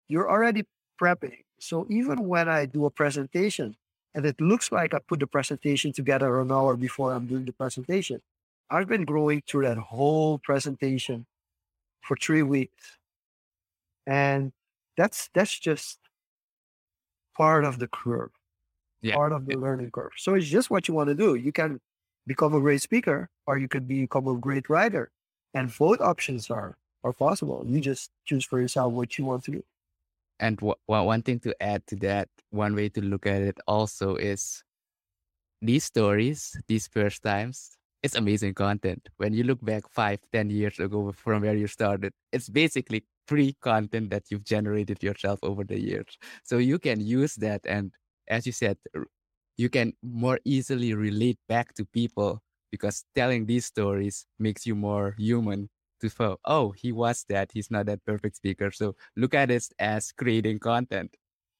you're 0.09 0.29
already 0.31 0.65
prepping. 1.01 1.39
So 1.65 1.87
even 1.91 2.29
when 2.29 2.49
I 2.49 2.67
do 2.67 2.85
a 2.87 2.91
presentation 2.91 3.77
and 4.15 4.27
it 4.27 4.41
looks 4.41 4.71
like 4.73 4.95
I 4.95 4.99
put 5.01 5.21
the 5.21 5.27
presentation 5.27 5.93
together 5.93 6.41
an 6.41 6.53
hour 6.53 6.77
before 6.77 7.13
I'm 7.13 7.27
doing 7.27 7.45
the 7.47 7.53
presentation, 7.53 8.23
I've 8.71 8.89
been 8.89 9.05
growing 9.05 9.43
through 9.43 9.65
that 9.67 9.79
whole 9.79 10.39
presentation 10.39 11.27
for 12.03 12.17
three 12.17 12.43
weeks. 12.43 12.99
And 14.07 14.53
that's 14.97 15.29
that's 15.35 15.59
just 15.59 15.99
part 17.37 17.65
of 17.65 17.79
the 17.79 17.89
curve, 17.89 18.31
Yeah. 19.01 19.17
part 19.17 19.33
of 19.33 19.47
the 19.47 19.57
learning 19.57 19.91
curve. 19.93 20.13
So 20.19 20.35
it's 20.35 20.49
just 20.49 20.71
what 20.71 20.89
you 20.89 20.95
want 20.95 21.09
to 21.09 21.17
do. 21.17 21.35
You 21.37 21.53
can 21.53 21.81
become 22.27 22.55
a 22.55 22.61
great 22.61 22.83
speaker 22.83 23.31
or 23.47 23.59
you 23.59 23.69
can 23.69 23.87
become 23.87 24.29
a 24.29 24.37
great 24.39 24.69
writer. 24.71 25.13
And 25.55 25.73
both 25.77 26.01
options 26.01 26.51
are 26.51 26.79
are 27.05 27.15
possible. 27.15 27.65
You 27.67 27.81
just 27.81 28.11
choose 28.27 28.45
for 28.47 28.61
yourself 28.61 28.93
what 28.93 29.19
you 29.19 29.25
want 29.27 29.45
to 29.47 29.53
do. 29.53 29.65
And 30.41 30.57
w- 30.59 30.75
one 30.87 31.23
thing 31.23 31.41
to 31.41 31.55
add 31.63 31.87
to 31.89 31.97
that, 31.97 32.29
one 32.51 32.75
way 32.75 32.89
to 32.91 33.01
look 33.01 33.27
at 33.27 33.43
it 33.43 33.59
also 33.67 34.17
is 34.17 34.63
these 35.63 35.85
stories, 35.85 36.57
these 36.69 36.87
first 36.89 37.23
times, 37.23 37.77
it's 38.03 38.15
amazing 38.17 38.55
content. 38.55 39.09
When 39.17 39.33
you 39.33 39.45
look 39.45 39.65
back 39.65 39.85
five, 39.91 40.21
ten 40.33 40.51
years 40.51 40.79
ago 40.79 41.13
from 41.13 41.43
where 41.43 41.57
you 41.57 41.67
started, 41.67 42.13
it's 42.33 42.49
basically 42.49 43.05
free 43.27 43.57
content 43.63 44.11
that 44.11 44.25
you've 44.31 44.45
generated 44.45 45.03
yourself 45.03 45.39
over 45.43 45.65
the 45.65 45.81
years. 45.81 46.19
So 46.45 46.59
you 46.59 46.79
can 46.79 47.01
use 47.01 47.35
that. 47.37 47.63
And 47.67 47.93
as 48.29 48.45
you 48.47 48.53
said, 48.53 48.77
you 49.57 49.69
can 49.71 49.95
more 50.03 50.39
easily 50.45 50.95
relate 50.95 51.39
back 51.49 51.75
to 51.75 51.85
people 51.87 52.43
because 52.71 53.05
telling 53.15 53.47
these 53.47 53.67
stories 53.67 54.27
makes 54.39 54.67
you 54.67 54.75
more 54.75 55.15
human 55.19 55.71
to 56.05 56.11
feel, 56.11 56.39
oh, 56.45 56.71
he 56.71 56.93
was 56.93 57.25
that. 57.29 57.51
He's 57.53 57.71
not 57.71 57.87
that 57.87 58.05
perfect 58.05 58.37
speaker. 58.37 58.71
So 58.71 58.95
look 59.17 59.35
at 59.35 59.51
it 59.51 59.67
as 59.79 60.13
creating 60.13 60.61
content. 60.61 61.17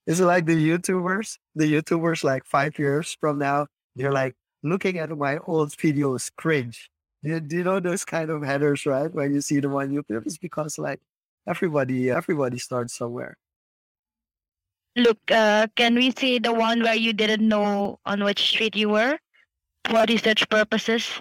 Is 0.07 0.19
it 0.19 0.25
like 0.25 0.45
the 0.45 0.53
YouTubers? 0.55 1.37
The 1.55 1.65
YouTubers 1.65 2.23
like 2.23 2.45
five 2.45 2.77
years 2.77 3.17
from 3.19 3.39
now, 3.39 3.67
they're 3.95 4.11
like 4.13 4.35
looking 4.63 4.99
at 4.99 5.09
my 5.09 5.37
old 5.45 5.71
videos, 5.71 6.31
cringe. 6.37 6.89
Do 7.23 7.31
you, 7.31 7.41
you 7.49 7.63
know 7.63 7.79
those 7.79 8.05
kind 8.05 8.29
of 8.29 8.43
headers, 8.43 8.85
right? 8.85 9.11
When 9.11 9.33
you 9.33 9.41
see 9.41 9.59
them 9.59 9.73
on 9.73 9.89
YouTube, 9.89 10.25
it's 10.25 10.37
because 10.37 10.77
like 10.77 11.01
everybody, 11.47 12.11
everybody 12.11 12.59
starts 12.59 12.93
somewhere. 12.93 13.37
Look, 14.95 15.19
uh, 15.31 15.67
can 15.75 15.95
we 15.95 16.11
see 16.11 16.39
the 16.39 16.53
one 16.53 16.81
where 16.83 16.95
you 16.95 17.11
didn't 17.11 17.45
know 17.45 17.99
on 18.05 18.23
which 18.23 18.39
street 18.39 18.75
you 18.75 18.89
were 18.89 19.17
for 19.89 20.05
research 20.07 20.47
purposes? 20.49 21.19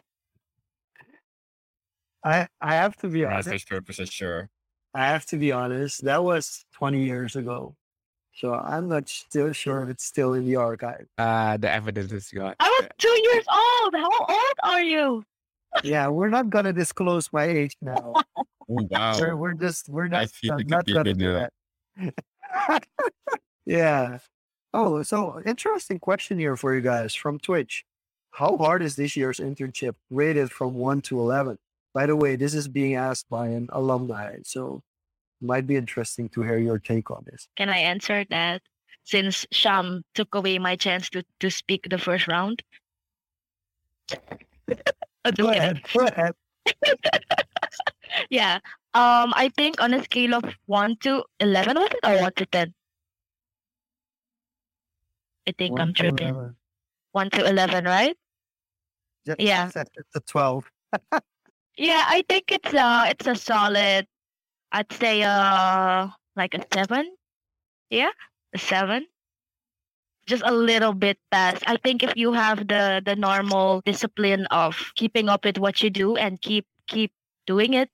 I 2.25 2.49
I 2.61 2.75
have 2.75 2.97
to 2.99 3.09
be 3.09 3.23
For 3.23 3.31
honest. 3.31 3.49
research 3.51 3.69
purposes, 3.69 4.11
sure. 4.11 4.51
I 4.95 5.07
have 5.07 5.27
to 5.27 5.37
be 5.37 5.53
honest. 5.53 6.05
That 6.05 6.23
was 6.25 6.65
20 6.75 7.05
years 7.05 7.37
ago. 7.37 7.75
So 8.37 8.55
I'm 8.55 8.89
not 8.89 9.09
still 9.09 9.53
sure 9.53 9.83
if 9.83 9.89
it's 9.91 10.05
still 10.05 10.35
in 10.35 10.45
the 10.45 10.57
archive. 10.57 11.07
Uh, 11.19 11.57
the 11.57 11.71
evidence 11.71 12.11
is 12.13 12.31
gone. 12.31 12.55
I 12.59 12.69
was 12.81 12.89
two 12.99 13.09
years 13.09 13.45
old. 13.53 13.95
How 13.95 14.11
old 14.29 14.59
are 14.65 14.83
you? 14.83 15.25
Yeah, 15.83 16.09
we're 16.09 16.31
not 16.31 16.51
gonna 16.51 16.73
disclose 16.73 17.33
my 17.33 17.45
age 17.45 17.77
now. 17.83 18.15
Oh, 18.37 18.45
wow. 18.69 19.19
We're, 19.19 19.37
we're 19.37 19.55
just 19.55 19.89
we're 19.89 20.09
not, 20.09 20.31
feel 20.31 20.57
not, 20.57 20.67
not 20.67 20.87
gonna 20.87 21.15
do 21.15 21.15
do 21.15 21.47
that. 21.99 22.87
yeah. 23.67 24.19
Oh, 24.73 25.03
so 25.03 25.41
interesting 25.45 25.99
question 25.99 26.39
here 26.39 26.57
for 26.57 26.75
you 26.75 26.81
guys 26.81 27.15
from 27.15 27.39
Twitch. 27.39 27.85
How 28.31 28.57
hard 28.57 28.83
is 28.83 28.97
this 28.97 29.17
year's 29.17 29.39
internship 29.39 29.95
rated 30.11 30.51
from 30.51 30.75
one 30.75 31.03
to 31.03 31.21
eleven? 31.21 31.59
By 31.95 32.07
the 32.07 32.17
way, 32.17 32.35
this 32.35 32.55
is 32.55 32.67
being 32.67 32.97
asked 32.97 33.31
by 33.31 33.49
an 33.49 33.69
alumni, 33.73 34.39
so 34.43 34.83
it 35.41 35.47
might 35.47 35.67
be 35.67 35.77
interesting 35.77 36.29
to 36.31 36.43
hear 36.43 36.59
your 36.59 36.81
take 36.81 37.09
on 37.11 37.23
this. 37.25 37.47
Can 37.57 37.69
I 37.69 37.79
answer 37.79 38.25
that? 38.31 38.63
Since 39.05 39.47
Sham 39.53 40.03
took 40.15 40.35
away 40.35 40.59
my 40.59 40.75
chance 40.77 41.09
to, 41.11 41.25
to 41.39 41.51
speak 41.51 41.87
the 41.89 41.99
first 41.99 42.27
round. 42.27 42.63
Go 45.37 45.49
ahead. 45.51 45.83
Go 45.93 46.07
ahead. 46.07 46.35
yeah. 48.31 48.59
Um, 48.95 49.33
I 49.37 49.51
think 49.57 49.81
on 49.81 49.95
a 49.95 50.03
scale 50.03 50.35
of 50.35 50.45
one 50.67 50.97
to 51.03 51.23
eleven 51.41 51.77
was 51.77 51.91
it 51.91 52.01
or 52.03 52.23
one 52.23 52.33
to 52.37 52.47
ten? 52.47 52.75
I 55.47 55.53
think 55.57 55.73
I'm 55.73 55.89
One 55.89 55.95
to 55.95 56.03
tripping. 56.03 56.29
11. 56.29 56.57
One 57.13 57.31
to 57.31 57.47
eleven, 57.49 57.85
right? 57.85 58.17
Just 59.27 59.41
Yeah. 59.41 59.69
set 59.69 59.89
it 59.97 60.07
to 60.15 60.21
twelve. 60.21 60.71
Yeah, 61.77 62.05
I 62.07 62.23
think 62.29 62.51
it's 62.53 62.73
uh 62.75 63.05
it's 63.09 63.27
a 63.27 63.35
solid 63.35 64.07
I'd 64.73 64.93
say 64.93 65.23
uh 65.23 66.09
like 66.37 66.55
a 66.55 66.67
seven. 66.75 67.17
Yeah, 67.91 68.13
a 68.55 68.59
seven. 68.59 69.07
Just 70.27 70.43
a 70.47 70.53
little 70.53 70.95
bit 70.95 71.19
past. 71.31 71.63
I 71.67 71.77
think 71.77 72.03
if 72.03 72.17
you 72.17 72.33
have 72.33 72.67
the 72.69 73.03
the 73.05 73.15
normal 73.15 73.83
discipline 73.85 74.47
of 74.47 74.93
keeping 74.97 75.29
up 75.29 75.45
with 75.45 75.59
what 75.59 75.83
you 75.83 75.91
do 75.91 76.17
and 76.17 76.41
keep 76.41 76.67
keep 76.89 77.13
doing 77.47 77.75
it, 77.75 77.91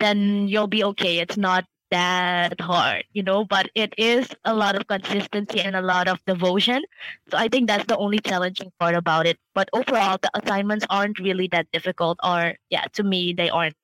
then 0.00 0.48
you'll 0.48 0.68
be 0.68 0.84
okay. 0.84 1.18
It's 1.20 1.36
not 1.38 1.64
that 1.92 2.60
hard, 2.60 3.04
you 3.12 3.22
know, 3.22 3.44
but 3.44 3.70
it 3.76 3.94
is 3.98 4.28
a 4.44 4.54
lot 4.54 4.76
of 4.76 4.88
consistency 4.88 5.60
and 5.60 5.76
a 5.76 5.82
lot 5.82 6.08
of 6.08 6.18
devotion. 6.26 6.82
So 7.30 7.38
I 7.38 7.48
think 7.48 7.68
that's 7.68 7.86
the 7.86 7.98
only 7.98 8.20
challenging 8.20 8.72
part 8.80 8.96
about 8.96 9.26
it. 9.26 9.38
But 9.54 9.70
overall, 9.74 10.18
the 10.22 10.30
assignments 10.34 10.86
aren't 10.90 11.20
really 11.20 11.48
that 11.52 11.70
difficult, 11.72 12.18
or 12.24 12.54
yeah, 12.70 12.86
to 12.94 13.04
me, 13.04 13.34
they 13.34 13.50
aren't. 13.50 13.76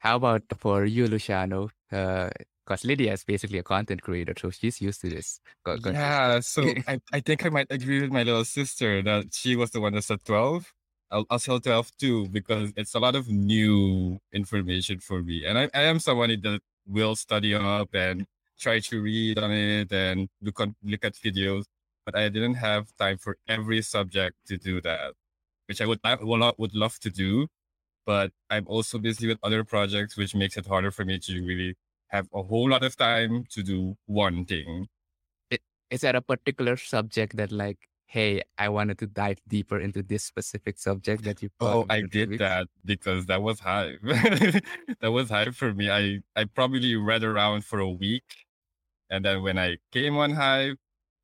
How 0.00 0.16
about 0.16 0.42
for 0.58 0.84
you, 0.84 1.06
Luciano? 1.06 1.70
Uh, 1.92 2.30
because 2.66 2.84
Lydia 2.84 3.12
is 3.14 3.24
basically 3.24 3.58
a 3.58 3.64
content 3.64 4.02
creator, 4.02 4.34
so 4.38 4.50
she's 4.50 4.80
used 4.80 5.00
to 5.02 5.10
this. 5.10 5.40
co- 5.64 5.78
con- 5.78 5.94
Yeah, 5.94 6.40
so 6.40 6.74
I, 6.86 7.00
I 7.12 7.20
think 7.20 7.44
I 7.44 7.50
might 7.50 7.66
agree 7.70 8.00
with 8.02 8.12
my 8.12 8.22
little 8.22 8.44
sister 8.44 9.02
that 9.02 9.34
she 9.34 9.56
was 9.56 9.70
the 9.70 9.80
one 9.80 9.94
that 9.94 10.02
said 10.04 10.24
12. 10.24 10.72
I'll, 11.10 11.26
I'll 11.30 11.38
tell 11.38 11.60
12 11.60 11.90
too 11.98 12.28
because 12.28 12.72
it's 12.76 12.94
a 12.94 13.00
lot 13.00 13.16
of 13.16 13.28
new 13.28 14.18
information 14.32 15.00
for 15.00 15.22
me. 15.22 15.44
And 15.44 15.58
I, 15.58 15.70
I 15.74 15.82
am 15.82 15.98
someone 15.98 16.30
that 16.30 16.60
will 16.86 17.16
study 17.16 17.54
up 17.54 17.94
and 17.94 18.26
try 18.58 18.78
to 18.78 19.02
read 19.02 19.38
on 19.38 19.50
it 19.50 19.92
and 19.92 20.28
look, 20.40 20.60
on, 20.60 20.76
look 20.82 21.04
at 21.04 21.14
videos. 21.14 21.64
But 22.04 22.16
I 22.16 22.28
didn't 22.28 22.54
have 22.54 22.94
time 22.96 23.18
for 23.18 23.36
every 23.48 23.82
subject 23.82 24.36
to 24.46 24.56
do 24.56 24.80
that, 24.82 25.14
which 25.66 25.80
I 25.80 25.86
would, 25.86 26.00
I 26.04 26.14
would, 26.14 26.54
would 26.58 26.74
love 26.74 26.98
to 27.00 27.10
do. 27.10 27.48
But 28.06 28.32
I'm 28.48 28.66
also 28.66 28.98
busy 28.98 29.28
with 29.28 29.38
other 29.42 29.64
projects, 29.64 30.16
which 30.16 30.34
makes 30.34 30.56
it 30.56 30.66
harder 30.66 30.90
for 30.90 31.04
me 31.04 31.18
to 31.18 31.44
really 31.44 31.76
have 32.08 32.28
a 32.34 32.42
whole 32.42 32.68
lot 32.68 32.82
of 32.82 32.96
time 32.96 33.44
to 33.50 33.62
do 33.62 33.96
one 34.06 34.44
thing. 34.44 34.88
is 35.90 36.00
there 36.00 36.16
a 36.16 36.22
particular 36.22 36.76
subject 36.76 37.36
that 37.36 37.52
like, 37.52 37.78
hey, 38.10 38.42
I 38.58 38.68
wanted 38.68 38.98
to 38.98 39.06
dive 39.06 39.38
deeper 39.46 39.78
into 39.78 40.02
this 40.02 40.24
specific 40.24 40.80
subject 40.80 41.22
that 41.22 41.42
you? 41.42 41.50
Oh, 41.60 41.86
I 41.88 42.02
did 42.02 42.30
weeks? 42.30 42.40
that 42.40 42.66
because 42.84 43.26
that 43.26 43.40
was 43.40 43.60
high. 43.60 43.92
that 44.02 45.12
was 45.12 45.30
high 45.30 45.52
for 45.52 45.72
me. 45.72 45.90
I, 45.90 46.18
I 46.34 46.44
probably 46.44 46.96
read 46.96 47.22
around 47.22 47.64
for 47.64 47.78
a 47.78 47.88
week. 47.88 48.46
And 49.10 49.24
then 49.24 49.44
when 49.44 49.58
I 49.58 49.76
came 49.92 50.16
on 50.16 50.32
Hive, 50.32 50.74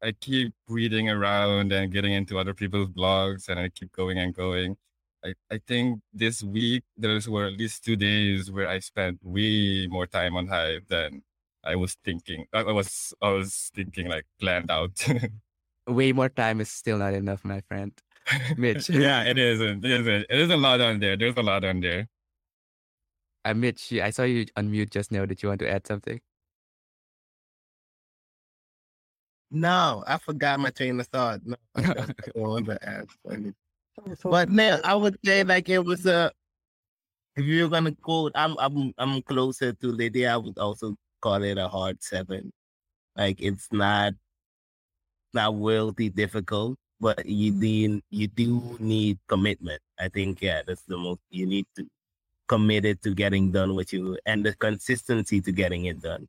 I 0.00 0.12
keep 0.12 0.54
reading 0.68 1.10
around 1.10 1.72
and 1.72 1.92
getting 1.92 2.12
into 2.12 2.38
other 2.38 2.54
people's 2.54 2.90
blogs 2.90 3.48
and 3.48 3.58
I 3.58 3.68
keep 3.68 3.90
going 3.90 4.18
and 4.18 4.32
going. 4.32 4.76
I, 5.24 5.34
I 5.50 5.58
think 5.66 6.00
this 6.14 6.40
week 6.44 6.84
there 6.96 7.18
were 7.26 7.46
at 7.46 7.54
least 7.54 7.84
two 7.84 7.96
days 7.96 8.48
where 8.52 8.68
I 8.68 8.78
spent 8.78 9.18
way 9.24 9.88
more 9.88 10.06
time 10.06 10.36
on 10.36 10.46
Hive 10.46 10.86
than 10.88 11.22
I 11.64 11.74
was 11.74 11.96
thinking. 12.04 12.46
I 12.52 12.62
was 12.62 13.12
I 13.20 13.30
was 13.30 13.72
thinking 13.74 14.08
like 14.08 14.26
planned 14.38 14.70
out. 14.70 15.04
Way 15.86 16.12
more 16.12 16.28
time 16.28 16.60
is 16.60 16.68
still 16.68 16.98
not 16.98 17.14
enough, 17.14 17.44
my 17.44 17.60
friend. 17.68 17.92
Mitch. 18.56 18.88
yeah, 18.90 19.22
it 19.22 19.38
isn't. 19.38 19.84
It 19.84 19.90
isn't. 20.00 20.26
It 20.28 20.38
is 20.40 20.50
a 20.50 20.56
lot 20.56 20.80
on 20.80 20.98
there. 20.98 21.16
There's 21.16 21.36
a 21.36 21.42
lot 21.42 21.64
on 21.64 21.80
there. 21.80 22.08
Uh, 23.44 23.54
Mitch, 23.54 23.92
I 23.92 24.10
saw 24.10 24.24
you 24.24 24.46
unmute 24.58 24.90
just 24.90 25.12
now. 25.12 25.24
Did 25.26 25.42
you 25.42 25.48
want 25.48 25.60
to 25.60 25.70
add 25.70 25.86
something? 25.86 26.20
No, 29.50 30.02
I 30.06 30.18
forgot 30.18 30.58
my 30.58 30.70
train 30.70 30.98
of 30.98 31.06
thought. 31.06 31.40
No, 31.44 31.56
I 31.76 31.82
don't- 31.82 32.36
want 32.36 32.66
to 32.66 32.78
ask. 32.88 33.16
any- 33.30 33.54
But 34.24 34.50
no, 34.50 34.80
I 34.84 34.94
would 34.94 35.16
say 35.24 35.44
like 35.44 35.68
it 35.68 35.84
was 35.84 36.04
a. 36.06 36.32
If 37.36 37.44
you're 37.44 37.68
gonna 37.68 37.94
quote, 37.94 38.32
I'm 38.34 38.56
I'm 38.58 38.92
I'm 38.98 39.22
closer 39.22 39.72
to 39.72 39.86
Lydia. 39.92 40.32
I 40.34 40.36
would 40.36 40.58
also 40.58 40.96
call 41.20 41.42
it 41.44 41.58
a 41.58 41.68
hard 41.68 42.02
seven. 42.02 42.52
Like 43.16 43.40
it's 43.40 43.68
not 43.70 44.14
not 45.32 45.54
wildly 45.54 46.08
difficult, 46.08 46.78
but 47.00 47.26
you 47.26 47.52
mm-hmm. 47.52 47.60
need 47.60 48.02
you 48.10 48.26
do 48.28 48.76
need 48.80 49.18
commitment. 49.28 49.80
I 49.98 50.08
think 50.08 50.42
yeah, 50.42 50.62
that's 50.66 50.82
the 50.82 50.96
most 50.96 51.20
you 51.30 51.46
need 51.46 51.66
to 51.76 51.86
committed 52.48 53.02
to 53.02 53.14
getting 53.14 53.50
done 53.50 53.74
what 53.74 53.92
you 53.92 54.18
and 54.26 54.44
the 54.44 54.54
consistency 54.54 55.40
to 55.40 55.52
getting 55.52 55.86
it 55.86 56.00
done. 56.00 56.28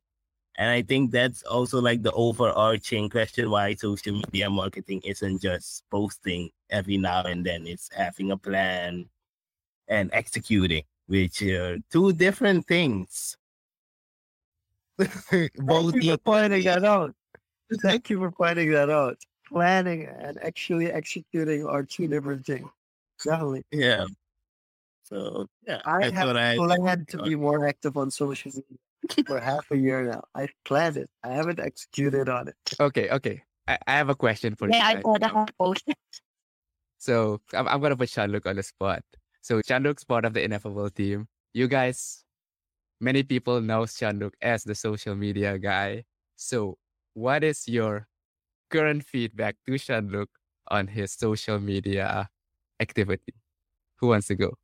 And 0.56 0.70
I 0.70 0.82
think 0.82 1.12
that's 1.12 1.42
also 1.44 1.80
like 1.80 2.02
the 2.02 2.10
overarching 2.12 3.08
question 3.08 3.48
why 3.48 3.74
social 3.76 4.14
media 4.14 4.50
marketing 4.50 5.00
isn't 5.04 5.40
just 5.40 5.84
posting 5.88 6.50
every 6.68 6.96
now 6.96 7.22
and 7.22 7.46
then. 7.46 7.66
It's 7.66 7.88
having 7.94 8.32
a 8.32 8.36
plan 8.36 9.08
and 9.86 10.10
executing, 10.12 10.82
which 11.06 11.42
are 11.42 11.78
two 11.90 12.12
different 12.12 12.66
things. 12.66 13.36
Both 15.54 15.94
you 16.02 16.18
pointing 16.18 16.64
that 16.64 16.84
out. 16.84 17.14
Thank 17.82 18.10
you 18.10 18.18
for 18.18 18.30
pointing 18.30 18.70
that 18.72 18.90
out. 18.90 19.18
Planning 19.48 20.06
and 20.06 20.38
actually 20.42 20.92
executing 20.92 21.66
are 21.66 21.82
two 21.82 22.06
different 22.08 22.44
things. 22.44 22.68
Definitely. 23.24 23.64
Yeah. 23.72 24.06
So 25.04 25.48
yeah, 25.66 25.80
I, 25.86 26.04
I 26.06 26.10
have 26.10 26.36
I 26.36 26.56
planned 26.56 27.08
to 27.08 27.22
be 27.22 27.34
more 27.34 27.66
active 27.66 27.96
on 27.96 28.10
social 28.10 28.52
media 28.54 29.24
for 29.26 29.40
half 29.40 29.70
a 29.70 29.76
year 29.76 30.04
now. 30.04 30.24
I 30.34 30.48
planned 30.64 30.98
it. 30.98 31.08
I 31.24 31.28
haven't 31.28 31.60
executed 31.60 32.28
on 32.28 32.48
it. 32.48 32.56
Okay, 32.78 33.08
okay. 33.08 33.42
I, 33.66 33.78
I 33.86 33.92
have 33.92 34.10
a 34.10 34.14
question 34.14 34.54
for 34.54 34.68
yeah, 34.68 34.76
you. 34.76 34.82
Yeah, 34.82 34.98
I 34.98 35.00
saw 35.00 35.18
the 35.18 35.52
post. 35.58 35.84
So 36.98 37.40
I'm, 37.54 37.68
I'm 37.68 37.80
gonna 37.80 37.96
put 37.96 38.10
Jean-Luc 38.10 38.44
on 38.46 38.56
the 38.56 38.62
spot. 38.62 39.02
So 39.40 39.62
Jean-Luc's 39.62 40.04
part 40.04 40.24
of 40.24 40.34
the 40.34 40.42
Ineffable 40.42 40.90
team. 40.90 41.28
You 41.54 41.68
guys, 41.68 42.24
many 43.00 43.22
people 43.22 43.60
know 43.60 43.86
Jean-Luc 43.86 44.34
as 44.42 44.64
the 44.64 44.74
social 44.74 45.14
media 45.14 45.58
guy. 45.58 46.04
So 46.36 46.76
what 47.18 47.42
is 47.42 47.66
your 47.66 48.06
current 48.70 49.02
feedback 49.02 49.56
to 49.66 49.76
Jean-Luc 49.76 50.30
on 50.68 50.86
his 50.86 51.12
social 51.12 51.58
media 51.58 52.28
activity? 52.78 53.34
Who 53.98 54.08
wants 54.08 54.28
to 54.28 54.36
go? 54.36 54.54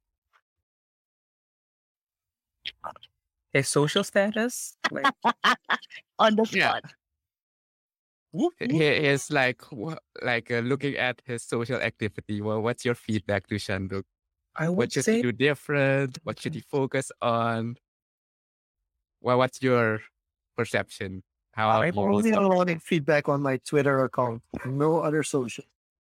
His 3.52 3.68
social 3.68 4.04
status? 4.04 4.76
Like, 4.90 5.12
on 6.18 6.36
the 6.36 6.44
spot. 6.44 6.82
Yeah. 8.32 8.50
He 8.58 8.82
is 8.82 9.30
like 9.30 9.62
like 10.22 10.50
uh, 10.50 10.58
looking 10.58 10.96
at 10.96 11.22
his 11.24 11.42
social 11.42 11.78
activity. 11.78 12.40
Well, 12.40 12.62
what's 12.62 12.84
your 12.84 12.96
feedback 12.96 13.46
to 13.48 13.58
Jean-Luc? 13.58 14.06
I 14.56 14.68
would 14.68 14.76
what 14.78 14.92
should 14.92 15.04
say 15.04 15.16
he 15.16 15.22
do 15.22 15.32
different? 15.32 16.18
What 16.22 16.40
should 16.40 16.54
he 16.54 16.60
focus 16.60 17.10
on? 17.22 17.76
Well, 19.20 19.38
what's 19.38 19.62
your 19.62 20.00
perception? 20.56 21.22
How 21.54 21.70
I'm 21.70 21.96
only 21.96 22.32
allowing 22.32 22.80
feedback 22.80 23.28
on 23.28 23.40
my 23.40 23.58
Twitter 23.58 24.04
account, 24.04 24.42
no 24.64 25.00
other 25.00 25.22
social. 25.22 25.64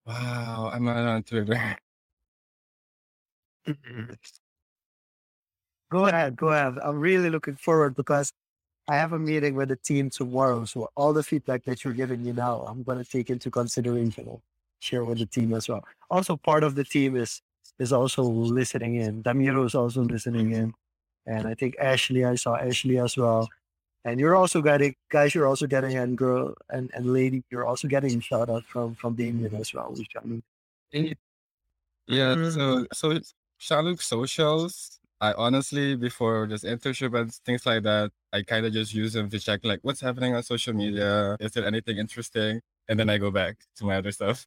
Wow, 0.07 0.71
I'm 0.73 0.85
not 0.85 0.97
on 0.97 1.23
Twitter. 1.23 1.77
go 5.91 6.07
ahead, 6.07 6.37
go 6.37 6.49
ahead. 6.49 6.79
I'm 6.83 7.01
really 7.01 7.31
looking 7.31 7.57
forward 7.57 7.97
because 7.97 8.33
I 8.87 8.97
have 8.97 9.13
a 9.13 9.19
meeting 9.19 9.55
with 9.55 9.69
the 9.69 9.77
team 9.77 10.11
tomorrow. 10.11 10.65
So 10.65 10.91
all 10.95 11.13
the 11.13 11.23
feedback 11.23 11.65
that 11.65 11.85
you're 11.85 11.95
giving 11.95 12.23
me 12.23 12.33
now, 12.33 12.65
I'm 12.67 12.83
going 12.83 12.99
to 12.99 13.09
take 13.09 13.31
into 13.31 13.51
consideration 13.51 14.29
and 14.29 14.41
share 14.81 15.05
with 15.05 15.21
the 15.21 15.27
team 15.27 15.55
as 15.55 15.69
well. 15.69 15.85
Also, 16.11 16.37
part 16.37 16.65
of 16.65 16.75
the 16.75 16.85
team 16.85 17.17
is 17.17 17.41
is 17.79 17.93
also 17.93 18.23
listening 18.23 18.97
in. 18.97 19.23
Damiro 19.23 19.65
is 19.65 19.75
also 19.75 20.03
listening 20.03 20.53
in, 20.53 20.75
and 21.27 21.47
I 21.47 21.55
think 21.55 21.77
Ashley. 21.81 22.25
I 22.25 22.35
saw 22.35 22.57
Ashley 22.57 22.99
as 22.99 23.17
well. 23.17 23.49
And 24.05 24.19
you're 24.19 24.37
also 24.37 24.63
getting 24.63 24.95
guys. 25.11 25.35
You're 25.35 25.47
also 25.47 25.67
getting 25.67 25.97
and 25.97 26.17
girl 26.17 26.55
and, 26.71 26.91
and 26.95 27.13
lady. 27.13 27.45
You're 27.51 27.67
also 27.67 27.87
getting 27.87 28.17
a 28.17 28.21
shout 28.21 28.49
out 28.49 28.65
from 28.65 28.95
from 28.95 29.15
Damien 29.15 29.55
as 29.57 29.75
well. 29.75 29.93
Which 29.93 30.13
I 30.17 30.27
mean, 30.27 30.43
yeah. 32.07 32.35
So 32.35 32.41
mm-hmm. 32.41 32.85
so 32.93 33.21
Jean-Luc 33.59 34.01
socials 34.01 35.01
I 35.21 35.35
honestly, 35.35 35.97
before 35.97 36.47
this 36.47 36.65
internship 36.65 37.19
and 37.19 37.33
things 37.33 37.67
like 37.67 37.83
that, 37.83 38.11
I 38.33 38.43
kind 38.43 38.65
of 38.65 38.73
just 38.73 38.95
use 38.95 39.13
them 39.13 39.29
to 39.29 39.39
check 39.39 39.61
like 39.65 39.81
what's 39.83 40.01
happening 40.01 40.35
on 40.35 40.43
social 40.43 40.73
media. 40.73 41.37
Is 41.41 41.53
there 41.53 41.67
anything 41.67 41.99
interesting? 41.99 42.63
And 42.89 42.99
then 42.99 43.11
I 43.11 43.19
go 43.19 43.31
back 43.31 43.57
to 43.77 43.85
my 43.85 43.97
other 43.97 44.13
stuff. 44.13 44.47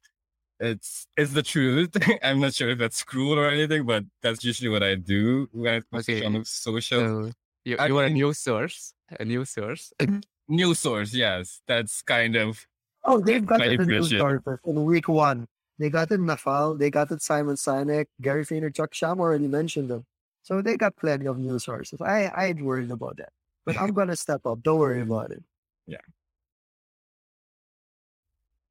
It's 0.58 1.06
it's 1.16 1.32
the 1.32 1.42
truth. 1.42 1.96
I'm 2.22 2.40
not 2.40 2.54
sure 2.54 2.70
if 2.70 2.78
that's 2.78 3.04
cruel 3.04 3.38
or 3.38 3.48
anything, 3.48 3.86
but 3.86 4.04
that's 4.20 4.44
usually 4.44 4.68
what 4.68 4.82
I 4.82 4.96
do 4.96 5.48
when 5.52 5.74
it 5.74 5.84
comes 5.92 6.08
okay. 6.08 6.20
to 6.20 6.44
social. 6.44 7.00
So 7.00 7.32
you, 7.64 7.76
you 7.86 7.98
are 7.98 8.04
a 8.04 8.10
new 8.10 8.32
source, 8.32 8.94
a 9.18 9.24
new 9.24 9.44
source. 9.44 9.92
new 10.48 10.74
source, 10.74 11.14
yes. 11.14 11.60
That's 11.66 12.02
kind 12.02 12.36
of. 12.36 12.66
Oh, 13.04 13.20
they've 13.20 13.44
got 13.44 13.60
the 13.60 13.76
news 13.76 14.10
source 14.10 14.42
in 14.64 14.84
week 14.84 15.08
one. 15.08 15.46
They 15.78 15.90
got 15.90 16.10
it 16.12 16.20
Naval, 16.20 16.76
they 16.76 16.90
got 16.90 17.10
it 17.10 17.20
Simon 17.20 17.56
Sinek, 17.56 18.06
Gary 18.20 18.44
Vaynerchuk, 18.44 18.94
Sham 18.94 19.20
already 19.20 19.48
mentioned 19.48 19.90
them. 19.90 20.06
So 20.42 20.62
they 20.62 20.76
got 20.76 20.94
plenty 20.96 21.26
of 21.26 21.38
new 21.38 21.58
sources. 21.58 22.00
I 22.00 22.26
I 22.26 22.46
ain't 22.46 22.62
worried 22.62 22.90
about 22.90 23.16
that. 23.16 23.32
But 23.64 23.80
I'm 23.80 23.92
gonna 23.92 24.14
step 24.14 24.46
up. 24.46 24.62
Don't 24.62 24.78
worry 24.78 25.00
about 25.00 25.30
it. 25.32 25.42
Yeah. 25.86 26.04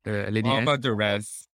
Uh, 0.06 0.30
What 0.32 0.64
about 0.64 0.82
the 0.82 0.94
rest? 0.94 1.50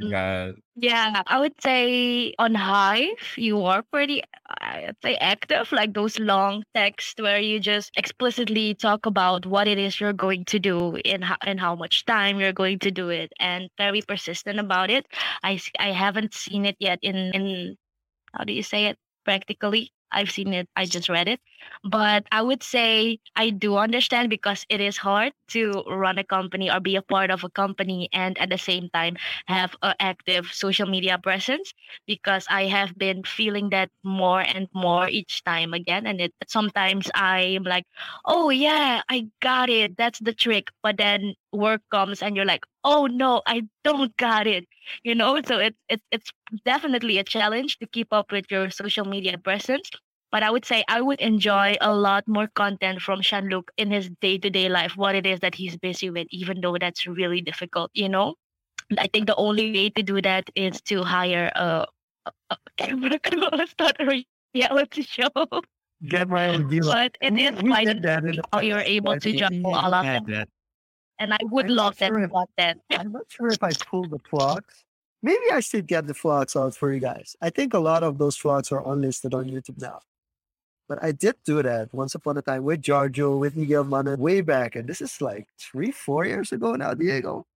Mm. 0.00 0.10
Yeah. 0.10 0.52
Yeah, 0.78 1.22
I 1.26 1.40
would 1.40 1.54
say 1.62 2.34
on 2.38 2.54
Hive, 2.54 3.34
you 3.36 3.62
are 3.64 3.82
pretty, 3.82 4.22
I'd 4.60 4.94
say 5.02 5.16
active, 5.16 5.72
like 5.72 5.94
those 5.94 6.18
long 6.18 6.64
texts 6.74 7.14
where 7.18 7.40
you 7.40 7.58
just 7.60 7.90
explicitly 7.96 8.74
talk 8.74 9.06
about 9.06 9.46
what 9.46 9.66
it 9.68 9.78
is 9.78 9.98
you're 9.98 10.12
going 10.12 10.44
to 10.46 10.58
do 10.58 10.96
and 11.06 11.24
how, 11.24 11.36
and 11.42 11.58
how 11.58 11.74
much 11.76 12.04
time 12.04 12.38
you're 12.40 12.52
going 12.52 12.78
to 12.80 12.90
do 12.90 13.08
it 13.08 13.32
and 13.40 13.70
very 13.78 14.02
persistent 14.02 14.58
about 14.60 14.90
it. 14.90 15.06
I, 15.42 15.58
I 15.78 15.92
haven't 15.92 16.34
seen 16.34 16.66
it 16.66 16.76
yet 16.78 16.98
in, 17.02 17.16
in, 17.16 17.76
how 18.34 18.44
do 18.44 18.52
you 18.52 18.62
say 18.62 18.86
it? 18.86 18.98
practically. 19.24 19.92
I've 20.12 20.30
seen 20.30 20.54
it, 20.54 20.68
I 20.76 20.86
just 20.86 21.08
read 21.08 21.28
it. 21.28 21.40
But 21.84 22.26
I 22.32 22.42
would 22.42 22.62
say 22.62 23.18
I 23.36 23.50
do 23.50 23.76
understand 23.76 24.30
because 24.30 24.64
it 24.68 24.80
is 24.80 24.96
hard 24.96 25.32
to 25.48 25.84
run 25.86 26.18
a 26.18 26.24
company 26.24 26.70
or 26.70 26.80
be 26.80 26.96
a 26.96 27.02
part 27.02 27.30
of 27.30 27.44
a 27.44 27.50
company 27.50 28.08
and 28.12 28.36
at 28.38 28.50
the 28.50 28.58
same 28.58 28.88
time 28.92 29.16
have 29.46 29.76
an 29.82 29.94
active 30.00 30.46
social 30.52 30.86
media 30.88 31.18
presence 31.18 31.72
because 32.06 32.46
I 32.50 32.64
have 32.66 32.96
been 32.98 33.22
feeling 33.24 33.70
that 33.70 33.90
more 34.02 34.40
and 34.40 34.68
more 34.74 35.08
each 35.08 35.44
time 35.44 35.72
again. 35.74 36.06
And 36.06 36.20
it 36.20 36.34
sometimes 36.48 37.10
I'm 37.14 37.62
like, 37.64 37.84
oh 38.24 38.50
yeah, 38.50 39.02
I 39.08 39.28
got 39.40 39.68
it. 39.70 39.96
That's 39.96 40.18
the 40.20 40.32
trick. 40.32 40.68
But 40.82 40.96
then 40.98 41.34
work 41.52 41.82
comes 41.90 42.22
and 42.22 42.36
you're 42.36 42.44
like, 42.44 42.64
oh 42.84 43.06
no, 43.06 43.42
I 43.46 43.62
don't 43.84 44.16
got 44.16 44.46
it. 44.46 44.66
You 45.02 45.14
know, 45.14 45.40
so 45.46 45.58
it's 45.58 45.78
it's 45.88 46.04
it's 46.12 46.32
definitely 46.64 47.18
a 47.18 47.24
challenge 47.24 47.78
to 47.78 47.86
keep 47.86 48.12
up 48.12 48.32
with 48.32 48.46
your 48.50 48.70
social 48.70 49.04
media 49.04 49.38
presence. 49.38 49.90
But 50.32 50.42
I 50.42 50.50
would 50.50 50.64
say 50.64 50.84
I 50.88 51.00
would 51.00 51.20
enjoy 51.20 51.76
a 51.80 51.94
lot 51.94 52.26
more 52.26 52.48
content 52.48 53.00
from 53.00 53.22
Jean-Luc 53.22 53.70
in 53.76 53.90
his 53.90 54.10
day-to-day 54.20 54.68
life, 54.68 54.96
what 54.96 55.14
it 55.14 55.26
is 55.26 55.40
that 55.40 55.54
he's 55.54 55.76
busy 55.76 56.10
with, 56.10 56.26
even 56.30 56.60
though 56.60 56.76
that's 56.78 57.06
really 57.06 57.40
difficult, 57.40 57.90
you 57.94 58.08
know? 58.08 58.34
I 58.98 59.06
think 59.08 59.26
the 59.26 59.36
only 59.36 59.72
way 59.72 59.90
to 59.90 60.02
do 60.02 60.20
that 60.22 60.50
is 60.54 60.80
to 60.82 61.02
hire 61.02 61.50
a, 61.54 61.86
a, 62.26 62.32
a 62.50 62.56
camera 62.76 63.18
crew 63.24 63.48
or 63.50 63.66
start 63.66 63.96
a 64.00 64.24
reality 64.54 65.02
show. 65.02 65.30
Get 66.08 66.28
my 66.28 66.48
own 66.48 66.68
deal. 66.68 66.84
But 66.84 67.16
it 67.20 67.38
is 67.38 67.58
quite 67.60 68.04
how 68.52 68.60
you're 68.60 68.80
able 68.80 69.18
to 69.18 69.32
juggle 69.32 69.74
all 69.74 69.94
of 69.94 70.26
that 70.26 70.48
and 71.18 71.32
I 71.32 71.38
would 71.42 71.66
I'm 71.66 71.76
love 71.76 71.98
that 71.98 72.08
sure 72.08 72.28
content. 72.28 72.80
I'm 72.90 73.12
not 73.12 73.24
sure 73.28 73.48
if 73.48 73.62
I 73.62 73.72
pulled 73.72 74.10
the 74.10 74.18
vlogs. 74.18 74.84
Maybe 75.22 75.50
I 75.52 75.60
should 75.60 75.86
get 75.86 76.06
the 76.06 76.12
vlogs 76.12 76.60
out 76.60 76.74
for 76.74 76.92
you 76.92 77.00
guys. 77.00 77.36
I 77.40 77.50
think 77.50 77.74
a 77.74 77.78
lot 77.78 78.02
of 78.02 78.18
those 78.18 78.36
vlogs 78.36 78.70
are 78.70 78.86
unlisted 78.86 79.34
on 79.34 79.46
YouTube 79.46 79.80
now. 79.80 80.00
But 80.88 81.02
I 81.02 81.12
did 81.12 81.34
do 81.44 81.62
that 81.62 81.92
once 81.92 82.14
upon 82.14 82.38
a 82.38 82.42
time 82.42 82.62
with 82.62 82.82
Giorgio, 82.82 83.36
with 83.36 83.56
Miguel 83.56 83.84
Mana, 83.84 84.16
way 84.16 84.40
back. 84.40 84.76
And 84.76 84.88
this 84.88 85.00
is 85.00 85.20
like 85.20 85.48
three, 85.58 85.90
four 85.90 86.24
years 86.24 86.52
ago 86.52 86.74
now, 86.76 86.94
Diego. 86.94 87.46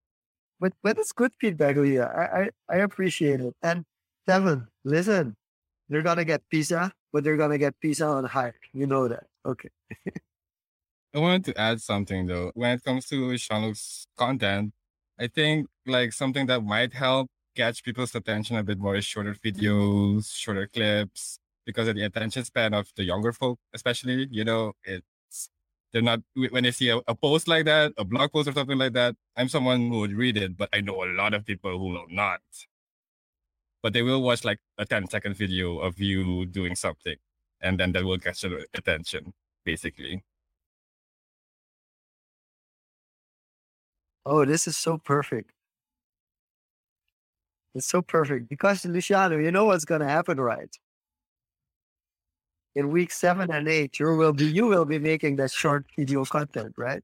But 0.59 0.73
but 0.83 0.99
it's 0.99 1.13
good 1.13 1.33
feedback, 1.41 1.77
Leah. 1.77 2.07
I, 2.07 2.41
I, 2.41 2.51
I 2.69 2.77
appreciate 2.83 3.41
it. 3.41 3.55
And 3.63 3.85
Devin, 4.27 4.67
listen, 4.85 5.37
they're 5.89 6.03
gonna 6.03 6.25
get 6.25 6.43
pizza, 6.51 6.93
but 7.13 7.25
they're 7.25 7.37
gonna 7.37 7.59
get 7.59 7.79
pizza 7.81 8.07
on 8.07 8.25
Hive. 8.25 8.55
You 8.73 8.87
know 8.87 9.09
that. 9.09 9.27
Okay. 9.47 9.71
I 11.15 11.19
wanted 11.19 11.45
to 11.47 11.61
add 11.61 11.81
something 11.81 12.27
though. 12.27 12.53
When 12.55 12.73
it 12.73 12.85
comes 12.85 13.07
to 13.09 13.37
Jean-Luc's 13.37 14.07
content, 14.17 14.73
I 15.19 15.27
think 15.27 15.67
like 15.87 16.13
something 16.13 16.47
that 16.47 16.63
might 16.63 16.93
help 16.93 17.29
catch 17.57 17.83
people's 17.83 18.15
attention 18.15 18.57
a 18.57 18.63
bit 18.63 18.79
more 18.79 18.97
is 18.97 19.05
shorter 19.05 19.35
videos, 19.35 20.33
shorter 20.35 20.67
clips, 20.69 21.39
because 21.71 21.89
of 21.89 21.97
the 21.97 22.05
attention 22.05 22.45
span 22.45 22.75
of 22.75 22.91
the 22.97 23.05
younger 23.05 23.33
folk, 23.33 23.59
especially, 23.75 24.27
you 24.31 24.45
know, 24.45 24.73
it's, 24.85 25.51
they're 25.93 26.03
not, 26.03 26.21
when 26.51 26.65
they 26.65 26.71
see 26.71 26.89
a, 26.91 26.99
a, 27.07 27.15
post 27.15 27.49
like 27.49 27.65
that, 27.65 27.93
a 27.97 28.05
blog 28.05 28.33
post 28.33 28.49
or 28.49 28.53
something 28.53 28.79
like 28.79 28.93
that, 28.95 29.17
I'm 29.37 29.49
someone 29.49 29.89
who 29.91 30.01
would 30.01 30.13
read 30.13 30.37
it, 30.37 30.57
but 30.57 30.69
I 30.73 30.81
know 30.81 31.05
a 31.05 31.11
lot 31.15 31.35
of 31.35 31.45
people 31.45 31.79
who 31.79 31.89
will 31.95 32.07
not. 32.09 32.41
But 33.83 33.93
they 33.93 34.03
will 34.03 34.23
watch 34.23 34.45
like 34.45 34.59
a 34.79 34.85
10 34.85 35.09
second 35.09 35.37
video 35.37 35.79
of 35.79 35.99
you 35.99 36.47
doing 36.47 36.77
something 36.77 37.17
and 37.61 37.79
then 37.79 37.93
that 37.93 38.05
will 38.05 38.19
catch 38.19 38.43
their 38.43 38.67
attention, 38.75 39.33
basically. 39.65 40.23
Oh, 44.27 44.45
this 44.45 44.67
is 44.67 44.77
so 44.77 44.99
perfect. 44.99 45.53
It's 47.75 47.87
so 47.87 48.03
perfect 48.03 48.49
because 48.49 48.85
Luciano, 48.85 49.39
you 49.39 49.51
know 49.51 49.67
what's 49.67 49.85
going 49.85 50.01
to 50.01 50.09
happen, 50.09 50.41
right? 50.41 50.75
In 52.77 52.91
week 52.91 53.11
seven 53.11 53.51
and 53.51 53.69
eight, 53.69 53.99
you 53.99 54.07
will 54.17 54.33
be 54.33 54.45
you 54.47 54.67
will 54.67 54.85
be 54.85 54.99
making 54.99 55.37
that 55.37 55.51
short 55.51 55.85
video 55.99 56.25
content, 56.25 56.75
right? 56.79 57.03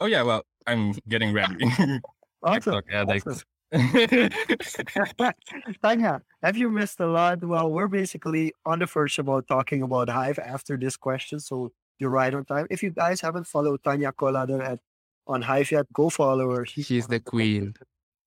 Oh 0.00 0.06
yeah, 0.06 0.22
well, 0.22 0.42
I'm 0.66 0.92
getting 1.08 1.32
ready. 1.32 1.56
Awesome. 2.46 2.74
TikTok 2.74 2.84
addict. 2.92 3.26
awesome. 3.26 3.48
Tanya, 5.82 6.20
have 6.42 6.56
you 6.58 6.68
missed 6.70 7.00
a 7.00 7.06
lot? 7.06 7.42
Well, 7.42 7.70
we're 7.70 7.88
basically 7.88 8.52
on 8.66 8.80
the 8.80 8.86
first 8.86 9.18
about 9.18 9.46
talking 9.48 9.82
about 9.82 10.10
Hive 10.10 10.38
after 10.38 10.76
this 10.76 10.96
question, 10.96 11.40
so 11.40 11.72
you're 11.98 12.10
right 12.10 12.34
on 12.34 12.44
time. 12.44 12.66
If 12.70 12.82
you 12.82 12.90
guys 12.90 13.22
haven't 13.22 13.46
followed 13.46 13.82
Tanya 13.82 14.12
Colado 14.12 14.60
at 14.60 14.78
on 15.26 15.40
Hive 15.40 15.70
yet, 15.72 15.86
go 15.92 16.10
follow 16.10 16.50
her. 16.54 16.66
She's 16.66 16.84
She's 16.86 17.06
the 17.06 17.20
queen. 17.20 17.74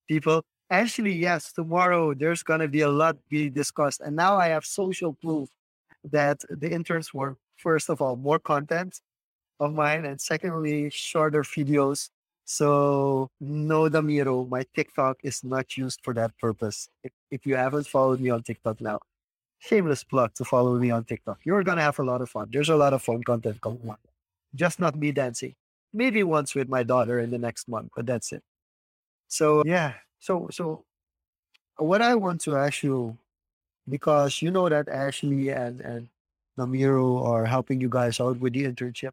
people. 0.07 0.43
Actually, 0.69 1.13
yes, 1.13 1.53
tomorrow 1.53 2.13
there's 2.15 2.43
gonna 2.43 2.67
be 2.67 2.81
a 2.81 2.89
lot 2.89 3.17
be 3.29 3.49
discussed, 3.51 4.01
and 4.01 4.15
now 4.15 4.35
I 4.37 4.47
have 4.49 4.65
social 4.65 5.13
proof 5.13 5.47
that 6.03 6.41
the 6.49 6.71
interns 6.71 7.13
were 7.13 7.37
first 7.57 7.89
of 7.89 8.01
all 8.01 8.15
more 8.15 8.39
content 8.39 9.01
of 9.59 9.73
mine, 9.73 10.05
and 10.05 10.19
secondly 10.21 10.89
shorter 10.89 11.43
videos. 11.43 12.09
So 12.45 13.29
no, 13.41 13.89
Damiro, 13.89 14.47
my 14.47 14.63
TikTok 14.75 15.17
is 15.23 15.43
not 15.43 15.75
used 15.75 15.99
for 16.03 16.13
that 16.13 16.37
purpose. 16.39 16.87
If, 17.03 17.11
if 17.31 17.45
you 17.45 17.55
haven't 17.55 17.87
followed 17.87 18.21
me 18.21 18.29
on 18.29 18.43
TikTok 18.43 18.79
now, 18.79 18.99
shameless 19.59 20.03
plug 20.03 20.33
to 20.35 20.45
follow 20.45 20.75
me 20.77 20.91
on 20.91 21.03
TikTok. 21.03 21.39
You're 21.43 21.63
gonna 21.63 21.81
have 21.81 21.99
a 21.99 22.03
lot 22.03 22.21
of 22.21 22.29
fun. 22.29 22.49
There's 22.51 22.69
a 22.69 22.75
lot 22.77 22.93
of 22.93 23.01
fun 23.01 23.23
content 23.23 23.59
coming 23.61 23.89
on. 23.89 23.97
Just 24.55 24.79
not 24.79 24.95
me 24.95 25.11
dancing. 25.11 25.55
Maybe 25.93 26.23
once 26.23 26.55
with 26.55 26.69
my 26.69 26.83
daughter 26.83 27.19
in 27.19 27.31
the 27.31 27.37
next 27.37 27.67
month, 27.67 27.89
but 27.95 28.05
that's 28.05 28.31
it. 28.31 28.43
So 29.27 29.63
yeah. 29.65 29.93
So 30.19 30.47
so 30.51 30.85
what 31.77 32.01
I 32.01 32.15
want 32.15 32.41
to 32.41 32.55
ask 32.55 32.83
you, 32.83 33.17
because 33.87 34.41
you 34.41 34.51
know 34.51 34.69
that 34.69 34.89
Ashley 34.89 35.49
and 35.49 35.81
and 35.81 36.09
Namiro 36.57 37.23
are 37.25 37.45
helping 37.45 37.79
you 37.81 37.89
guys 37.89 38.19
out 38.19 38.39
with 38.39 38.53
the 38.53 38.65
internship. 38.65 39.11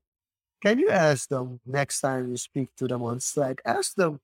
Can 0.62 0.78
you 0.78 0.88
ask 0.88 1.28
them 1.28 1.60
next 1.66 2.00
time 2.00 2.30
you 2.30 2.36
speak 2.36 2.70
to 2.76 2.88
them 2.88 3.02
on 3.02 3.20
Slack? 3.20 3.60
Ask 3.66 3.94
them 3.94 4.20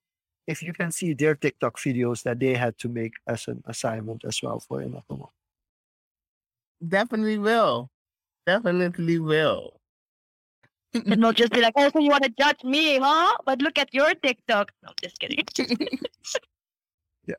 if 0.47 0.63
you 0.63 0.73
can 0.73 0.91
see 0.91 1.13
their 1.13 1.35
TikTok 1.35 1.77
videos 1.79 2.23
that 2.23 2.41
they 2.41 2.55
had 2.55 2.79
to 2.79 2.89
make 2.89 3.13
as 3.27 3.47
an 3.47 3.63
assignment 3.67 4.25
as 4.25 4.41
well 4.43 4.59
for 4.59 4.81
Inafamo. 4.81 5.29
Definitely 6.87 7.39
will. 7.39 7.91
Definitely 8.47 9.19
will. 9.19 9.81
And 10.95 11.23
they'll 11.23 11.33
just 11.33 11.53
be 11.53 11.61
like, 11.61 11.75
oh, 11.77 11.91
so 11.91 12.01
you 12.01 12.11
want 12.11 12.25
to 12.25 12.31
judge 12.31 12.65
me, 12.65 12.99
huh? 12.99 13.37
But 13.45 13.63
look 13.63 13.79
at 13.79 13.93
your 13.95 14.13
TikTok. 14.15 14.73
No, 14.83 14.91
just 15.01 15.19
kidding. 15.21 15.45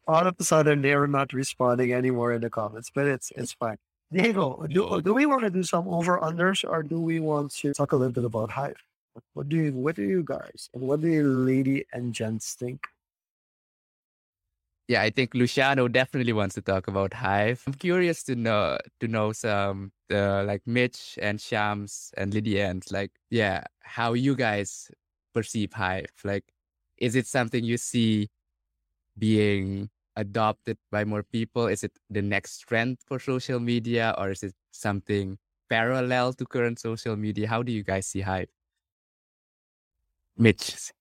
All 0.08 0.28
of 0.28 0.36
a 0.40 0.44
sudden 0.44 0.82
they're 0.82 1.08
not 1.08 1.34
responding 1.34 1.94
anymore 1.94 2.34
in 2.34 2.42
the 2.42 2.50
comments, 2.50 2.92
but 2.94 3.08
it's 3.08 3.32
it's 3.36 3.54
fine. 3.54 3.78
Diego, 4.12 4.66
do, 4.70 5.02
do 5.02 5.14
we 5.14 5.26
want 5.26 5.44
to 5.44 5.50
do 5.50 5.64
some 5.64 5.88
over 5.88 6.20
unders 6.20 6.70
or 6.70 6.84
do 6.84 7.00
we 7.00 7.22
want 7.22 7.52
to 7.52 7.74
talk 7.74 7.94
a 7.94 7.96
little 7.96 8.12
bit 8.12 8.26
about 8.26 8.52
Hive? 8.52 8.76
What, 9.34 9.48
do 9.48 9.56
you 9.56 9.72
what 9.74 9.96
do 9.96 10.04
you 10.04 10.24
guys 10.24 10.70
and 10.74 10.84
what 10.84 11.02
do 11.02 11.08
you 11.08 11.24
lady 11.24 11.86
and 11.94 12.14
gents 12.14 12.54
think? 12.54 12.88
Yeah, 14.88 15.02
I 15.02 15.10
think 15.10 15.34
Luciano 15.34 15.88
definitely 15.88 16.34
wants 16.34 16.56
to 16.56 16.62
talk 16.62 16.90
about 16.90 17.14
Hive. 17.14 17.64
I'm 17.66 17.74
curious 17.74 18.24
to 18.24 18.36
know 18.36 18.78
to 19.00 19.08
know 19.08 19.32
some 19.32 19.94
uh, 20.12 20.44
like 20.44 20.64
Mitch 20.66 21.18
and 21.22 21.40
Shams 21.40 22.12
and 22.18 22.34
Lydians, 22.34 22.92
like 22.92 23.12
yeah, 23.30 23.64
how 23.80 24.12
you 24.12 24.36
guys 24.36 24.92
perceive 25.34 25.72
Hive. 25.72 26.12
Like, 26.26 26.44
is 26.98 27.16
it 27.16 27.28
something 27.28 27.64
you 27.64 27.78
see 27.78 28.30
being 29.18 29.90
adopted 30.16 30.78
by 30.92 31.06
more 31.06 31.24
people? 31.24 31.68
Is 31.68 31.84
it 31.84 31.94
the 32.10 32.22
next 32.22 32.60
trend 32.68 33.00
for 33.08 33.20
social 33.20 33.60
media, 33.60 34.16
or 34.18 34.32
is 34.32 34.44
it 34.44 34.54
something 34.72 35.38
parallel 35.70 36.34
to 36.34 36.46
current 36.46 36.80
social 36.80 37.16
media? 37.16 37.48
How 37.48 37.64
do 37.64 37.72
you 37.72 37.84
guys 37.84 38.08
see 38.08 38.22
Hive? 38.22 38.50
Mitch. 40.38 40.92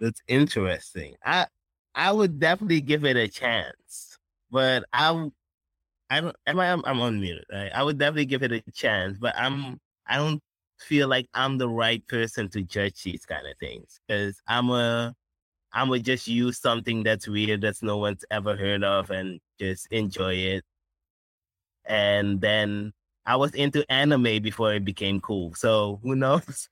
That's 0.00 0.20
interesting. 0.26 1.14
I 1.24 1.46
I 1.94 2.12
would 2.12 2.40
definitely 2.40 2.80
give 2.80 3.04
it 3.04 3.16
a 3.16 3.28
chance, 3.28 4.18
but 4.50 4.84
I 4.92 5.30
I 6.10 6.20
don't 6.20 6.36
am 6.46 6.60
I? 6.60 6.72
I'm, 6.72 6.82
I'm 6.84 7.00
on 7.00 7.20
mute. 7.20 7.44
Right? 7.52 7.70
I 7.74 7.82
would 7.82 7.98
definitely 7.98 8.26
give 8.26 8.42
it 8.42 8.52
a 8.52 8.62
chance, 8.72 9.18
but 9.18 9.34
I'm. 9.36 9.80
I 10.06 10.16
don't 10.16 10.42
feel 10.80 11.08
like 11.08 11.28
I'm 11.34 11.58
the 11.58 11.68
right 11.68 12.06
person 12.08 12.48
to 12.50 12.62
judge 12.62 13.02
these 13.02 13.24
kind 13.26 13.46
of 13.46 13.56
things 13.58 14.00
because 14.06 14.40
I'm 14.46 14.70
a. 14.70 15.14
I'm 15.72 15.88
gonna 15.88 16.00
just 16.00 16.28
use 16.28 16.58
something 16.58 17.02
that's 17.02 17.26
weird 17.26 17.62
that's 17.62 17.82
no 17.82 17.96
one's 17.98 18.24
ever 18.30 18.56
heard 18.56 18.84
of 18.84 19.10
and 19.10 19.40
just 19.58 19.86
enjoy 19.90 20.34
it. 20.34 20.64
And 21.84 22.40
then 22.40 22.92
I 23.26 23.36
was 23.36 23.52
into 23.54 23.84
anime 23.90 24.42
before 24.42 24.74
it 24.74 24.84
became 24.84 25.20
cool. 25.20 25.54
So 25.54 25.98
who 26.02 26.14
knows? 26.14 26.68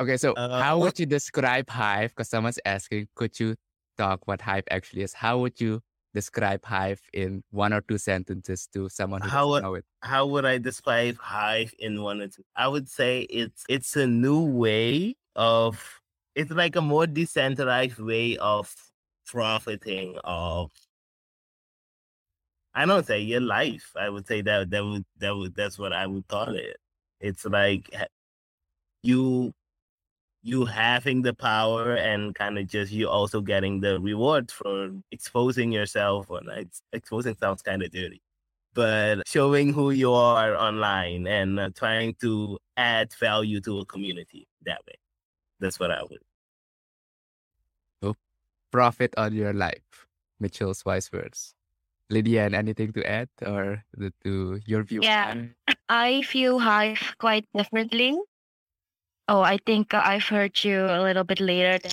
Okay, 0.00 0.16
so 0.16 0.32
Uh, 0.32 0.62
how 0.62 0.78
would 0.78 0.98
you 0.98 1.04
describe 1.06 1.68
Hive? 1.68 2.10
Because 2.10 2.30
someone's 2.30 2.58
asking, 2.64 3.08
could 3.14 3.38
you 3.38 3.54
talk 3.98 4.26
what 4.26 4.40
Hive 4.40 4.64
actually 4.70 5.02
is? 5.02 5.12
How 5.12 5.38
would 5.40 5.60
you 5.60 5.82
describe 6.14 6.64
Hive 6.64 7.02
in 7.12 7.42
one 7.50 7.72
or 7.74 7.82
two 7.82 7.98
sentences 7.98 8.66
to 8.72 8.88
someone 8.88 9.20
who 9.20 9.28
How 9.28 9.48
would- 9.48 9.60
doesn't 9.60 9.70
know 9.70 9.74
it? 9.74 9.84
how 10.02 10.24
would 10.26 10.46
I 10.46 10.56
describe 10.58 11.18
Hive 11.18 11.74
in 11.78 12.00
one 12.02 12.22
or 12.22 12.28
two? 12.28 12.44
I 12.56 12.68
would 12.68 12.88
say 12.88 13.22
it's 13.28 13.64
it's 13.68 13.94
a 13.96 14.06
new 14.06 14.40
way 14.42 15.16
of 15.36 15.99
it's 16.34 16.50
like 16.50 16.76
a 16.76 16.80
more 16.80 17.06
decentralized 17.06 17.98
way 17.98 18.36
of 18.38 18.74
profiting 19.26 20.16
of 20.24 20.70
I 22.74 22.86
don't 22.86 23.04
say 23.06 23.20
your 23.20 23.40
life. 23.40 23.92
I 23.98 24.08
would 24.08 24.26
say 24.26 24.42
that 24.42 24.70
that 24.70 24.84
would 24.84 25.04
that 25.18 25.36
would 25.36 25.54
that's 25.56 25.78
what 25.78 25.92
I 25.92 26.06
would 26.06 26.26
call 26.28 26.54
it. 26.54 26.76
It's 27.20 27.44
like 27.44 27.90
you 29.02 29.52
you 30.42 30.64
having 30.64 31.22
the 31.22 31.34
power 31.34 31.94
and 31.96 32.34
kind 32.34 32.58
of 32.58 32.66
just 32.66 32.92
you 32.92 33.08
also 33.08 33.40
getting 33.40 33.80
the 33.80 34.00
reward 34.00 34.50
for 34.50 34.90
exposing 35.12 35.72
yourself 35.72 36.30
or 36.30 36.40
like 36.44 36.68
exposing 36.92 37.36
sounds 37.36 37.62
kind 37.62 37.82
of 37.82 37.90
dirty 37.90 38.22
but 38.74 39.26
showing 39.26 39.72
who 39.72 39.90
you 39.90 40.12
are 40.12 40.56
online 40.56 41.26
and 41.26 41.58
uh, 41.58 41.70
trying 41.74 42.14
to 42.20 42.58
add 42.76 43.12
value 43.14 43.60
to 43.60 43.80
a 43.80 43.86
community 43.86 44.46
that 44.64 44.80
way. 44.86 44.94
That's 45.60 45.78
what 45.78 45.90
I 45.90 46.02
would. 46.02 46.20
Profit 48.70 49.12
on 49.18 49.34
your 49.34 49.52
life. 49.52 50.06
Mitchell's 50.38 50.84
wise 50.84 51.10
words. 51.12 51.54
Lydian, 52.08 52.54
anything 52.54 52.92
to 52.92 53.02
add 53.02 53.28
or 53.44 53.82
the, 53.96 54.12
to 54.22 54.60
your 54.64 54.84
view? 54.84 55.00
Yeah. 55.02 55.34
I 55.88 56.22
feel 56.22 56.60
Hive 56.60 57.14
quite 57.18 57.46
differently. 57.52 58.16
Oh, 59.26 59.42
I 59.42 59.58
think 59.66 59.92
uh, 59.92 60.02
I've 60.04 60.22
heard 60.22 60.62
you 60.62 60.86
a 60.86 61.02
little 61.02 61.24
bit 61.24 61.40
later 61.40 61.78
than 61.78 61.92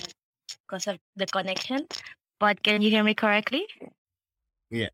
because 0.66 0.86
of 0.86 0.98
the 1.16 1.26
connection. 1.26 1.86
But 2.38 2.62
can 2.62 2.80
you 2.80 2.90
hear 2.90 3.02
me 3.02 3.14
correctly? 3.14 3.66
Yeah, 4.70 4.90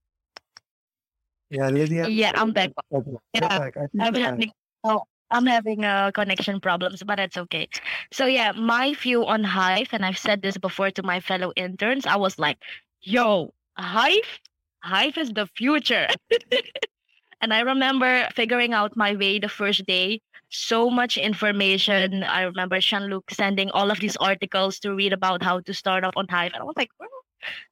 Yeah, 1.50 1.68
Lydia. 1.68 2.08
Yeah, 2.08 2.32
I'm 2.34 2.52
back. 2.52 2.72
Okay, 2.90 3.10
Yeah, 3.34 3.58
back. 3.58 3.76
I 3.76 3.86
think 3.92 4.00
I'm 4.00 4.16
I- 4.16 4.20
having 4.20 4.52
oh, 4.84 5.02
I'm 5.34 5.46
having 5.46 5.84
uh, 5.84 6.12
connection 6.12 6.60
problems, 6.60 7.02
but 7.02 7.16
that's 7.16 7.36
okay. 7.36 7.68
So 8.12 8.26
yeah, 8.26 8.52
my 8.52 8.94
view 8.94 9.26
on 9.26 9.44
Hive, 9.44 9.88
and 9.92 10.04
I've 10.04 10.18
said 10.18 10.42
this 10.42 10.56
before 10.56 10.90
to 10.92 11.02
my 11.02 11.20
fellow 11.20 11.52
interns, 11.56 12.06
I 12.06 12.16
was 12.16 12.38
like, 12.38 12.58
"Yo, 13.02 13.52
Hive, 13.76 14.40
Hive 14.82 15.18
is 15.18 15.30
the 15.32 15.46
future." 15.56 16.08
and 17.42 17.52
I 17.52 17.60
remember 17.60 18.28
figuring 18.34 18.72
out 18.74 18.96
my 18.96 19.14
way 19.16 19.38
the 19.38 19.48
first 19.48 19.86
day. 19.86 20.20
So 20.50 20.88
much 20.90 21.18
information. 21.18 22.22
I 22.22 22.42
remember 22.42 22.80
Jean-Luc 22.80 23.30
sending 23.32 23.70
all 23.72 23.90
of 23.90 24.00
these 24.00 24.16
articles 24.18 24.78
to 24.80 24.94
read 24.94 25.12
about 25.12 25.42
how 25.42 25.60
to 25.60 25.74
start 25.74 26.04
up 26.04 26.14
on 26.16 26.28
Hive, 26.28 26.52
and 26.54 26.62
I 26.62 26.64
was 26.64 26.76
like, 26.76 26.90
"Bro, 26.98 27.08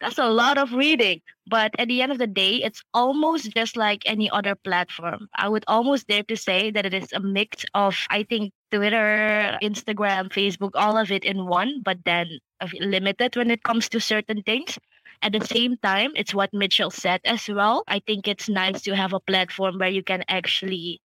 that's 0.00 0.18
a 0.18 0.28
lot 0.28 0.58
of 0.58 0.72
reading." 0.72 1.20
But 1.46 1.74
at 1.78 1.88
the 1.88 2.00
end 2.02 2.12
of 2.12 2.18
the 2.18 2.26
day, 2.26 2.62
it's 2.62 2.82
almost 2.94 3.52
just 3.54 3.76
like 3.76 4.02
any 4.06 4.30
other 4.30 4.54
platform. 4.54 5.28
I 5.34 5.48
would 5.48 5.64
almost 5.68 6.06
dare 6.08 6.22
to 6.24 6.36
say 6.36 6.70
that 6.70 6.86
it 6.86 6.94
is 6.94 7.12
a 7.12 7.20
mix 7.20 7.66
of, 7.74 7.98
I 8.10 8.22
think, 8.22 8.52
Twitter, 8.70 9.58
Instagram, 9.62 10.30
Facebook, 10.30 10.70
all 10.74 10.96
of 10.96 11.10
it 11.10 11.24
in 11.24 11.46
one, 11.46 11.82
but 11.84 11.98
then 12.04 12.38
limited 12.80 13.36
when 13.36 13.50
it 13.50 13.62
comes 13.62 13.88
to 13.90 14.00
certain 14.00 14.42
things. 14.42 14.78
At 15.20 15.32
the 15.32 15.44
same 15.44 15.76
time, 15.82 16.12
it's 16.16 16.34
what 16.34 16.54
Mitchell 16.54 16.90
said 16.90 17.20
as 17.24 17.48
well. 17.48 17.84
I 17.86 18.00
think 18.00 18.26
it's 18.26 18.48
nice 18.48 18.82
to 18.82 18.96
have 18.96 19.12
a 19.12 19.20
platform 19.20 19.78
where 19.78 19.90
you 19.90 20.02
can 20.02 20.24
actually 20.28 21.01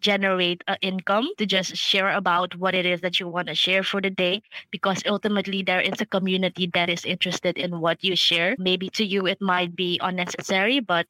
generate 0.00 0.64
uh, 0.68 0.76
income 0.80 1.28
to 1.38 1.46
just 1.46 1.76
share 1.76 2.10
about 2.10 2.56
what 2.56 2.74
it 2.74 2.86
is 2.86 3.00
that 3.00 3.20
you 3.20 3.28
want 3.28 3.48
to 3.48 3.54
share 3.54 3.82
for 3.82 4.00
the 4.00 4.10
day 4.10 4.42
because 4.70 5.02
ultimately 5.06 5.62
there 5.62 5.80
is 5.80 6.00
a 6.00 6.06
community 6.06 6.70
that 6.74 6.88
is 6.88 7.04
interested 7.04 7.58
in 7.58 7.80
what 7.80 8.02
you 8.02 8.16
share. 8.16 8.56
Maybe 8.58 8.88
to 8.90 9.04
you 9.04 9.26
it 9.26 9.40
might 9.40 9.76
be 9.76 9.98
unnecessary 10.02 10.80
but 10.80 11.06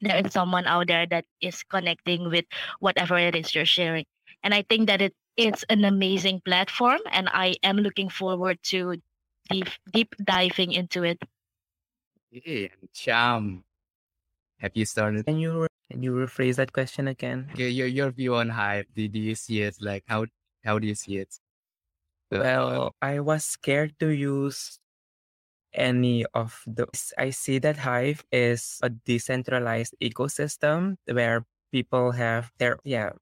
there 0.00 0.24
is 0.24 0.32
someone 0.32 0.66
out 0.66 0.86
there 0.86 1.06
that 1.06 1.24
is 1.40 1.62
connecting 1.64 2.30
with 2.30 2.44
whatever 2.78 3.18
it 3.18 3.34
is 3.34 3.54
you're 3.54 3.66
sharing. 3.66 4.06
And 4.42 4.54
i 4.54 4.62
think 4.62 4.86
that 4.86 5.02
it 5.02 5.14
it's 5.38 5.64
an 5.70 5.84
amazing 5.84 6.42
platform, 6.44 6.98
and 7.12 7.30
I 7.32 7.54
am 7.62 7.76
looking 7.76 8.10
forward 8.10 8.58
to 8.74 8.96
deep 9.48 9.68
deep 9.92 10.14
diving 10.22 10.72
into 10.72 11.04
it. 11.04 11.22
Hey, 12.30 12.70
and 12.74 12.90
Sham, 12.92 13.64
have 14.58 14.72
you 14.74 14.84
started? 14.84 15.26
Can 15.26 15.38
you 15.38 15.62
re- 15.62 15.68
can 15.90 16.02
you 16.02 16.12
rephrase 16.12 16.56
that 16.56 16.72
question 16.72 17.08
again? 17.08 17.48
Okay, 17.54 17.70
your 17.70 17.86
your 17.86 18.10
view 18.10 18.34
on 18.36 18.50
Hive. 18.50 18.86
Do, 18.94 19.08
do 19.08 19.18
you 19.18 19.34
see 19.34 19.62
it 19.62 19.76
like 19.80 20.04
how 20.06 20.26
how 20.64 20.78
do 20.78 20.86
you 20.86 20.94
see 20.94 21.18
it? 21.18 21.38
Well, 22.30 22.92
I 23.00 23.20
was 23.20 23.44
scared 23.44 23.98
to 24.00 24.08
use 24.12 24.78
any 25.72 26.26
of 26.34 26.60
those. 26.66 27.12
I 27.16 27.30
see 27.30 27.58
that 27.60 27.78
Hive 27.78 28.24
is 28.32 28.78
a 28.82 28.90
decentralized 28.90 29.94
ecosystem 30.02 30.96
where 31.06 31.46
people 31.72 32.12
have 32.12 32.52
their 32.58 32.78
yeah, 32.84 33.16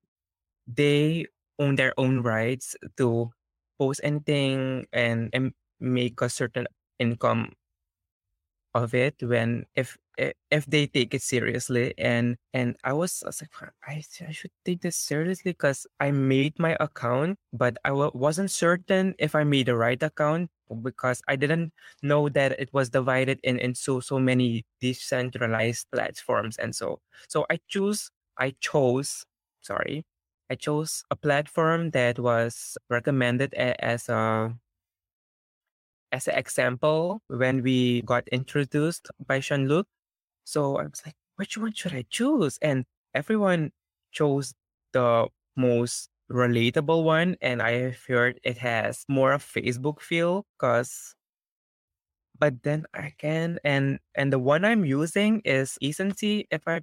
they 0.66 1.26
own 1.58 1.76
their 1.76 1.94
own 1.96 2.22
rights 2.22 2.76
to 2.96 3.30
post 3.78 4.00
anything 4.02 4.86
and, 4.92 5.30
and 5.32 5.52
make 5.80 6.20
a 6.20 6.28
certain 6.28 6.66
income 6.98 7.52
of 8.76 8.94
it 8.94 9.16
when 9.22 9.64
if 9.76 9.96
if 10.50 10.64
they 10.66 10.86
take 10.86 11.12
it 11.14 11.22
seriously 11.22 11.92
and 11.98 12.36
and 12.54 12.76
I 12.84 12.92
was, 12.92 13.22
I 13.24 13.28
was 13.28 13.42
like 13.42 13.72
I, 13.86 14.02
I 14.28 14.32
should 14.32 14.50
take 14.64 14.80
this 14.82 14.96
seriously 14.96 15.52
because 15.52 15.86
I 16.00 16.10
made 16.10 16.58
my 16.58 16.76
account 16.80 17.38
but 17.52 17.76
I 17.84 17.90
w- 17.90 18.12
wasn't 18.14 18.50
certain 18.50 19.14
if 19.18 19.34
I 19.34 19.44
made 19.44 19.66
the 19.66 19.76
right 19.76 20.02
account 20.02 20.50
because 20.82 21.22
I 21.28 21.36
didn't 21.36 21.72
know 22.02 22.28
that 22.30 22.58
it 22.58 22.70
was 22.72 22.90
divided 22.90 23.40
in 23.42 23.58
in 23.58 23.74
so 23.74 24.00
so 24.00 24.18
many 24.18 24.64
decentralized 24.80 25.86
platforms 25.92 26.56
and 26.56 26.74
so 26.74 27.00
so 27.28 27.46
I 27.50 27.60
choose 27.68 28.10
I 28.38 28.54
chose 28.60 29.24
sorry 29.60 30.04
I 30.50 30.54
chose 30.54 31.04
a 31.10 31.16
platform 31.16 31.90
that 31.90 32.18
was 32.18 32.78
recommended 32.88 33.52
as 33.54 34.08
a 34.08 34.54
as 36.12 36.28
an 36.28 36.36
example 36.38 37.22
when 37.28 37.62
we 37.62 38.02
got 38.02 38.28
introduced 38.28 39.08
by 39.26 39.40
Jean-Luc. 39.40 39.86
So 40.44 40.76
I 40.78 40.84
was 40.84 41.02
like, 41.04 41.16
which 41.36 41.58
one 41.58 41.72
should 41.72 41.94
I 41.94 42.04
choose? 42.08 42.58
And 42.62 42.84
everyone 43.14 43.72
chose 44.12 44.54
the 44.92 45.28
most 45.56 46.08
relatable 46.30 47.04
one. 47.04 47.36
And 47.40 47.62
I 47.62 47.96
heard 48.06 48.40
it 48.44 48.58
has 48.58 49.04
more 49.08 49.32
of 49.32 49.44
Facebook 49.44 50.00
feel 50.00 50.46
because 50.58 51.14
but 52.38 52.62
then 52.62 52.84
I 52.94 53.12
can 53.18 53.58
and 53.64 53.98
and 54.14 54.32
the 54.32 54.38
one 54.38 54.64
I'm 54.64 54.84
using 54.84 55.40
is 55.44 55.78
Ecency 55.82 56.44
if 56.50 56.60
I'm 56.66 56.82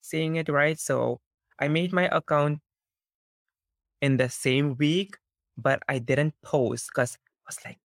saying 0.00 0.36
it 0.36 0.48
right. 0.48 0.78
So 0.78 1.20
I 1.58 1.68
made 1.68 1.92
my 1.92 2.08
account 2.08 2.60
in 4.00 4.16
the 4.16 4.28
same 4.28 4.76
week, 4.76 5.16
but 5.56 5.82
I 5.88 5.98
didn't 5.98 6.34
post 6.42 6.88
because 6.88 7.16
I 7.16 7.42
was 7.46 7.58
like, 7.64 7.78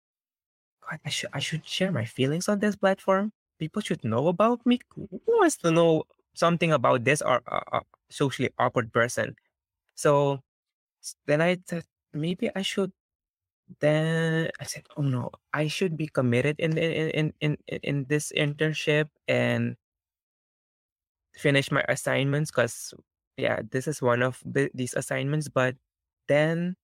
I 1.05 1.09
should 1.09 1.29
I 1.33 1.39
should 1.39 1.65
share 1.65 1.91
my 1.91 2.05
feelings 2.05 2.49
on 2.49 2.59
this 2.59 2.75
platform. 2.75 3.31
People 3.59 3.81
should 3.81 4.03
know 4.03 4.27
about 4.27 4.65
me. 4.65 4.79
Who 4.95 5.09
wants 5.27 5.57
to 5.63 5.71
know 5.71 6.03
something 6.33 6.71
about 6.71 7.03
this 7.05 7.21
or 7.21 7.41
uh, 7.47 7.61
uh, 7.71 7.85
socially 8.09 8.49
awkward 8.59 8.91
person? 8.93 9.35
So 9.95 10.41
then 11.25 11.41
I 11.41 11.57
said 11.67 11.85
maybe 12.13 12.49
I 12.55 12.61
should. 12.61 12.91
Then 13.79 14.49
I 14.59 14.65
said, 14.65 14.85
oh 14.97 15.03
no, 15.03 15.31
I 15.53 15.67
should 15.67 15.97
be 15.97 16.07
committed 16.07 16.59
in 16.59 16.77
in 16.77 17.09
in 17.09 17.33
in 17.39 17.57
in, 17.67 17.79
in 17.83 17.97
this 18.09 18.31
internship 18.35 19.09
and 19.27 19.77
finish 21.33 21.71
my 21.71 21.83
assignments 21.89 22.51
because 22.51 22.93
yeah, 23.37 23.61
this 23.71 23.87
is 23.87 24.01
one 24.01 24.21
of 24.21 24.39
the, 24.45 24.69
these 24.73 24.93
assignments. 24.93 25.47
But 25.49 25.75
then 26.27 26.75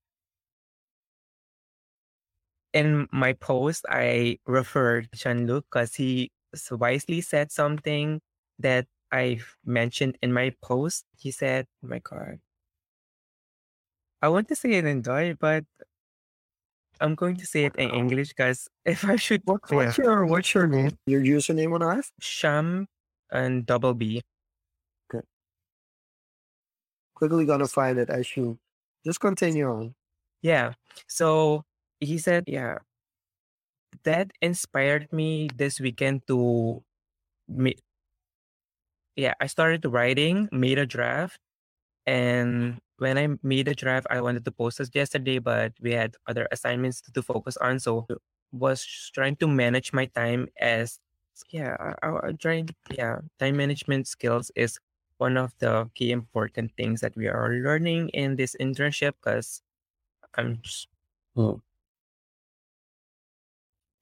in 2.74 3.08
my 3.12 3.34
post, 3.34 3.86
I 3.90 4.38
referred 4.46 5.10
Jean-Luc 5.14 5.66
because 5.72 5.96
he 5.96 6.32
wisely 6.72 7.22
said 7.22 7.52
something 7.52 8.22
that 8.60 8.86
I 9.12 9.40
mentioned 9.66 10.18
in 10.22 10.34
my 10.34 10.54
post. 10.62 11.06
He 11.18 11.32
said, 11.32 11.66
oh 11.84 11.88
my 11.88 12.00
God, 12.00 12.40
I 14.22 14.30
want 14.30 14.48
to 14.50 14.56
say 14.56 14.74
it 14.74 14.86
in 14.86 15.02
Dutch, 15.02 15.38
but 15.40 15.64
I'm 17.02 17.16
going 17.16 17.38
to 17.38 17.46
say 17.46 17.66
it 17.66 17.76
in 17.78 17.90
English 17.92 18.30
because 18.30 18.68
if 18.86 19.06
I 19.06 19.16
should, 19.16 19.42
What, 19.46 19.62
yeah, 19.72 19.78
what's 19.78 19.98
your 19.98 20.26
what's 20.26 20.54
your 20.54 20.68
name? 20.68 20.98
Your 21.08 21.22
username 21.22 21.74
on 21.74 21.82
Hive? 21.82 22.12
Sham 22.20 22.88
and 23.32 23.66
double 23.66 23.94
B. 23.94 24.22
Okay. 25.14 25.26
Quickly 27.16 27.46
gonna 27.46 27.68
find 27.68 27.98
it 27.98 28.10
as 28.10 28.36
you 28.36 28.60
just 29.06 29.20
continue 29.20 29.70
on. 29.70 29.96
Yeah. 30.42 30.74
So 31.08 31.64
he 32.00 32.18
said, 32.18 32.46
yeah, 32.48 32.80
that 34.04 34.32
inspired 34.42 35.12
me 35.12 35.50
this 35.56 35.80
weekend 35.80 36.26
to 36.28 36.84
ma- 37.48 37.72
yeah, 39.16 39.34
I 39.40 39.48
started 39.48 39.86
writing, 39.86 40.50
made 40.52 40.78
a 40.80 40.86
draft, 40.86 41.40
and 42.06 42.80
when 42.98 43.18
I 43.18 43.30
made 43.44 43.68
a 43.68 43.76
draft, 43.76 44.08
I 44.10 44.22
wanted 44.22 44.46
to 44.46 44.52
post 44.52 44.80
it 44.80 44.90
yesterday, 44.96 45.40
but 45.40 45.74
we 45.82 45.94
had 45.94 46.16
other 46.28 46.48
assignments 46.52 47.02
to, 47.02 47.24
focus 47.24 47.58
on, 47.58 47.80
so 47.80 48.08
was 48.52 48.86
trying 49.14 49.36
to 49.38 49.48
manage 49.48 49.94
my 49.94 50.06
time 50.08 50.48
as 50.60 51.00
yeah, 51.52 51.76
I, 52.04 52.34
trying 52.40 52.70
yeah, 52.92 53.20
time 53.40 53.58
management 53.58 54.08
skills 54.08 54.52
is 54.56 54.80
one 55.18 55.38
of 55.38 55.54
the 55.60 55.90
key 55.96 56.12
important 56.12 56.72
things 56.78 57.02
that 57.02 57.16
we 57.16 57.28
are 57.28 57.50
learning 57.52 58.10
in 58.10 58.36
this 58.38 58.56
internship 58.60 59.14
because 59.24 59.62
I'm 60.36 60.60
just, 60.64 60.88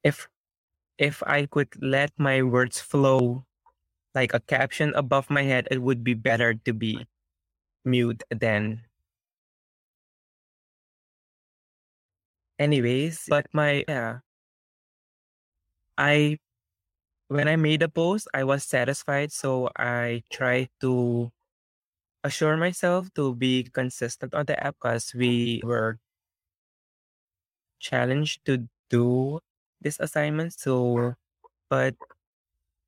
if 0.04 0.28
if 0.98 1.24
I 1.24 1.45
could 1.48 1.70
let 1.82 2.12
my 2.18 2.43
words 2.43 2.80
flow 2.82 3.45
like 4.16 4.34
a 4.34 4.41
caption 4.41 4.93
above 4.95 5.30
my 5.30 5.43
head, 5.43 5.68
it 5.72 5.82
would 5.82 6.04
be 6.04 6.14
better 6.16 6.54
to 6.56 6.74
be 6.74 7.06
mute 7.86 8.24
than 8.32 8.86
anyways. 12.60 13.26
But 13.28 13.48
my 13.54 13.84
yeah. 13.88 14.20
I 15.98 16.38
when 17.30 17.48
I 17.48 17.56
made 17.58 17.84
a 17.84 17.89
post, 17.89 18.28
I 18.34 18.43
was 18.43 18.64
satisfied. 18.64 19.32
So 19.32 19.70
I 19.78 20.24
tried 20.32 20.70
to 20.82 21.32
assure 22.24 22.58
myself 22.58 23.14
to 23.16 23.36
be 23.36 23.64
consistent 23.66 24.34
on 24.34 24.45
the 24.48 24.60
app 24.64 24.76
because 24.82 25.14
we 25.16 25.62
were 25.64 26.00
challenged 27.80 28.45
to 28.45 28.68
do 28.89 29.39
this 29.82 29.99
assignment. 29.99 30.53
So 30.53 31.13
but 31.69 31.95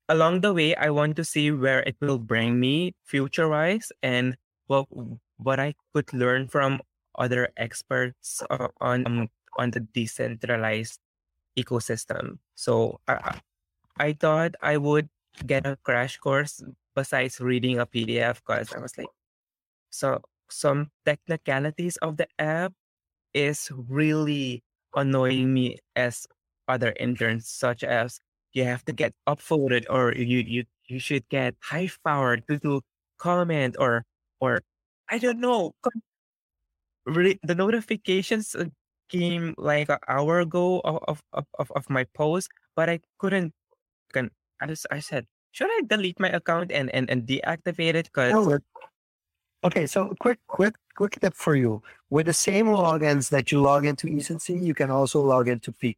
along 0.07 0.41
the 0.41 0.53
way, 0.53 0.75
I 0.75 0.89
want 0.89 1.15
to 1.17 1.23
see 1.23 1.51
where 1.51 1.81
it 1.83 1.95
will 2.01 2.17
bring 2.19 2.59
me 2.59 2.95
future 3.05 3.47
wise 3.47 3.91
and 4.01 4.35
what 4.67 4.87
what 5.37 5.59
I 5.59 5.75
could 5.93 6.11
learn 6.13 6.47
from 6.47 6.81
other 7.17 7.49
experts 7.57 8.41
on 8.81 9.05
um, 9.05 9.29
on 9.57 9.71
the 9.71 9.81
decentralized 9.81 10.99
ecosystem. 11.57 12.39
So 12.55 12.99
I 13.07 13.13
I 13.13 13.33
I 13.99 14.13
thought 14.13 14.55
I 14.61 14.77
would 14.77 15.09
get 15.45 15.65
a 15.67 15.77
crash 15.83 16.17
course 16.17 16.63
besides 16.95 17.39
reading 17.39 17.79
a 17.79 17.85
PDF 17.85 18.39
because 18.43 18.73
I 18.73 18.79
was 18.79 18.97
like, 18.97 19.11
so 19.89 20.21
some 20.49 20.91
technicalities 21.05 21.97
of 21.97 22.17
the 22.17 22.27
app 22.39 22.73
is 23.33 23.69
really 23.87 24.63
annoying 24.95 25.53
me 25.53 25.77
as 25.95 26.27
other 26.69 26.93
interns, 26.99 27.49
such 27.49 27.83
as 27.83 28.21
you 28.53 28.63
have 28.63 28.85
to 28.85 28.93
get 28.93 29.13
upvoted 29.27 29.85
or 29.89 30.13
you 30.13 30.39
you 30.39 30.63
you 30.87 30.99
should 30.99 31.27
get 31.29 31.55
high 31.61 31.89
powered 32.05 32.47
to 32.47 32.57
do 32.57 32.81
comment 33.17 33.75
or 33.79 34.05
or 34.39 34.61
I 35.09 35.17
don't 35.17 35.39
know. 35.41 35.73
com- 35.81 36.03
Re- 37.05 37.39
the 37.41 37.55
notifications 37.55 38.53
uh, 38.53 38.69
came 39.09 39.55
like 39.57 39.89
an 39.89 39.97
hour 40.07 40.39
ago 40.39 40.81
of 40.85 41.19
of, 41.33 41.45
of, 41.57 41.71
of 41.75 41.89
my 41.89 42.05
post, 42.13 42.49
but 42.75 42.89
I 42.89 43.01
couldn't. 43.17 43.53
Can 44.13 44.29
I 44.61 44.67
just 44.67 44.85
I 44.91 44.99
said 44.99 45.25
should 45.51 45.69
I 45.69 45.81
delete 45.87 46.19
my 46.19 46.29
account 46.29 46.71
and 46.71 46.93
and, 46.93 47.09
and 47.09 47.25
deactivate 47.25 47.95
it? 47.95 48.13
Cause 48.13 48.31
No, 48.31 48.59
Okay, 49.61 49.87
so 49.87 50.15
quick, 50.21 50.39
quick, 50.47 50.75
quick 50.95 51.19
tip 51.19 51.33
for 51.33 51.53
you. 51.53 51.83
With 52.09 52.27
the 52.27 52.33
same 52.33 52.67
logins 52.67 53.29
that 53.29 53.51
you 53.51 53.61
log 53.61 53.85
into 53.85 54.07
Ecency, 54.07 54.61
you 54.61 54.73
can 54.73 54.89
also 54.89 55.21
log 55.21 55.49
into 55.49 55.73
Peak. 55.73 55.97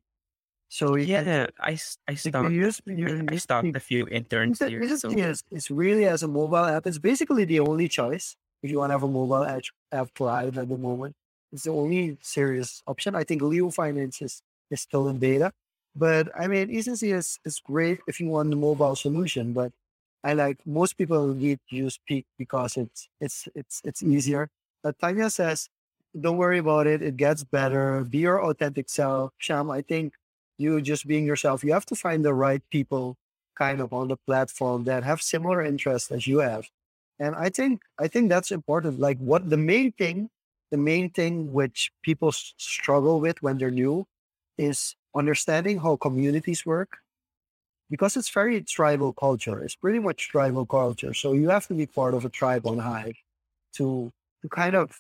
So 0.71 0.95
yeah, 0.95 1.47
I 1.59 1.77
I 2.07 2.15
stopped 2.15 2.49
use, 2.49 2.79
I 2.87 3.35
stopped 3.35 3.75
a 3.75 3.79
few 3.81 4.07
interns 4.07 4.59
Ecency 4.59 4.69
here. 4.69 4.95
So 4.95 5.09
Ecency 5.09 5.27
is, 5.27 5.43
is 5.51 5.69
really 5.69 6.05
as 6.05 6.23
a 6.23 6.29
mobile 6.29 6.63
app. 6.63 6.87
It's 6.87 6.97
basically 6.97 7.43
the 7.43 7.59
only 7.59 7.89
choice 7.89 8.37
if 8.63 8.71
you 8.71 8.79
want 8.79 8.91
to 8.91 8.93
have 8.93 9.03
a 9.03 9.07
mobile 9.11 9.43
app, 9.43 9.63
app 9.91 10.07
for 10.15 10.31
at 10.31 10.53
the 10.55 10.77
moment. 10.77 11.13
It's 11.51 11.63
the 11.63 11.71
only 11.71 12.17
serious 12.21 12.81
option. 12.87 13.15
I 13.15 13.25
think 13.25 13.41
Leo 13.41 13.69
Finance 13.69 14.21
is, 14.21 14.41
is 14.71 14.79
still 14.79 15.09
in 15.09 15.19
beta. 15.19 15.51
But 15.93 16.31
I 16.39 16.47
mean, 16.47 16.69
Ecency 16.69 17.13
is, 17.13 17.37
is 17.43 17.59
great 17.59 17.99
if 18.07 18.21
you 18.21 18.27
want 18.27 18.49
the 18.49 18.55
mobile 18.55 18.95
solution. 18.95 19.51
But 19.51 19.73
I 20.23 20.35
like 20.35 20.65
most 20.65 20.97
people 20.97 21.33
need 21.33 21.59
to 21.69 21.75
use 21.75 21.99
Peak 22.07 22.25
because 22.39 22.77
it's 22.77 23.09
it's 23.19 23.49
it's 23.55 23.81
it's 23.83 24.01
easier. 24.01 24.47
But 24.83 24.97
Tanya 24.99 25.29
says 25.29 25.67
don't 26.17 26.37
worry 26.37 26.59
about 26.59 26.87
it. 26.87 27.01
It 27.01 27.17
gets 27.17 27.43
better. 27.43 28.05
Be 28.05 28.19
your 28.19 28.41
authentic 28.41 28.89
self. 28.89 29.31
Sham, 29.37 29.69
I 29.69 29.81
think 29.81 30.13
you 30.61 30.81
just 30.81 31.07
being 31.07 31.25
yourself, 31.25 31.63
you 31.63 31.73
have 31.73 31.85
to 31.87 31.95
find 31.95 32.23
the 32.23 32.33
right 32.33 32.61
people 32.71 33.17
kind 33.57 33.81
of 33.81 33.93
on 33.93 34.07
the 34.07 34.17
platform 34.17 34.85
that 34.85 35.03
have 35.03 35.21
similar 35.21 35.61
interests 35.63 36.11
as 36.11 36.27
you 36.27 36.39
have. 36.39 36.65
And 37.19 37.35
I 37.35 37.49
think 37.49 37.81
I 37.99 38.07
think 38.07 38.29
that's 38.29 38.51
important. 38.51 38.99
Like 38.99 39.17
what 39.19 39.49
the 39.49 39.57
main 39.57 39.91
thing, 39.91 40.29
the 40.71 40.77
main 40.77 41.09
thing 41.09 41.51
which 41.53 41.91
people 42.01 42.31
struggle 42.31 43.19
with 43.19 43.41
when 43.43 43.57
they're 43.57 43.71
new 43.71 44.07
is 44.57 44.95
understanding 45.15 45.79
how 45.79 45.97
communities 45.97 46.65
work 46.65 46.97
because 47.91 48.15
it's 48.15 48.29
very 48.29 48.61
tribal 48.61 49.13
culture. 49.13 49.61
It's 49.61 49.75
pretty 49.75 49.99
much 49.99 50.29
tribal 50.29 50.65
culture. 50.65 51.13
So 51.13 51.33
you 51.33 51.49
have 51.49 51.67
to 51.67 51.73
be 51.73 51.85
part 51.85 52.13
of 52.13 52.25
a 52.25 52.29
tribe 52.29 52.65
on 52.65 52.79
Hive 52.79 53.17
to 53.73 54.11
to 54.41 54.49
kind 54.49 54.75
of 54.75 54.99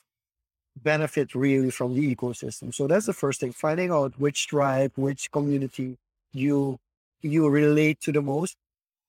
benefit 0.75 1.35
really 1.35 1.71
from 1.71 1.93
the 1.95 2.15
ecosystem. 2.15 2.73
So 2.73 2.87
that's 2.87 3.05
the 3.05 3.13
first 3.13 3.39
thing, 3.39 3.51
finding 3.51 3.91
out 3.91 4.13
which 4.19 4.47
tribe, 4.47 4.91
which 4.95 5.31
community 5.31 5.97
you 6.33 6.79
you 7.21 7.47
relate 7.49 8.01
to 8.01 8.11
the 8.11 8.21
most. 8.21 8.57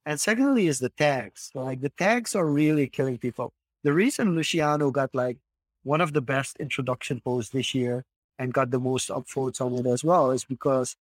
And 0.04 0.20
secondly 0.20 0.66
is 0.66 0.80
the 0.80 0.90
tags. 0.90 1.50
Like 1.54 1.80
the 1.80 1.88
tags 1.90 2.34
are 2.34 2.46
really 2.46 2.88
killing 2.88 3.18
people. 3.18 3.52
The 3.84 3.92
reason 3.92 4.34
Luciano 4.34 4.90
got 4.90 5.14
like 5.14 5.38
one 5.84 6.00
of 6.00 6.12
the 6.12 6.20
best 6.20 6.56
introduction 6.58 7.20
posts 7.20 7.52
this 7.52 7.74
year 7.74 8.04
and 8.38 8.52
got 8.52 8.70
the 8.70 8.80
most 8.80 9.08
upvotes 9.08 9.60
on 9.60 9.74
it 9.74 9.86
as 9.86 10.04
well 10.04 10.30
is 10.30 10.44
because 10.44 10.96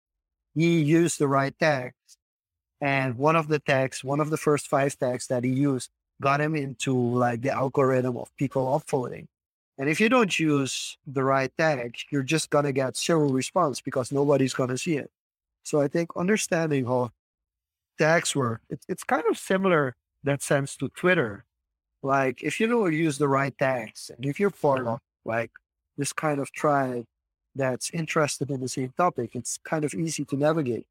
he 0.55 0.81
used 0.81 1.19
the 1.19 1.27
right 1.27 1.57
tags. 1.59 1.95
And 2.79 3.17
one 3.17 3.35
of 3.35 3.47
the 3.47 3.59
tags, 3.59 4.03
one 4.03 4.19
of 4.19 4.29
the 4.29 4.37
first 4.37 4.67
five 4.67 4.97
tags 4.97 5.27
that 5.27 5.43
he 5.43 5.51
used 5.51 5.89
got 6.21 6.41
him 6.41 6.55
into 6.55 6.95
like 6.95 7.41
the 7.41 7.51
algorithm 7.51 8.17
of 8.17 8.35
people 8.37 8.65
upvoting. 8.67 9.27
And 9.77 9.89
if 9.89 9.99
you 9.99 10.09
don't 10.09 10.37
use 10.37 10.97
the 11.07 11.23
right 11.23 11.51
tag, 11.57 11.95
you're 12.11 12.23
just 12.23 12.49
going 12.49 12.65
to 12.65 12.71
get 12.71 12.97
zero 12.97 13.29
response 13.29 13.81
because 13.81 14.11
nobody's 14.11 14.53
going 14.53 14.69
to 14.69 14.77
see 14.77 14.97
it. 14.97 15.09
So 15.63 15.81
I 15.81 15.87
think 15.87 16.09
understanding 16.15 16.85
how 16.85 17.11
tags 17.97 18.35
work, 18.35 18.61
it's, 18.69 18.85
it's 18.87 19.03
kind 19.03 19.23
of 19.29 19.37
similar 19.37 19.95
that 20.23 20.41
sense 20.41 20.75
to 20.77 20.89
Twitter. 20.89 21.45
Like 22.03 22.43
if 22.43 22.59
you 22.59 22.67
don't 22.67 22.93
use 22.93 23.17
the 23.17 23.27
right 23.27 23.57
tags 23.57 24.11
and 24.15 24.25
if 24.25 24.39
you're 24.39 24.51
part 24.51 24.85
of 24.85 24.99
like 25.23 25.51
this 25.97 26.13
kind 26.13 26.39
of 26.39 26.51
tribe 26.51 27.05
that's 27.55 27.91
interested 27.91 28.49
in 28.49 28.61
the 28.61 28.67
same 28.67 28.93
topic, 28.97 29.31
it's 29.35 29.57
kind 29.63 29.85
of 29.85 29.93
easy 29.93 30.25
to 30.25 30.35
navigate. 30.35 30.85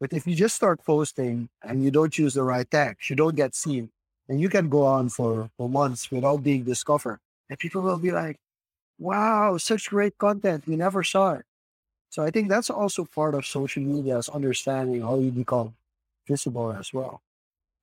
But 0.00 0.12
if 0.12 0.26
you 0.26 0.34
just 0.34 0.56
start 0.56 0.84
posting 0.84 1.48
and 1.62 1.84
you 1.84 1.90
don't 1.90 2.16
use 2.16 2.34
the 2.34 2.42
right 2.42 2.68
tags, 2.68 3.10
you 3.10 3.16
don't 3.16 3.36
get 3.36 3.54
seen, 3.54 3.90
and 4.28 4.40
you 4.40 4.48
can 4.48 4.68
go 4.68 4.84
on 4.84 5.10
for, 5.10 5.50
for 5.56 5.68
months 5.68 6.10
without 6.10 6.42
being 6.42 6.64
discovered 6.64 7.20
and 7.50 7.58
people 7.58 7.82
will 7.82 7.98
be 7.98 8.12
like, 8.12 8.38
wow, 8.98 9.56
such 9.58 9.90
great 9.90 10.16
content. 10.16 10.64
We 10.66 10.76
never 10.76 11.02
saw 11.02 11.34
it. 11.34 11.44
So 12.10 12.22
I 12.22 12.30
think 12.30 12.48
that's 12.48 12.70
also 12.70 13.04
part 13.04 13.34
of 13.34 13.44
social 13.44 13.82
media 13.82 14.18
is 14.18 14.28
understanding 14.28 15.02
how 15.02 15.18
you 15.18 15.30
become 15.30 15.74
visible 16.26 16.72
as 16.72 16.92
well. 16.94 17.20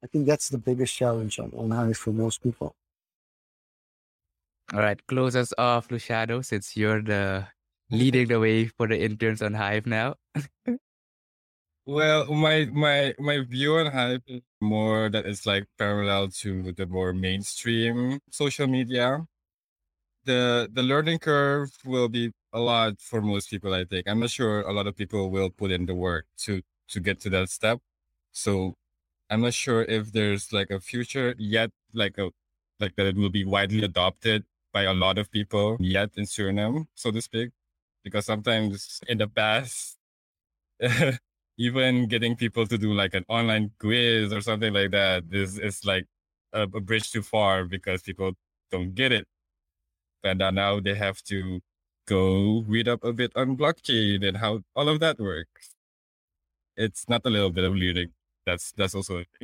I 0.04 0.08
think 0.08 0.26
that's 0.26 0.50
the 0.50 0.58
biggest 0.58 0.96
challenge 0.96 1.38
on, 1.40 1.52
on 1.56 1.72
Hive 1.72 1.98
for 1.98 2.12
most 2.12 2.42
people. 2.42 2.76
All 4.74 4.80
right, 4.80 5.00
close 5.08 5.36
us 5.36 5.54
off, 5.58 5.92
Luciano, 5.92 6.42
since 6.42 6.76
you're 6.76 7.02
the 7.02 7.48
leading 7.90 8.28
the 8.28 8.40
way 8.40 8.68
for 8.68 8.88
the 8.88 9.00
interns 9.00 9.42
on 9.42 9.54
Hive 9.54 9.86
now. 9.86 10.16
well, 11.86 12.26
my 12.34 12.66
my 12.74 13.16
my 13.18 13.40
view 13.48 13.78
on 13.78 13.92
Hive 13.92 14.22
is 14.28 14.42
more 14.60 15.10
that 15.10 15.26
it's 15.26 15.46
like 15.46 15.66
parallel 15.78 16.28
to 16.44 16.74
the 16.74 16.86
more 16.86 17.14
mainstream 17.14 18.20
social 18.30 18.68
media 18.68 19.26
the 20.28 20.70
the 20.74 20.84
learning 20.84 21.20
curve 21.20 21.72
will 21.86 22.10
be 22.10 22.32
a 22.54 22.60
lot 22.60 23.00
for 23.02 23.22
most 23.22 23.50
people 23.50 23.74
i 23.74 23.86
think. 23.86 24.08
I'm 24.08 24.20
not 24.20 24.32
sure 24.32 24.62
a 24.62 24.74
lot 24.74 24.88
of 24.88 24.96
people 24.96 25.32
will 25.32 25.50
put 25.50 25.72
in 25.72 25.86
the 25.88 25.96
work 25.96 26.26
to 26.46 26.62
to 26.90 27.00
get 27.02 27.20
to 27.22 27.30
that 27.32 27.50
step. 27.50 27.80
So 28.34 28.76
i'm 29.32 29.42
not 29.42 29.54
sure 29.54 29.84
if 29.84 30.12
there's 30.14 30.54
like 30.54 30.72
a 30.72 30.80
future 30.80 31.36
yet 31.38 31.72
like 31.94 32.18
a 32.18 32.32
like 32.80 32.96
that 32.98 33.08
it 33.08 33.16
will 33.18 33.30
be 33.32 33.46
widely 33.46 33.84
adopted 33.84 34.46
by 34.74 34.84
a 34.84 34.94
lot 34.94 35.18
of 35.18 35.32
people 35.32 35.78
yet 35.80 36.12
in 36.18 36.26
suriname 36.26 36.88
so 36.96 37.12
to 37.12 37.22
speak. 37.22 37.52
Because 38.04 38.26
sometimes 38.26 39.02
in 39.08 39.18
the 39.20 39.28
past 39.28 39.98
even 41.58 42.08
getting 42.08 42.36
people 42.36 42.68
to 42.68 42.78
do 42.78 42.94
like 42.94 43.14
an 43.14 43.26
online 43.30 43.72
quiz 43.80 44.32
or 44.34 44.42
something 44.42 44.74
like 44.74 44.92
that 44.92 45.24
is 45.32 45.60
is 45.60 45.86
like 45.86 46.06
a, 46.54 46.64
a 46.64 46.82
bridge 46.82 47.12
too 47.12 47.22
far 47.24 47.66
because 47.66 48.02
people 48.02 48.34
don't 48.72 48.94
get 48.96 49.12
it 49.12 49.28
and 50.24 50.40
now 50.56 50.80
they 50.80 50.96
have 50.96 51.22
to 51.24 51.62
go 52.08 52.64
read 52.68 52.88
up 52.88 53.04
a 53.04 53.14
bit 53.14 53.32
on 53.36 53.58
blockchain 53.58 54.28
and 54.28 54.38
how 54.38 54.62
all 54.76 54.90
of 54.90 55.00
that 55.02 55.20
works. 55.20 55.76
It's 56.76 57.08
not 57.10 57.22
a 57.26 57.30
little 57.30 57.50
bit 57.52 57.64
of 57.66 57.76
learning. 57.76 58.14
That's 58.46 58.72
that's 58.72 58.96
also 58.96 59.24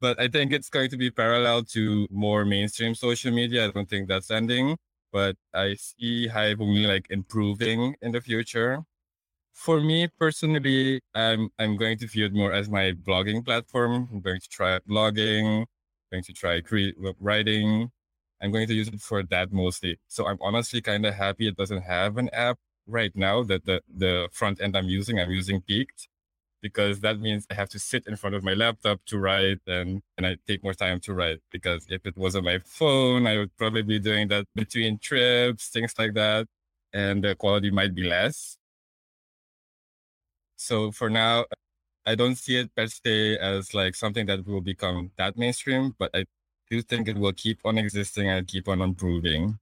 but 0.00 0.20
I 0.20 0.28
think 0.28 0.52
it's 0.52 0.68
going 0.68 0.90
to 0.90 0.96
be 0.96 1.10
parallel 1.10 1.64
to 1.76 2.06
more 2.10 2.44
mainstream 2.44 2.94
social 2.94 3.32
media. 3.32 3.66
I 3.66 3.70
don't 3.70 3.88
think 3.88 4.08
that's 4.08 4.30
ending, 4.30 4.76
but 5.12 5.36
I 5.54 5.74
see 5.74 6.28
Hive 6.28 6.60
only 6.60 6.86
like 6.86 7.06
improving 7.10 7.96
in 8.02 8.12
the 8.12 8.20
future. 8.20 8.82
For 9.52 9.80
me 9.80 10.08
personally, 10.18 11.00
I'm 11.14 11.50
I'm 11.58 11.76
going 11.76 11.98
to 11.98 12.06
view 12.06 12.26
it 12.26 12.34
more 12.34 12.52
as 12.52 12.68
my 12.68 12.92
blogging 12.92 13.44
platform. 13.44 14.08
I'm 14.12 14.20
going 14.20 14.40
to 14.40 14.48
try 14.48 14.78
blogging, 14.80 15.66
going 16.12 16.24
to 16.24 16.32
try 16.32 16.60
create 16.60 16.96
writing, 17.20 17.90
I'm 18.42 18.52
going 18.52 18.66
to 18.68 18.74
use 18.74 18.88
it 18.88 19.00
for 19.00 19.22
that 19.24 19.52
mostly. 19.52 19.98
So 20.08 20.26
I'm 20.26 20.38
honestly 20.40 20.80
kind 20.82 21.06
of 21.06 21.14
happy 21.14 21.48
it 21.48 21.56
doesn't 21.56 21.82
have 21.82 22.18
an 22.18 22.28
app 22.32 22.58
right 22.86 23.14
now 23.16 23.42
that 23.44 23.64
the, 23.66 23.82
the 23.88 24.28
front 24.32 24.60
end 24.60 24.76
I'm 24.76 24.88
using, 24.88 25.20
I'm 25.20 25.30
using 25.30 25.62
PeakD 25.62 26.08
because 26.62 27.00
that 27.00 27.20
means 27.20 27.46
I 27.50 27.54
have 27.54 27.68
to 27.70 27.78
sit 27.78 28.06
in 28.06 28.16
front 28.16 28.36
of 28.36 28.44
my 28.44 28.54
laptop 28.54 29.00
to 29.06 29.18
write 29.18 29.60
and, 29.66 30.02
and 30.16 30.26
I 30.26 30.36
take 30.46 30.62
more 30.64 30.74
time 30.74 31.00
to 31.00 31.14
write 31.14 31.40
because 31.50 31.86
if 31.90 32.06
it 32.06 32.16
was 32.16 32.36
on 32.36 32.44
my 32.44 32.60
phone, 32.64 33.26
I 33.26 33.38
would 33.38 33.56
probably 33.56 33.82
be 33.82 33.98
doing 33.98 34.28
that 34.28 34.46
between 34.54 34.98
trips, 34.98 35.68
things 35.68 35.94
like 35.98 36.14
that. 36.14 36.46
And 36.92 37.24
the 37.24 37.34
quality 37.34 37.70
might 37.70 37.94
be 37.94 38.04
less. 38.04 38.56
So 40.56 40.92
for 40.92 41.10
now, 41.10 41.46
I 42.06 42.14
don't 42.16 42.36
see 42.36 42.56
it 42.58 42.74
per 42.74 42.86
se 42.86 43.38
as 43.38 43.74
like 43.74 43.94
something 43.96 44.26
that 44.26 44.46
will 44.46 44.60
become 44.60 45.12
that 45.18 45.36
mainstream, 45.36 45.94
but 45.98 46.10
I 46.14 46.24
do 46.72 46.80
think 46.80 47.06
it 47.08 47.18
will 47.18 47.36
keep 47.44 47.60
on 47.64 47.76
existing 47.76 48.28
and 48.28 48.46
keep 48.48 48.66
on 48.66 48.80
improving. 48.80 49.58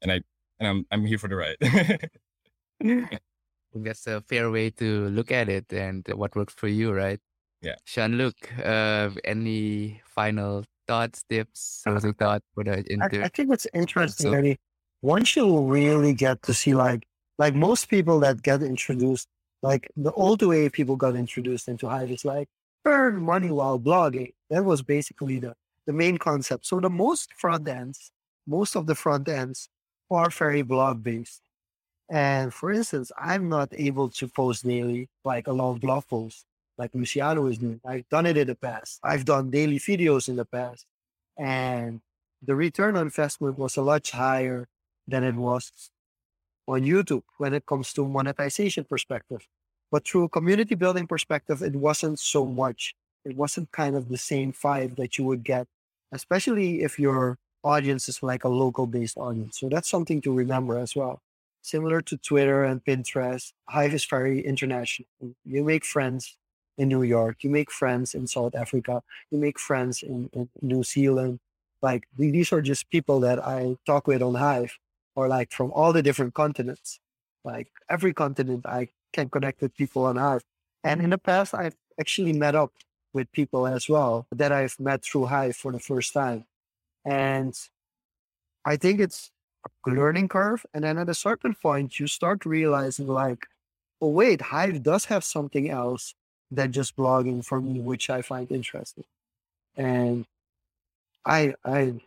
And 0.00 0.10
I 0.12 0.20
and 0.58 0.66
I'm 0.68 0.86
I'm 0.90 1.04
here 1.04 1.18
for 1.18 1.28
the 1.28 1.36
ride. 1.36 1.60
That's 3.74 4.06
a 4.06 4.20
fair 4.22 4.50
way 4.50 4.70
to 4.80 5.08
look 5.08 5.30
at 5.30 5.48
it 5.48 5.66
and 5.72 6.06
what 6.14 6.34
works 6.36 6.54
for 6.54 6.68
you, 6.68 6.92
right? 6.92 7.20
Yeah. 7.60 7.74
Jean-Luc, 7.86 8.36
uh, 8.62 9.10
any 9.24 10.00
final 10.04 10.64
thoughts, 10.86 11.24
tips, 11.28 11.82
closing 11.84 12.14
thought 12.14 12.42
for 12.54 12.62
the 12.62 12.84
inter- 12.92 13.22
I, 13.22 13.24
I 13.24 13.28
think 13.28 13.48
what's 13.48 13.66
interesting, 13.74 14.32
so, 14.32 14.54
once 15.02 15.34
you 15.34 15.46
really 15.66 16.14
get 16.14 16.42
to 16.42 16.54
see 16.54 16.74
like 16.74 17.02
like 17.38 17.54
most 17.54 17.88
people 17.88 18.20
that 18.20 18.42
get 18.42 18.62
introduced, 18.62 19.26
like 19.62 19.90
the 19.96 20.12
old 20.12 20.40
way 20.42 20.68
people 20.68 20.96
got 20.96 21.16
introduced 21.16 21.68
into 21.68 21.88
Hive 21.88 22.10
is 22.10 22.24
like 22.24 22.48
earn 22.84 23.20
money 23.22 23.50
while 23.50 23.78
blogging. 23.78 24.32
That 24.50 24.64
was 24.64 24.82
basically 24.82 25.40
the 25.40 25.54
the 25.86 25.92
main 25.92 26.18
concept. 26.18 26.66
So 26.66 26.80
the 26.80 26.90
most 26.90 27.32
front 27.34 27.68
ends, 27.68 28.10
most 28.46 28.76
of 28.76 28.86
the 28.86 28.94
front 28.94 29.28
ends 29.28 29.68
are 30.10 30.30
very 30.30 30.62
blog 30.62 31.02
based. 31.02 31.42
And 32.10 32.52
for 32.52 32.70
instance, 32.72 33.10
I'm 33.18 33.48
not 33.48 33.70
able 33.72 34.10
to 34.10 34.28
post 34.28 34.66
daily 34.66 35.08
like 35.24 35.46
a 35.46 35.52
long 35.52 35.78
blog 35.78 36.06
post 36.06 36.44
like 36.76 36.94
Luciano 36.94 37.46
is 37.46 37.58
doing. 37.58 37.80
I've 37.84 38.08
done 38.08 38.26
it 38.26 38.36
in 38.36 38.46
the 38.46 38.54
past. 38.54 39.00
I've 39.02 39.24
done 39.24 39.50
daily 39.50 39.78
videos 39.78 40.28
in 40.28 40.36
the 40.36 40.44
past. 40.44 40.86
And 41.38 42.00
the 42.42 42.54
return 42.54 42.96
on 42.96 43.02
investment 43.02 43.58
was 43.58 43.76
a 43.76 43.82
lot 43.82 44.08
higher 44.08 44.68
than 45.06 45.24
it 45.24 45.34
was 45.34 45.90
on 46.66 46.82
YouTube 46.82 47.22
when 47.38 47.54
it 47.54 47.66
comes 47.66 47.92
to 47.92 48.06
monetization 48.06 48.84
perspective. 48.84 49.46
But 49.90 50.06
through 50.06 50.28
community 50.28 50.74
building 50.74 51.06
perspective, 51.06 51.62
it 51.62 51.76
wasn't 51.76 52.18
so 52.18 52.44
much. 52.44 52.94
It 53.24 53.36
wasn't 53.36 53.70
kind 53.70 53.96
of 53.96 54.08
the 54.08 54.18
same 54.18 54.52
five 54.52 54.96
that 54.96 55.16
you 55.18 55.24
would 55.24 55.44
get 55.44 55.66
especially 56.14 56.82
if 56.82 56.98
your 56.98 57.38
audience 57.64 58.08
is 58.08 58.22
like 58.22 58.44
a 58.44 58.48
local 58.48 58.86
based 58.86 59.18
audience. 59.18 59.58
So 59.58 59.68
that's 59.68 59.88
something 59.88 60.20
to 60.22 60.32
remember 60.32 60.78
as 60.78 60.94
well. 60.94 61.20
Similar 61.62 62.02
to 62.02 62.16
Twitter 62.18 62.64
and 62.64 62.84
Pinterest, 62.84 63.52
Hive 63.68 63.94
is 63.94 64.04
very 64.04 64.40
international. 64.44 65.08
You 65.44 65.64
make 65.64 65.84
friends 65.84 66.36
in 66.76 66.88
New 66.88 67.02
York, 67.02 67.42
you 67.42 67.50
make 67.50 67.70
friends 67.70 68.14
in 68.14 68.26
South 68.26 68.54
Africa, 68.54 69.02
you 69.30 69.38
make 69.38 69.58
friends 69.58 70.02
in, 70.02 70.28
in 70.32 70.48
New 70.60 70.82
Zealand. 70.82 71.40
Like 71.80 72.04
these 72.16 72.52
are 72.52 72.60
just 72.60 72.90
people 72.90 73.20
that 73.20 73.38
I 73.38 73.76
talk 73.86 74.06
with 74.06 74.22
on 74.22 74.34
Hive 74.34 74.78
or 75.16 75.28
like 75.28 75.52
from 75.52 75.70
all 75.72 75.92
the 75.92 76.02
different 76.02 76.34
continents. 76.34 77.00
Like 77.44 77.68
every 77.88 78.12
continent 78.12 78.66
I 78.66 78.88
can 79.12 79.28
connect 79.30 79.62
with 79.62 79.74
people 79.74 80.04
on 80.04 80.16
Hive. 80.16 80.42
And 80.82 81.00
in 81.00 81.10
the 81.10 81.18
past, 81.18 81.54
I've 81.54 81.76
actually 81.98 82.32
met 82.34 82.54
up 82.54 82.72
with 83.14 83.32
people 83.32 83.66
as 83.66 83.88
well 83.88 84.26
that 84.32 84.52
I've 84.52 84.78
met 84.78 85.04
through 85.04 85.26
Hive 85.26 85.56
for 85.56 85.72
the 85.72 85.78
first 85.78 86.12
time. 86.12 86.44
And 87.06 87.56
I 88.64 88.76
think 88.76 89.00
it's 89.00 89.30
a 89.66 89.90
learning 89.90 90.28
curve. 90.28 90.66
And 90.74 90.84
then 90.84 90.98
at 90.98 91.08
a 91.08 91.14
certain 91.14 91.54
point, 91.54 91.98
you 91.98 92.06
start 92.06 92.44
realizing, 92.44 93.06
like, 93.06 93.46
oh, 94.02 94.08
wait, 94.08 94.40
Hive 94.42 94.82
does 94.82 95.06
have 95.06 95.24
something 95.24 95.70
else 95.70 96.14
than 96.50 96.72
just 96.72 96.96
blogging 96.96 97.44
for 97.44 97.60
me, 97.60 97.80
which 97.80 98.10
I 98.10 98.20
find 98.20 98.50
interesting. 98.50 99.04
And 99.76 100.26
I, 101.24 101.54
I, 101.64 102.00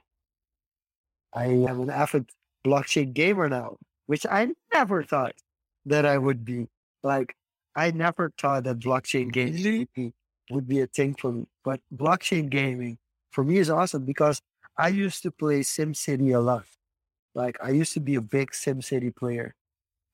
I 1.33 1.45
am 1.45 1.81
an 1.81 1.89
avid 1.89 2.29
blockchain 2.65 3.13
gamer 3.13 3.49
now, 3.49 3.77
which 4.07 4.25
I 4.29 4.49
never 4.73 5.03
thought 5.03 5.35
that 5.85 6.05
I 6.05 6.17
would 6.17 6.43
be. 6.43 6.67
Like, 7.03 7.35
I 7.75 7.91
never 7.91 8.31
thought 8.37 8.63
that 8.65 8.79
blockchain 8.79 9.31
games 9.31 9.63
would 9.63 9.93
be 9.93 10.13
a 10.51 10.87
thing 10.87 11.15
for 11.15 11.31
me. 11.31 11.45
But 11.63 11.81
blockchain 11.95 12.49
gaming 12.49 12.97
for 13.31 13.43
me 13.43 13.57
is 13.57 13.69
awesome 13.69 14.05
because 14.05 14.41
I 14.77 14.89
used 14.89 15.23
to 15.23 15.31
play 15.31 15.61
SimCity 15.61 16.35
a 16.35 16.39
lot. 16.39 16.65
Like 17.35 17.57
I 17.63 17.69
used 17.69 17.93
to 17.93 17.99
be 17.99 18.15
a 18.15 18.21
big 18.21 18.51
SimCity 18.51 19.15
player. 19.15 19.55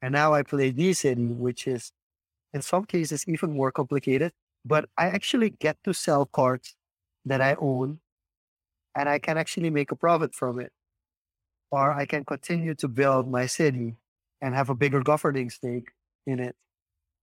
And 0.02 0.12
now 0.14 0.34
I 0.34 0.44
play 0.44 0.72
dCity, 0.72 1.36
which 1.36 1.68
is 1.68 1.92
in 2.54 2.62
some 2.62 2.86
cases 2.86 3.26
even 3.28 3.54
more 3.54 3.72
complicated. 3.72 4.34
But 4.66 4.90
I 4.98 5.08
actually 5.08 5.52
get 5.52 5.78
to 5.84 5.94
sell 5.94 6.26
cards 6.26 6.76
that 7.26 7.42
I 7.42 7.56
own 7.60 8.00
and 8.96 9.10
I 9.10 9.20
can 9.20 9.38
actually 9.38 9.70
make 9.70 9.92
a 9.92 9.96
profit 9.96 10.36
from 10.36 10.60
it. 10.60 10.72
Or 11.72 11.92
I 11.94 12.06
can 12.06 12.24
continue 12.24 12.76
to 12.76 12.88
build 12.88 13.30
my 13.30 13.48
city 13.48 13.96
and 14.42 14.54
have 14.54 14.70
a 14.70 14.76
bigger 14.76 15.02
governing 15.02 15.50
stake 15.50 15.90
in 16.28 16.40
it. 16.40 16.56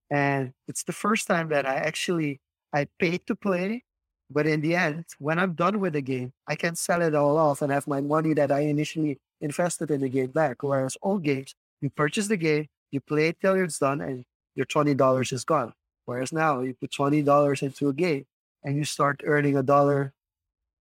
And 0.09 0.53
it's 0.67 0.83
the 0.83 0.91
first 0.91 1.27
time 1.27 1.49
that 1.49 1.65
I 1.65 1.75
actually 1.75 2.41
I 2.73 2.87
paid 2.99 3.27
to 3.27 3.35
play, 3.35 3.83
but 4.29 4.47
in 4.47 4.61
the 4.61 4.75
end, 4.75 5.05
when 5.19 5.39
I'm 5.39 5.53
done 5.53 5.79
with 5.79 5.93
the 5.93 6.01
game, 6.01 6.33
I 6.47 6.55
can 6.55 6.75
sell 6.75 7.01
it 7.01 7.15
all 7.15 7.37
off 7.37 7.61
and 7.61 7.71
have 7.71 7.87
my 7.87 8.01
money 8.01 8.33
that 8.33 8.51
I 8.51 8.61
initially 8.61 9.19
invested 9.41 9.91
in 9.91 10.01
the 10.01 10.09
game 10.09 10.31
back. 10.31 10.63
Whereas 10.63 10.97
old 11.01 11.23
games, 11.23 11.55
you 11.81 11.89
purchase 11.89 12.27
the 12.27 12.37
game, 12.37 12.67
you 12.91 13.01
play 13.01 13.29
it 13.29 13.37
till 13.41 13.55
it's 13.55 13.79
done, 13.79 14.01
and 14.01 14.23
your 14.55 14.65
twenty 14.65 14.93
dollars 14.93 15.31
is 15.31 15.43
gone. 15.43 15.73
Whereas 16.05 16.31
now 16.31 16.61
you 16.61 16.73
put 16.73 16.91
twenty 16.91 17.21
dollars 17.21 17.61
into 17.61 17.89
a 17.89 17.93
game 17.93 18.25
and 18.63 18.77
you 18.77 18.85
start 18.85 19.21
earning 19.25 19.57
a 19.57 19.63
dollar 19.63 20.13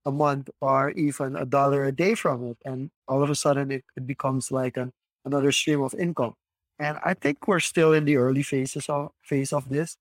a 0.05 0.11
month 0.11 0.49
or 0.61 0.91
even 0.93 1.37
a 1.37 1.45
dollar 1.45 1.85
a 1.85 1.93
day 1.93 2.15
from 2.15 2.51
it, 2.51 2.59
and 2.65 2.91
all 3.09 3.23
of 3.23 3.31
a 3.31 3.35
sudden 3.35 3.71
it, 3.71 3.85
it 3.97 4.07
becomes 4.07 4.51
like 4.51 4.77
an, 4.77 4.93
another 5.25 5.53
stream 5.53 5.83
of 5.83 5.95
income. 5.95 6.35
And 6.79 6.99
I 7.05 7.15
think 7.15 7.47
we're 7.47 7.61
still 7.61 7.93
in 7.93 8.07
the 8.07 8.17
early 8.17 8.43
phases 8.43 8.89
of 8.89 9.11
phase 9.23 9.53
of 9.53 9.69
this. 9.69 9.97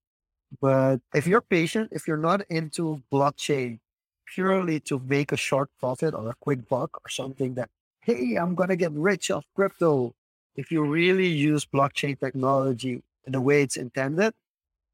But 0.61 1.01
if 1.13 1.27
you're 1.27 1.41
patient, 1.41 1.89
if 1.91 2.07
you're 2.07 2.17
not 2.17 2.41
into 2.49 3.01
blockchain 3.11 3.79
purely 4.33 4.79
to 4.81 4.99
make 4.99 5.31
a 5.31 5.37
short 5.37 5.69
profit 5.79 6.13
or 6.13 6.29
a 6.29 6.35
quick 6.39 6.67
buck 6.69 6.91
or 7.03 7.09
something 7.09 7.55
that, 7.55 7.69
hey, 8.01 8.35
I'm 8.35 8.55
gonna 8.55 8.75
get 8.75 8.91
rich 8.93 9.31
off 9.31 9.45
crypto. 9.55 10.13
If 10.55 10.71
you 10.71 10.83
really 10.83 11.27
use 11.27 11.65
blockchain 11.65 12.19
technology 12.19 13.03
in 13.25 13.31
the 13.33 13.41
way 13.41 13.61
it's 13.63 13.77
intended, 13.77 14.33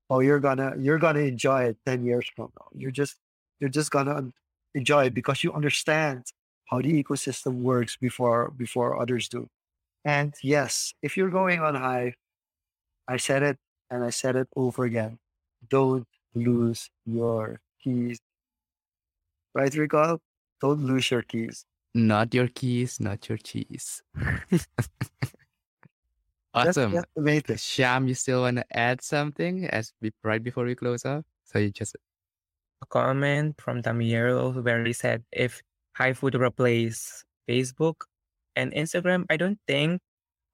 oh, 0.09 0.19
you're 0.19 0.39
gonna 0.39 0.75
you're 0.79 0.99
gonna 0.99 1.19
enjoy 1.21 1.63
it 1.65 1.77
10 1.85 2.05
years 2.05 2.29
from 2.35 2.51
now. 2.59 2.67
You're 2.73 2.91
just 2.91 3.17
you're 3.59 3.69
just 3.69 3.91
gonna 3.91 4.31
enjoy 4.73 5.05
it 5.05 5.13
because 5.13 5.43
you 5.43 5.53
understand 5.53 6.25
how 6.69 6.81
the 6.81 7.03
ecosystem 7.03 7.61
works 7.61 7.97
before 7.97 8.51
before 8.51 8.99
others 9.01 9.29
do. 9.29 9.49
And 10.05 10.33
yes, 10.43 10.93
if 11.01 11.17
you're 11.17 11.29
going 11.31 11.61
on 11.61 11.75
Hive, 11.75 12.15
I 13.07 13.17
said 13.17 13.43
it 13.43 13.57
and 13.89 14.03
I 14.03 14.11
said 14.11 14.35
it 14.35 14.47
over 14.55 14.85
again. 14.85 15.19
Don't 15.69 16.07
lose 16.33 16.89
your 17.05 17.59
keys. 17.81 18.19
Right, 19.53 19.73
Rico? 19.73 20.19
Don't 20.61 20.85
lose 20.85 21.09
your 21.11 21.21
keys. 21.21 21.65
Not 21.93 22.33
your 22.33 22.47
keys, 22.47 22.99
not 22.99 23.29
your 23.29 23.37
cheese. 23.37 24.01
Awesome. 26.55 26.91
get 26.91 27.47
the. 27.47 27.57
Sham, 27.57 28.07
you 28.07 28.15
still 28.15 28.41
want 28.41 28.57
to 28.57 28.65
add 28.71 29.01
something 29.01 29.65
as 29.67 29.91
we, 30.01 30.11
right 30.23 30.41
before 30.41 30.63
we 30.63 30.73
close 30.73 31.03
up? 31.03 31.25
So 31.43 31.59
you 31.59 31.69
just 31.69 31.95
A 32.81 32.85
comment 32.85 33.59
from 33.59 33.81
Damiero 33.81 34.63
where 34.63 34.85
he 34.85 34.93
said 34.93 35.23
if 35.33 35.61
Hive 35.97 36.23
would 36.23 36.35
replace 36.35 37.25
Facebook 37.47 38.07
and 38.55 38.71
Instagram, 38.71 39.25
I 39.29 39.35
don't 39.35 39.59
think 39.67 39.99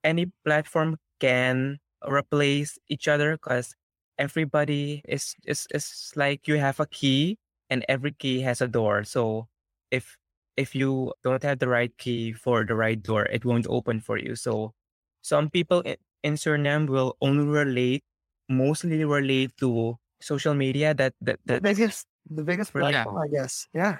any 0.03 0.31
platform 0.43 0.97
can 1.19 1.77
replace 2.07 2.79
each 2.89 3.07
other 3.07 3.33
because 3.33 3.75
everybody 4.21 5.01
is, 5.09 5.35
is 5.45 5.67
is 5.73 6.13
like 6.15 6.47
you 6.47 6.57
have 6.61 6.79
a 6.79 6.87
key 6.87 7.39
and 7.69 7.85
every 7.89 8.13
key 8.13 8.41
has 8.45 8.61
a 8.61 8.69
door. 8.69 9.03
So 9.03 9.49
if 9.91 10.17
if 10.57 10.75
you 10.75 11.13
don't 11.23 11.43
have 11.43 11.59
the 11.59 11.67
right 11.69 11.93
key 11.97 12.33
for 12.33 12.65
the 12.65 12.75
right 12.75 13.01
door, 13.01 13.25
it 13.27 13.45
won't 13.45 13.67
open 13.69 14.01
for 14.01 14.17
you. 14.19 14.35
So 14.37 14.73
some 15.21 15.49
people 15.49 15.81
in, 15.81 15.97
in 16.23 16.33
Suriname 16.35 16.89
will 16.89 17.17
only 17.21 17.45
relate, 17.45 18.03
mostly 18.49 19.03
relate 19.05 19.57
to 19.59 19.97
social 20.21 20.53
media 20.53 20.93
that 20.95 21.15
that, 21.21 21.39
The 21.45 21.57
biggest, 21.59 22.07
the 22.25 22.43
biggest 22.43 22.73
Yeah. 22.75 23.05
platform, 23.05 23.17
I 23.19 23.27
guess. 23.27 23.67
Yeah. 23.73 23.99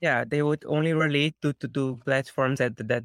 yeah 0.00 0.24
they 0.24 0.42
would 0.42 0.64
only 0.66 0.92
relate 0.92 1.34
to 1.42 1.52
to, 1.54 1.68
to 1.68 1.96
platforms 2.04 2.58
that 2.58 2.76
that 2.76 3.04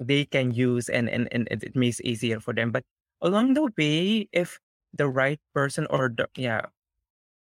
they 0.00 0.24
can 0.24 0.50
use 0.52 0.88
and, 0.88 1.08
and 1.08 1.28
and 1.32 1.46
it 1.50 1.62
it 1.62 1.76
makes 1.76 2.00
easier 2.02 2.40
for 2.40 2.52
them 2.52 2.70
but 2.72 2.82
along 3.22 3.54
the 3.54 3.62
way 3.78 4.28
if 4.32 4.58
the 4.96 5.08
right 5.08 5.40
person 5.54 5.86
or 5.90 6.08
the 6.08 6.28
yeah 6.36 6.62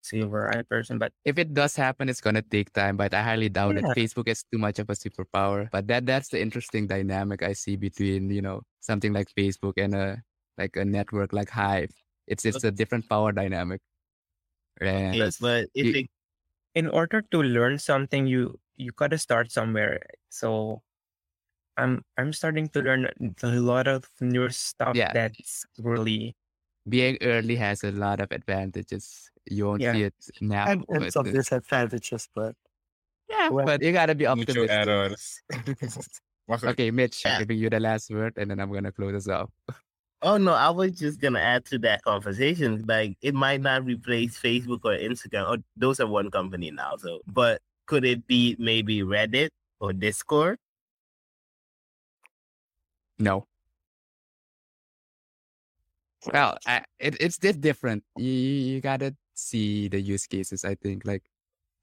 see 0.02 0.20
the 0.22 0.28
right 0.28 0.68
person 0.68 0.98
but 0.98 1.10
if 1.26 1.36
it 1.38 1.52
does 1.52 1.74
happen, 1.74 2.08
it's 2.08 2.20
gonna 2.20 2.42
take 2.42 2.72
time, 2.72 2.96
but 2.96 3.12
I 3.12 3.22
highly 3.22 3.48
doubt 3.50 3.74
Yeah. 3.74 3.90
it. 3.90 3.96
Facebook 3.98 4.28
is 4.28 4.44
too 4.52 4.58
much 4.58 4.78
of 4.78 4.88
a 4.88 4.94
superpower. 4.94 5.66
But 5.74 5.88
that 5.90 6.06
that's 6.06 6.28
the 6.30 6.38
interesting 6.40 6.86
dynamic 6.86 7.42
I 7.42 7.52
see 7.54 7.74
between, 7.74 8.30
you 8.30 8.40
know, 8.40 8.62
something 8.80 9.12
like 9.12 9.26
Facebook 9.34 9.74
and 9.76 9.94
a 9.94 10.22
like 10.58 10.76
a 10.78 10.84
network 10.84 11.32
like 11.34 11.50
Hive. 11.50 11.90
It's 12.30 12.46
it's 12.46 12.62
a 12.62 12.70
different 12.70 13.08
power 13.10 13.32
dynamic. 13.32 13.80
And 14.80 15.14
Yes, 15.16 15.38
but 15.42 15.66
if 15.74 15.86
you- 15.90 16.06
it, 16.06 16.10
in 16.78 16.86
order 16.86 17.22
to 17.32 17.42
learn 17.42 17.78
something 17.82 18.26
you 18.30 18.60
you 18.76 18.92
gotta 18.94 19.16
start 19.18 19.50
somewhere 19.50 19.98
so 20.28 20.82
i'm 21.80 22.04
i'm 22.20 22.32
starting 22.32 22.68
to 22.68 22.80
learn 22.84 23.08
a 23.42 23.46
lot 23.56 23.88
of 23.88 24.04
new 24.20 24.48
stuff 24.52 24.92
Yeah. 24.94 25.12
that's 25.12 25.64
really 25.80 26.36
being 26.88 27.18
early 27.22 27.56
has 27.56 27.82
a 27.84 27.90
lot 27.92 28.20
of 28.20 28.30
advantages. 28.32 29.30
You 29.46 29.66
won't 29.66 29.82
Yeah. 29.82 29.92
see 29.92 30.02
it 30.04 30.14
now. 30.40 30.66
And, 30.66 30.84
and 30.88 31.00
but, 31.00 31.12
some 31.12 31.30
disadvantages, 31.32 32.28
but 32.34 32.54
yeah, 33.28 33.48
well, 33.48 33.66
but 33.66 33.82
you 33.82 33.92
gotta 33.92 34.14
be 34.14 34.24
Mucho 34.24 34.40
optimistic. 34.40 34.70
errors. 34.70 35.40
Makkelijk. 36.48 36.70
Okay, 36.70 36.90
Mitch, 36.92 37.24
Yeah. 37.24 37.38
giving 37.40 37.58
you 37.58 37.70
the 37.70 37.80
last 37.80 38.10
word, 38.10 38.34
and 38.36 38.50
then 38.50 38.60
I'm 38.60 38.72
gonna 38.72 38.92
close 38.92 39.14
us 39.14 39.28
off. 39.28 39.50
oh 40.22 40.36
no, 40.38 40.52
I 40.54 40.70
was 40.70 40.92
just 40.92 41.20
gonna 41.20 41.40
add 41.40 41.64
to 41.66 41.78
that 41.80 42.02
conversation. 42.02 42.84
Like 42.86 43.18
it 43.20 43.34
might 43.34 43.60
not 43.60 43.84
replace 43.84 44.38
Facebook 44.38 44.80
or 44.84 44.96
Instagram, 44.96 45.48
or 45.50 45.58
those 45.76 45.98
are 46.00 46.06
one 46.06 46.30
company 46.30 46.70
now. 46.70 46.96
So, 46.98 47.20
but 47.26 47.60
could 47.86 48.04
it 48.04 48.26
be 48.26 48.54
maybe 48.58 49.00
Reddit 49.02 49.50
or 49.80 49.92
Discord? 49.92 50.58
No. 53.18 53.46
Well, 56.32 56.56
I, 56.66 56.82
it, 56.98 57.16
it's 57.20 57.38
different. 57.38 58.04
You, 58.16 58.30
you 58.30 58.80
gotta 58.80 59.14
see 59.34 59.88
the 59.88 60.00
use 60.00 60.26
cases. 60.26 60.64
I 60.64 60.74
think 60.74 61.04
like 61.04 61.22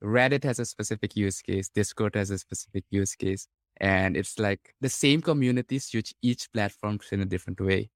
Reddit 0.04 0.44
has 0.44 0.60
a 0.60 0.66
specific 0.66 1.16
use 1.16 1.42
case, 1.42 1.70
Discord 1.70 2.16
has 2.16 2.30
a 2.30 2.38
specific 2.38 2.84
use 2.90 3.16
case, 3.16 3.48
and 3.78 4.18
it's 4.18 4.38
like 4.38 4.74
the 4.82 4.90
same 4.90 5.22
communities 5.22 5.94
use 5.94 6.14
each 6.22 6.52
platform 6.52 7.00
in 7.12 7.22
a 7.22 7.26
different 7.26 7.62
way. 7.62 7.90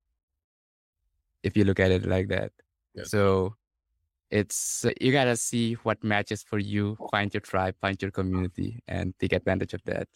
If 1.44 1.58
you 1.58 1.66
look 1.66 1.80
at 1.80 1.92
it 1.92 2.06
like 2.06 2.30
that, 2.30 2.52
Yeah. 2.96 3.04
so 3.04 3.56
it's 4.32 4.86
uh, 4.86 4.92
you 5.00 5.12
gotta 5.12 5.36
see 5.36 5.74
what 5.84 6.04
matches 6.04 6.44
for 6.44 6.60
you, 6.60 6.98
find 7.12 7.34
your 7.34 7.42
tribe, 7.42 7.76
find 7.82 8.02
your 8.02 8.12
community, 8.12 8.82
and 8.88 9.14
take 9.20 9.34
advantage 9.34 9.74
of 9.74 9.82
that. 9.86 10.08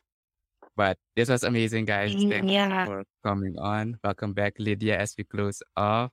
But 0.81 0.97
this 1.15 1.29
was 1.29 1.43
amazing, 1.43 1.85
guys. 1.85 2.09
Mm, 2.15 2.29
Thank 2.29 2.45
you 2.49 2.57
yeah. 2.57 2.85
for 2.89 3.03
coming 3.23 3.53
on. 3.59 3.99
Welcome 4.03 4.33
back, 4.33 4.55
Lydia, 4.57 4.97
as 4.97 5.13
we 5.15 5.23
close 5.23 5.61
off. 5.77 6.09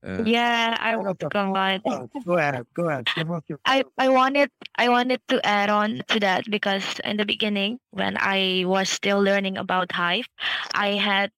Uh, 0.00 0.24
Yeah, 0.24 0.72
I 0.80 0.92
Hold 0.92 1.04
want 1.04 1.20
to 1.20 1.26
up. 1.26 1.32
come 1.32 1.52
on. 1.52 1.82
oh, 1.84 2.08
go 2.24 2.38
ahead. 2.40 2.64
Go 2.72 2.88
ahead. 2.88 3.08
Give 3.14 3.30
us 3.30 3.42
your 3.48 3.58
I, 3.66 3.84
I 3.98 4.08
wanted 4.08 4.48
I 4.76 4.88
wanted 4.88 5.20
to 5.28 5.44
add 5.44 5.68
on 5.68 6.00
to 6.08 6.20
that 6.20 6.48
because 6.48 6.96
in 7.04 7.18
the 7.20 7.26
beginning 7.26 7.76
when 7.90 8.16
I 8.16 8.64
was 8.64 8.88
still 8.88 9.20
learning 9.20 9.58
about 9.58 9.92
Hive, 9.92 10.24
I 10.72 10.96
had 10.96 11.28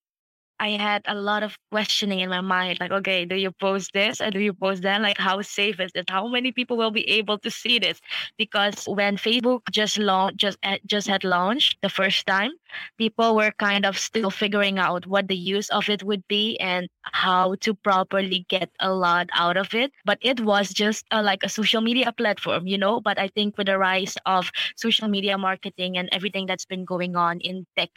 I 0.61 0.70
had 0.70 1.02
a 1.06 1.14
lot 1.14 1.42
of 1.42 1.56
questioning 1.70 2.20
in 2.20 2.30
my 2.30 2.40
mind, 2.40 2.78
like, 2.80 2.90
okay, 2.90 3.24
do 3.24 3.36
you 3.36 3.50
post 3.52 3.92
this 3.92 4.20
and 4.20 4.32
do 4.32 4.40
you 4.40 4.52
post 4.52 4.82
that? 4.82 5.00
Like, 5.00 5.18
how 5.18 5.40
safe 5.42 5.80
is 5.80 5.90
it? 5.94 6.11
How 6.11 6.26
many 6.28 6.52
people 6.52 6.76
will 6.76 6.90
be 6.90 7.09
able 7.09 7.38
to 7.38 7.50
see 7.50 7.78
this? 7.78 8.00
Because 8.36 8.84
when 8.86 9.16
Facebook 9.16 9.62
just 9.70 9.98
launched, 9.98 10.36
just 10.38 10.59
uh, 10.62 10.78
just 10.86 11.06
had 11.09 11.24
launched 11.24 11.78
the 11.82 11.88
first 11.88 12.26
time, 12.26 12.52
people 12.98 13.36
were 13.36 13.52
kind 13.59 13.86
of 13.86 13.98
still 13.98 14.30
figuring 14.30 14.78
out 14.78 15.06
what 15.06 15.28
the 15.28 15.36
use 15.36 15.68
of 15.70 15.88
it 15.88 16.02
would 16.02 16.26
be 16.28 16.56
and 16.59 16.88
how 17.02 17.54
to 17.61 17.74
properly 17.74 18.44
get 18.48 18.70
a 18.80 18.92
lot 18.92 19.28
out 19.34 19.56
of 19.56 19.74
it. 19.74 19.92
But 20.04 20.18
it 20.20 20.40
was 20.40 20.70
just 20.70 21.04
uh, 21.11 21.22
like 21.22 21.42
a 21.42 21.48
social 21.48 21.80
media 21.80 22.12
platform, 22.12 22.66
you 22.66 22.78
know. 22.78 23.00
But 23.00 23.18
I 23.18 23.28
think 23.28 23.56
with 23.59 23.66
the 23.68 23.78
rise 23.78 24.16
of 24.26 24.50
social 24.76 25.09
media 25.09 25.38
marketing 25.38 25.96
and 25.98 26.09
everything 26.12 26.46
that's 26.46 26.66
been 26.66 26.84
going 26.84 27.16
on 27.16 27.40
in 27.40 27.66
tech 27.76 27.90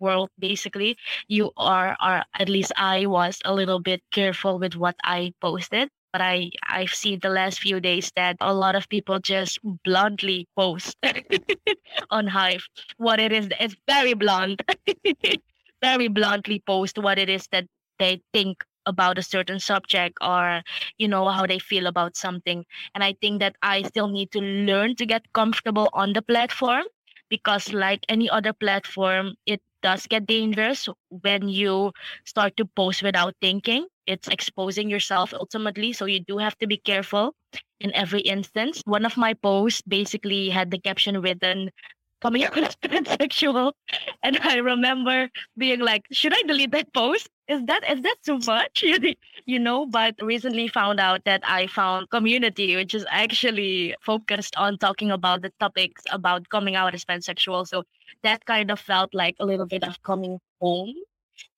world 0.00 0.30
basically. 0.38 0.96
You 1.28 1.52
are 1.56 1.96
are 2.00 2.24
at 2.38 2.48
least 2.48 2.72
i 2.76 3.06
was 3.06 3.38
a 3.44 3.54
little 3.54 3.80
bit 3.80 4.02
careful 4.10 4.58
with 4.58 4.74
what 4.76 4.96
i 5.04 5.32
posted 5.40 5.88
but 6.12 6.20
i 6.20 6.50
i've 6.68 6.94
seen 6.94 7.18
the 7.20 7.28
last 7.28 7.60
few 7.60 7.80
days 7.80 8.10
that 8.16 8.36
a 8.40 8.54
lot 8.54 8.74
of 8.74 8.88
people 8.88 9.18
just 9.18 9.58
bluntly 9.84 10.46
post 10.56 10.96
on 12.10 12.26
hive 12.26 12.66
what 12.96 13.20
it 13.20 13.32
is 13.32 13.48
it's 13.60 13.76
very 13.88 14.14
blunt 14.14 14.62
very 15.82 16.08
bluntly 16.08 16.62
post 16.66 16.98
what 16.98 17.18
it 17.18 17.28
is 17.28 17.46
that 17.52 17.66
they 17.98 18.20
think 18.32 18.64
about 18.86 19.18
a 19.18 19.22
certain 19.22 19.58
subject 19.58 20.18
or 20.20 20.62
you 20.98 21.08
know 21.08 21.28
how 21.28 21.46
they 21.46 21.58
feel 21.58 21.86
about 21.86 22.16
something. 22.16 22.64
And 22.94 23.02
i 23.02 23.14
think 23.20 23.40
that 23.40 23.56
i 23.62 23.82
still 23.82 24.08
need 24.08 24.30
to 24.32 24.40
learn 24.40 24.94
to 24.96 25.06
get 25.06 25.32
comfortable 25.32 25.88
on 25.92 26.12
the 26.12 26.22
platform 26.22 26.84
because 27.30 27.72
like 27.72 28.04
any 28.08 28.28
other 28.28 28.52
platform 28.52 29.34
it 29.46 29.60
does 29.84 30.08
get 30.08 30.26
dangerous 30.26 30.88
when 31.10 31.48
you 31.48 31.92
start 32.24 32.56
to 32.56 32.64
post 32.64 33.02
without 33.04 33.36
thinking. 33.40 33.86
It's 34.06 34.28
exposing 34.28 34.88
yourself 34.88 35.34
ultimately 35.34 35.92
so 35.92 36.06
you 36.06 36.20
do 36.20 36.38
have 36.38 36.56
to 36.58 36.66
be 36.66 36.78
careful 36.78 37.34
in 37.80 37.94
every 37.94 38.20
instance. 38.20 38.82
One 38.86 39.04
of 39.04 39.16
my 39.16 39.34
posts 39.34 39.82
basically 39.86 40.48
had 40.48 40.70
the 40.70 40.78
caption 40.80 41.20
written 41.20 41.70
coming 42.22 42.44
out 42.44 42.56
as 42.56 42.76
pansexual 42.82 43.72
and 44.22 44.38
i 44.42 44.56
remember 44.56 45.28
being 45.58 45.80
like 45.80 46.02
should 46.10 46.32
i 46.32 46.42
delete 46.48 46.72
that 46.72 46.88
post 46.94 47.28
is 47.48 47.62
that 47.66 47.82
is 47.90 48.02
that 48.02 48.16
too 48.24 48.38
much? 48.46 48.84
You 49.46 49.58
know 49.58 49.84
but 49.86 50.14
recently 50.22 50.68
found 50.68 51.00
out 51.00 51.24
that 51.24 51.42
i 51.44 51.66
found 51.66 52.08
community 52.08 52.76
which 52.76 52.94
is 52.94 53.04
actually 53.10 53.94
focused 54.00 54.56
on 54.56 54.78
talking 54.78 55.10
about 55.10 55.42
the 55.42 55.52
topics 55.60 56.02
about 56.10 56.48
coming 56.48 56.76
out 56.76 56.94
as 56.94 57.04
pansexual. 57.04 57.66
So 57.68 57.84
that 58.22 58.44
kind 58.46 58.70
of 58.70 58.80
felt 58.80 59.12
like 59.14 59.36
a 59.40 59.44
little 59.46 59.66
bit 59.66 59.84
of 59.84 60.02
coming 60.02 60.38
home. 60.60 60.94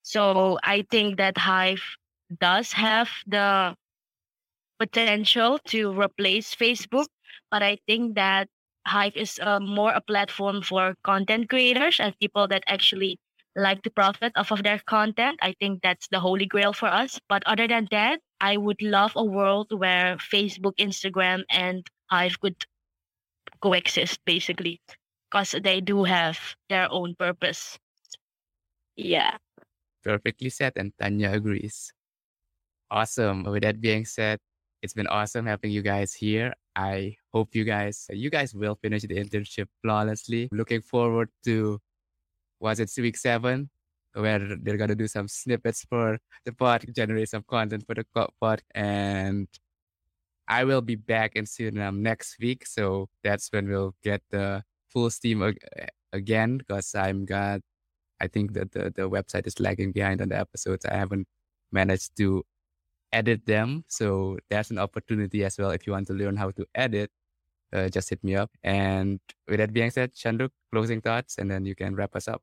So 0.03 0.59
i 0.65 0.83
think 0.91 1.17
that 1.19 1.39
hive 1.39 1.83
does 2.41 2.73
have 2.73 3.09
the 3.27 3.77
potential 4.79 5.59
to 5.67 5.93
replace 5.93 6.55
facebook 6.55 7.07
but 7.51 7.63
i 7.63 7.79
think 7.87 8.15
that 8.15 8.49
hive 8.87 9.17
is 9.17 9.39
uh, 9.43 9.61
more 9.61 9.93
a 9.93 10.01
platform 10.01 10.63
for 10.63 10.95
content 11.05 11.49
creators 11.49 11.99
and 12.01 12.19
people 12.19 12.47
that 12.49 12.63
actually 12.67 13.19
like 13.57 13.83
to 13.83 13.91
profit 13.91 14.33
off 14.37 14.53
of 14.53 14.63
their 14.63 14.79
content. 14.87 15.39
I 15.43 15.55
think 15.59 15.83
that's 15.83 16.07
the 16.09 16.21
holy 16.21 16.47
grail 16.47 16.73
for 16.73 16.87
us. 16.87 17.19
But 17.29 17.43
other 17.47 17.67
than 17.67 17.89
that, 17.91 18.21
I 18.41 18.57
would 18.59 18.81
love 18.83 19.13
a 19.17 19.25
world 19.25 19.73
where 19.73 20.17
Facebook, 20.19 20.77
Instagram, 20.79 21.43
and 21.51 21.85
Hive 22.11 22.39
could 22.39 22.57
coexist 23.61 24.21
basically 24.25 24.81
because 25.31 25.57
they 25.63 25.81
do 25.81 26.05
have 26.05 26.39
their 26.69 26.93
own 26.93 27.15
purpose. 27.19 27.79
Yeah. 28.97 29.37
Perfectly 30.05 30.51
said, 30.51 30.75
and 30.77 30.93
Tanya 31.01 31.33
agrees. 31.33 31.93
Awesome. 32.91 33.43
With 33.45 33.63
that 33.63 33.81
being 33.81 34.05
said, 34.05 34.39
it's 34.83 34.95
been 34.95 35.09
awesome 35.09 35.47
having 35.47 35.71
you 35.71 35.83
guys 35.83 36.15
here. 36.15 36.55
I 36.77 37.17
hope 37.33 37.57
you 37.57 37.65
guys 37.65 38.07
you 38.13 38.31
guys 38.31 38.55
will 38.55 38.77
finish 38.77 39.03
the 39.03 39.17
internship 39.17 39.67
flawlessly. 39.83 40.49
Looking 40.53 40.83
forward 40.83 41.31
to 41.45 41.81
was 42.61 42.81
it 42.81 42.91
week 42.99 43.17
seven 43.17 43.71
where 44.15 44.57
they're 44.63 44.79
gonna 44.79 44.95
do 44.95 45.09
some 45.09 45.29
snippets 45.29 45.85
for 45.85 46.19
the 46.45 46.53
pod, 46.53 46.87
generate 46.95 47.29
some 47.29 47.45
content 47.47 47.85
for 47.87 47.95
the 47.95 48.05
pod, 48.41 48.63
and 48.75 49.49
I 50.49 50.65
will 50.65 50.81
be 50.81 50.95
back 50.95 51.37
in 51.37 51.45
Suriname 51.45 51.99
next 51.99 52.37
week. 52.41 52.67
So 52.67 53.09
that's 53.23 53.53
when 53.53 53.69
we'll 53.69 53.95
get 54.03 54.23
the 54.31 54.63
full 54.89 55.11
steam 55.11 55.43
ag- 55.43 55.59
again 56.13 56.59
because 56.59 56.95
I'm 56.95 57.25
got. 57.25 57.61
I 58.19 58.29
think 58.29 58.55
that 58.55 58.73
the, 58.73 58.85
the 58.97 59.11
website 59.11 59.47
is 59.47 59.61
lagging 59.61 59.93
behind 59.93 60.23
on 60.23 60.31
the 60.31 60.39
episodes. 60.39 60.87
I 60.87 60.95
haven't 60.95 61.29
managed 61.71 62.17
to 62.17 62.45
edit 63.13 63.45
them. 63.45 63.85
So 63.89 64.39
there's 64.49 64.71
an 64.71 64.79
opportunity 64.79 65.45
as 65.45 65.59
well. 65.59 65.71
If 65.71 65.87
you 65.87 65.93
want 65.93 66.07
to 66.07 66.15
learn 66.15 66.37
how 66.37 66.51
to 66.53 66.65
edit, 66.75 67.11
uh, 67.77 67.89
just 67.89 68.09
hit 68.11 68.25
me 68.25 68.35
up. 68.35 68.51
And 68.65 69.21
with 69.47 69.59
that 69.59 69.73
being 69.73 69.91
said, 69.91 70.15
Chanduk, 70.15 70.51
closing 70.73 71.01
thoughts, 71.01 71.39
and 71.39 71.51
then 71.51 71.65
you 71.67 71.75
can 71.75 71.95
wrap 71.95 72.17
us 72.17 72.27
up. 72.27 72.43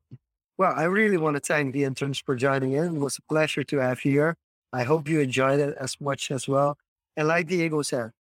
Well, 0.58 0.74
I 0.76 0.84
really 0.84 1.18
want 1.18 1.36
to 1.36 1.40
thank 1.40 1.74
the 1.74 1.84
interns 1.84 2.20
for 2.20 2.36
joining 2.36 2.74
in. 2.74 2.96
It 2.98 3.00
was 3.00 3.18
a 3.18 3.24
pleasure 3.24 3.64
to 3.64 3.78
have 3.78 4.06
you 4.06 4.12
here. 4.12 4.38
I 4.72 4.84
hope 4.84 5.08
you 5.08 5.20
enjoyed 5.20 5.60
it 5.60 5.76
as 5.80 6.00
much 6.00 6.32
as 6.32 6.48
well. 6.48 6.78
And 7.18 7.28
like 7.28 7.48
Diego 7.48 7.82
said, 7.82 8.12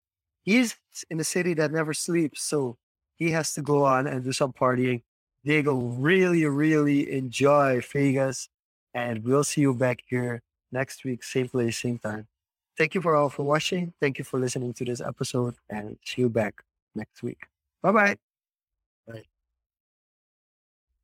he's 0.43 0.77
in 1.11 1.21
a 1.21 1.25
city 1.25 1.55
that 1.55 1.73
never 1.73 1.95
sleeps, 1.95 2.43
so 2.43 2.77
he 3.17 3.31
has 3.31 3.55
to 3.55 3.63
go 3.63 3.85
on 3.85 4.07
and 4.07 4.25
do 4.25 4.33
some 4.33 4.53
partying. 4.53 5.03
Diego, 5.45 5.75
really, 5.75 6.45
really 6.47 7.11
enjoy 7.11 7.81
Vegas, 7.81 8.49
and 8.95 9.25
we'll 9.25 9.45
see 9.45 9.63
you 9.63 9.75
back 9.75 10.03
here 10.07 10.43
next 10.71 11.05
week, 11.05 11.25
same 11.25 11.49
place, 11.49 11.79
same 11.79 11.99
time. 11.99 12.29
Thank 12.79 12.95
you 12.95 13.01
for 13.03 13.15
all 13.17 13.29
for 13.29 13.43
watching. 13.43 13.93
Thank 14.01 14.19
you 14.19 14.25
for 14.25 14.39
listening 14.39 14.73
to 14.75 14.85
this 14.85 15.01
episode, 15.01 15.57
and 15.69 15.99
see 16.05 16.23
you 16.23 16.29
back 16.29 16.63
next 16.95 17.23
week. 17.23 17.41
Bye 17.83 17.93
bye. 17.93 18.32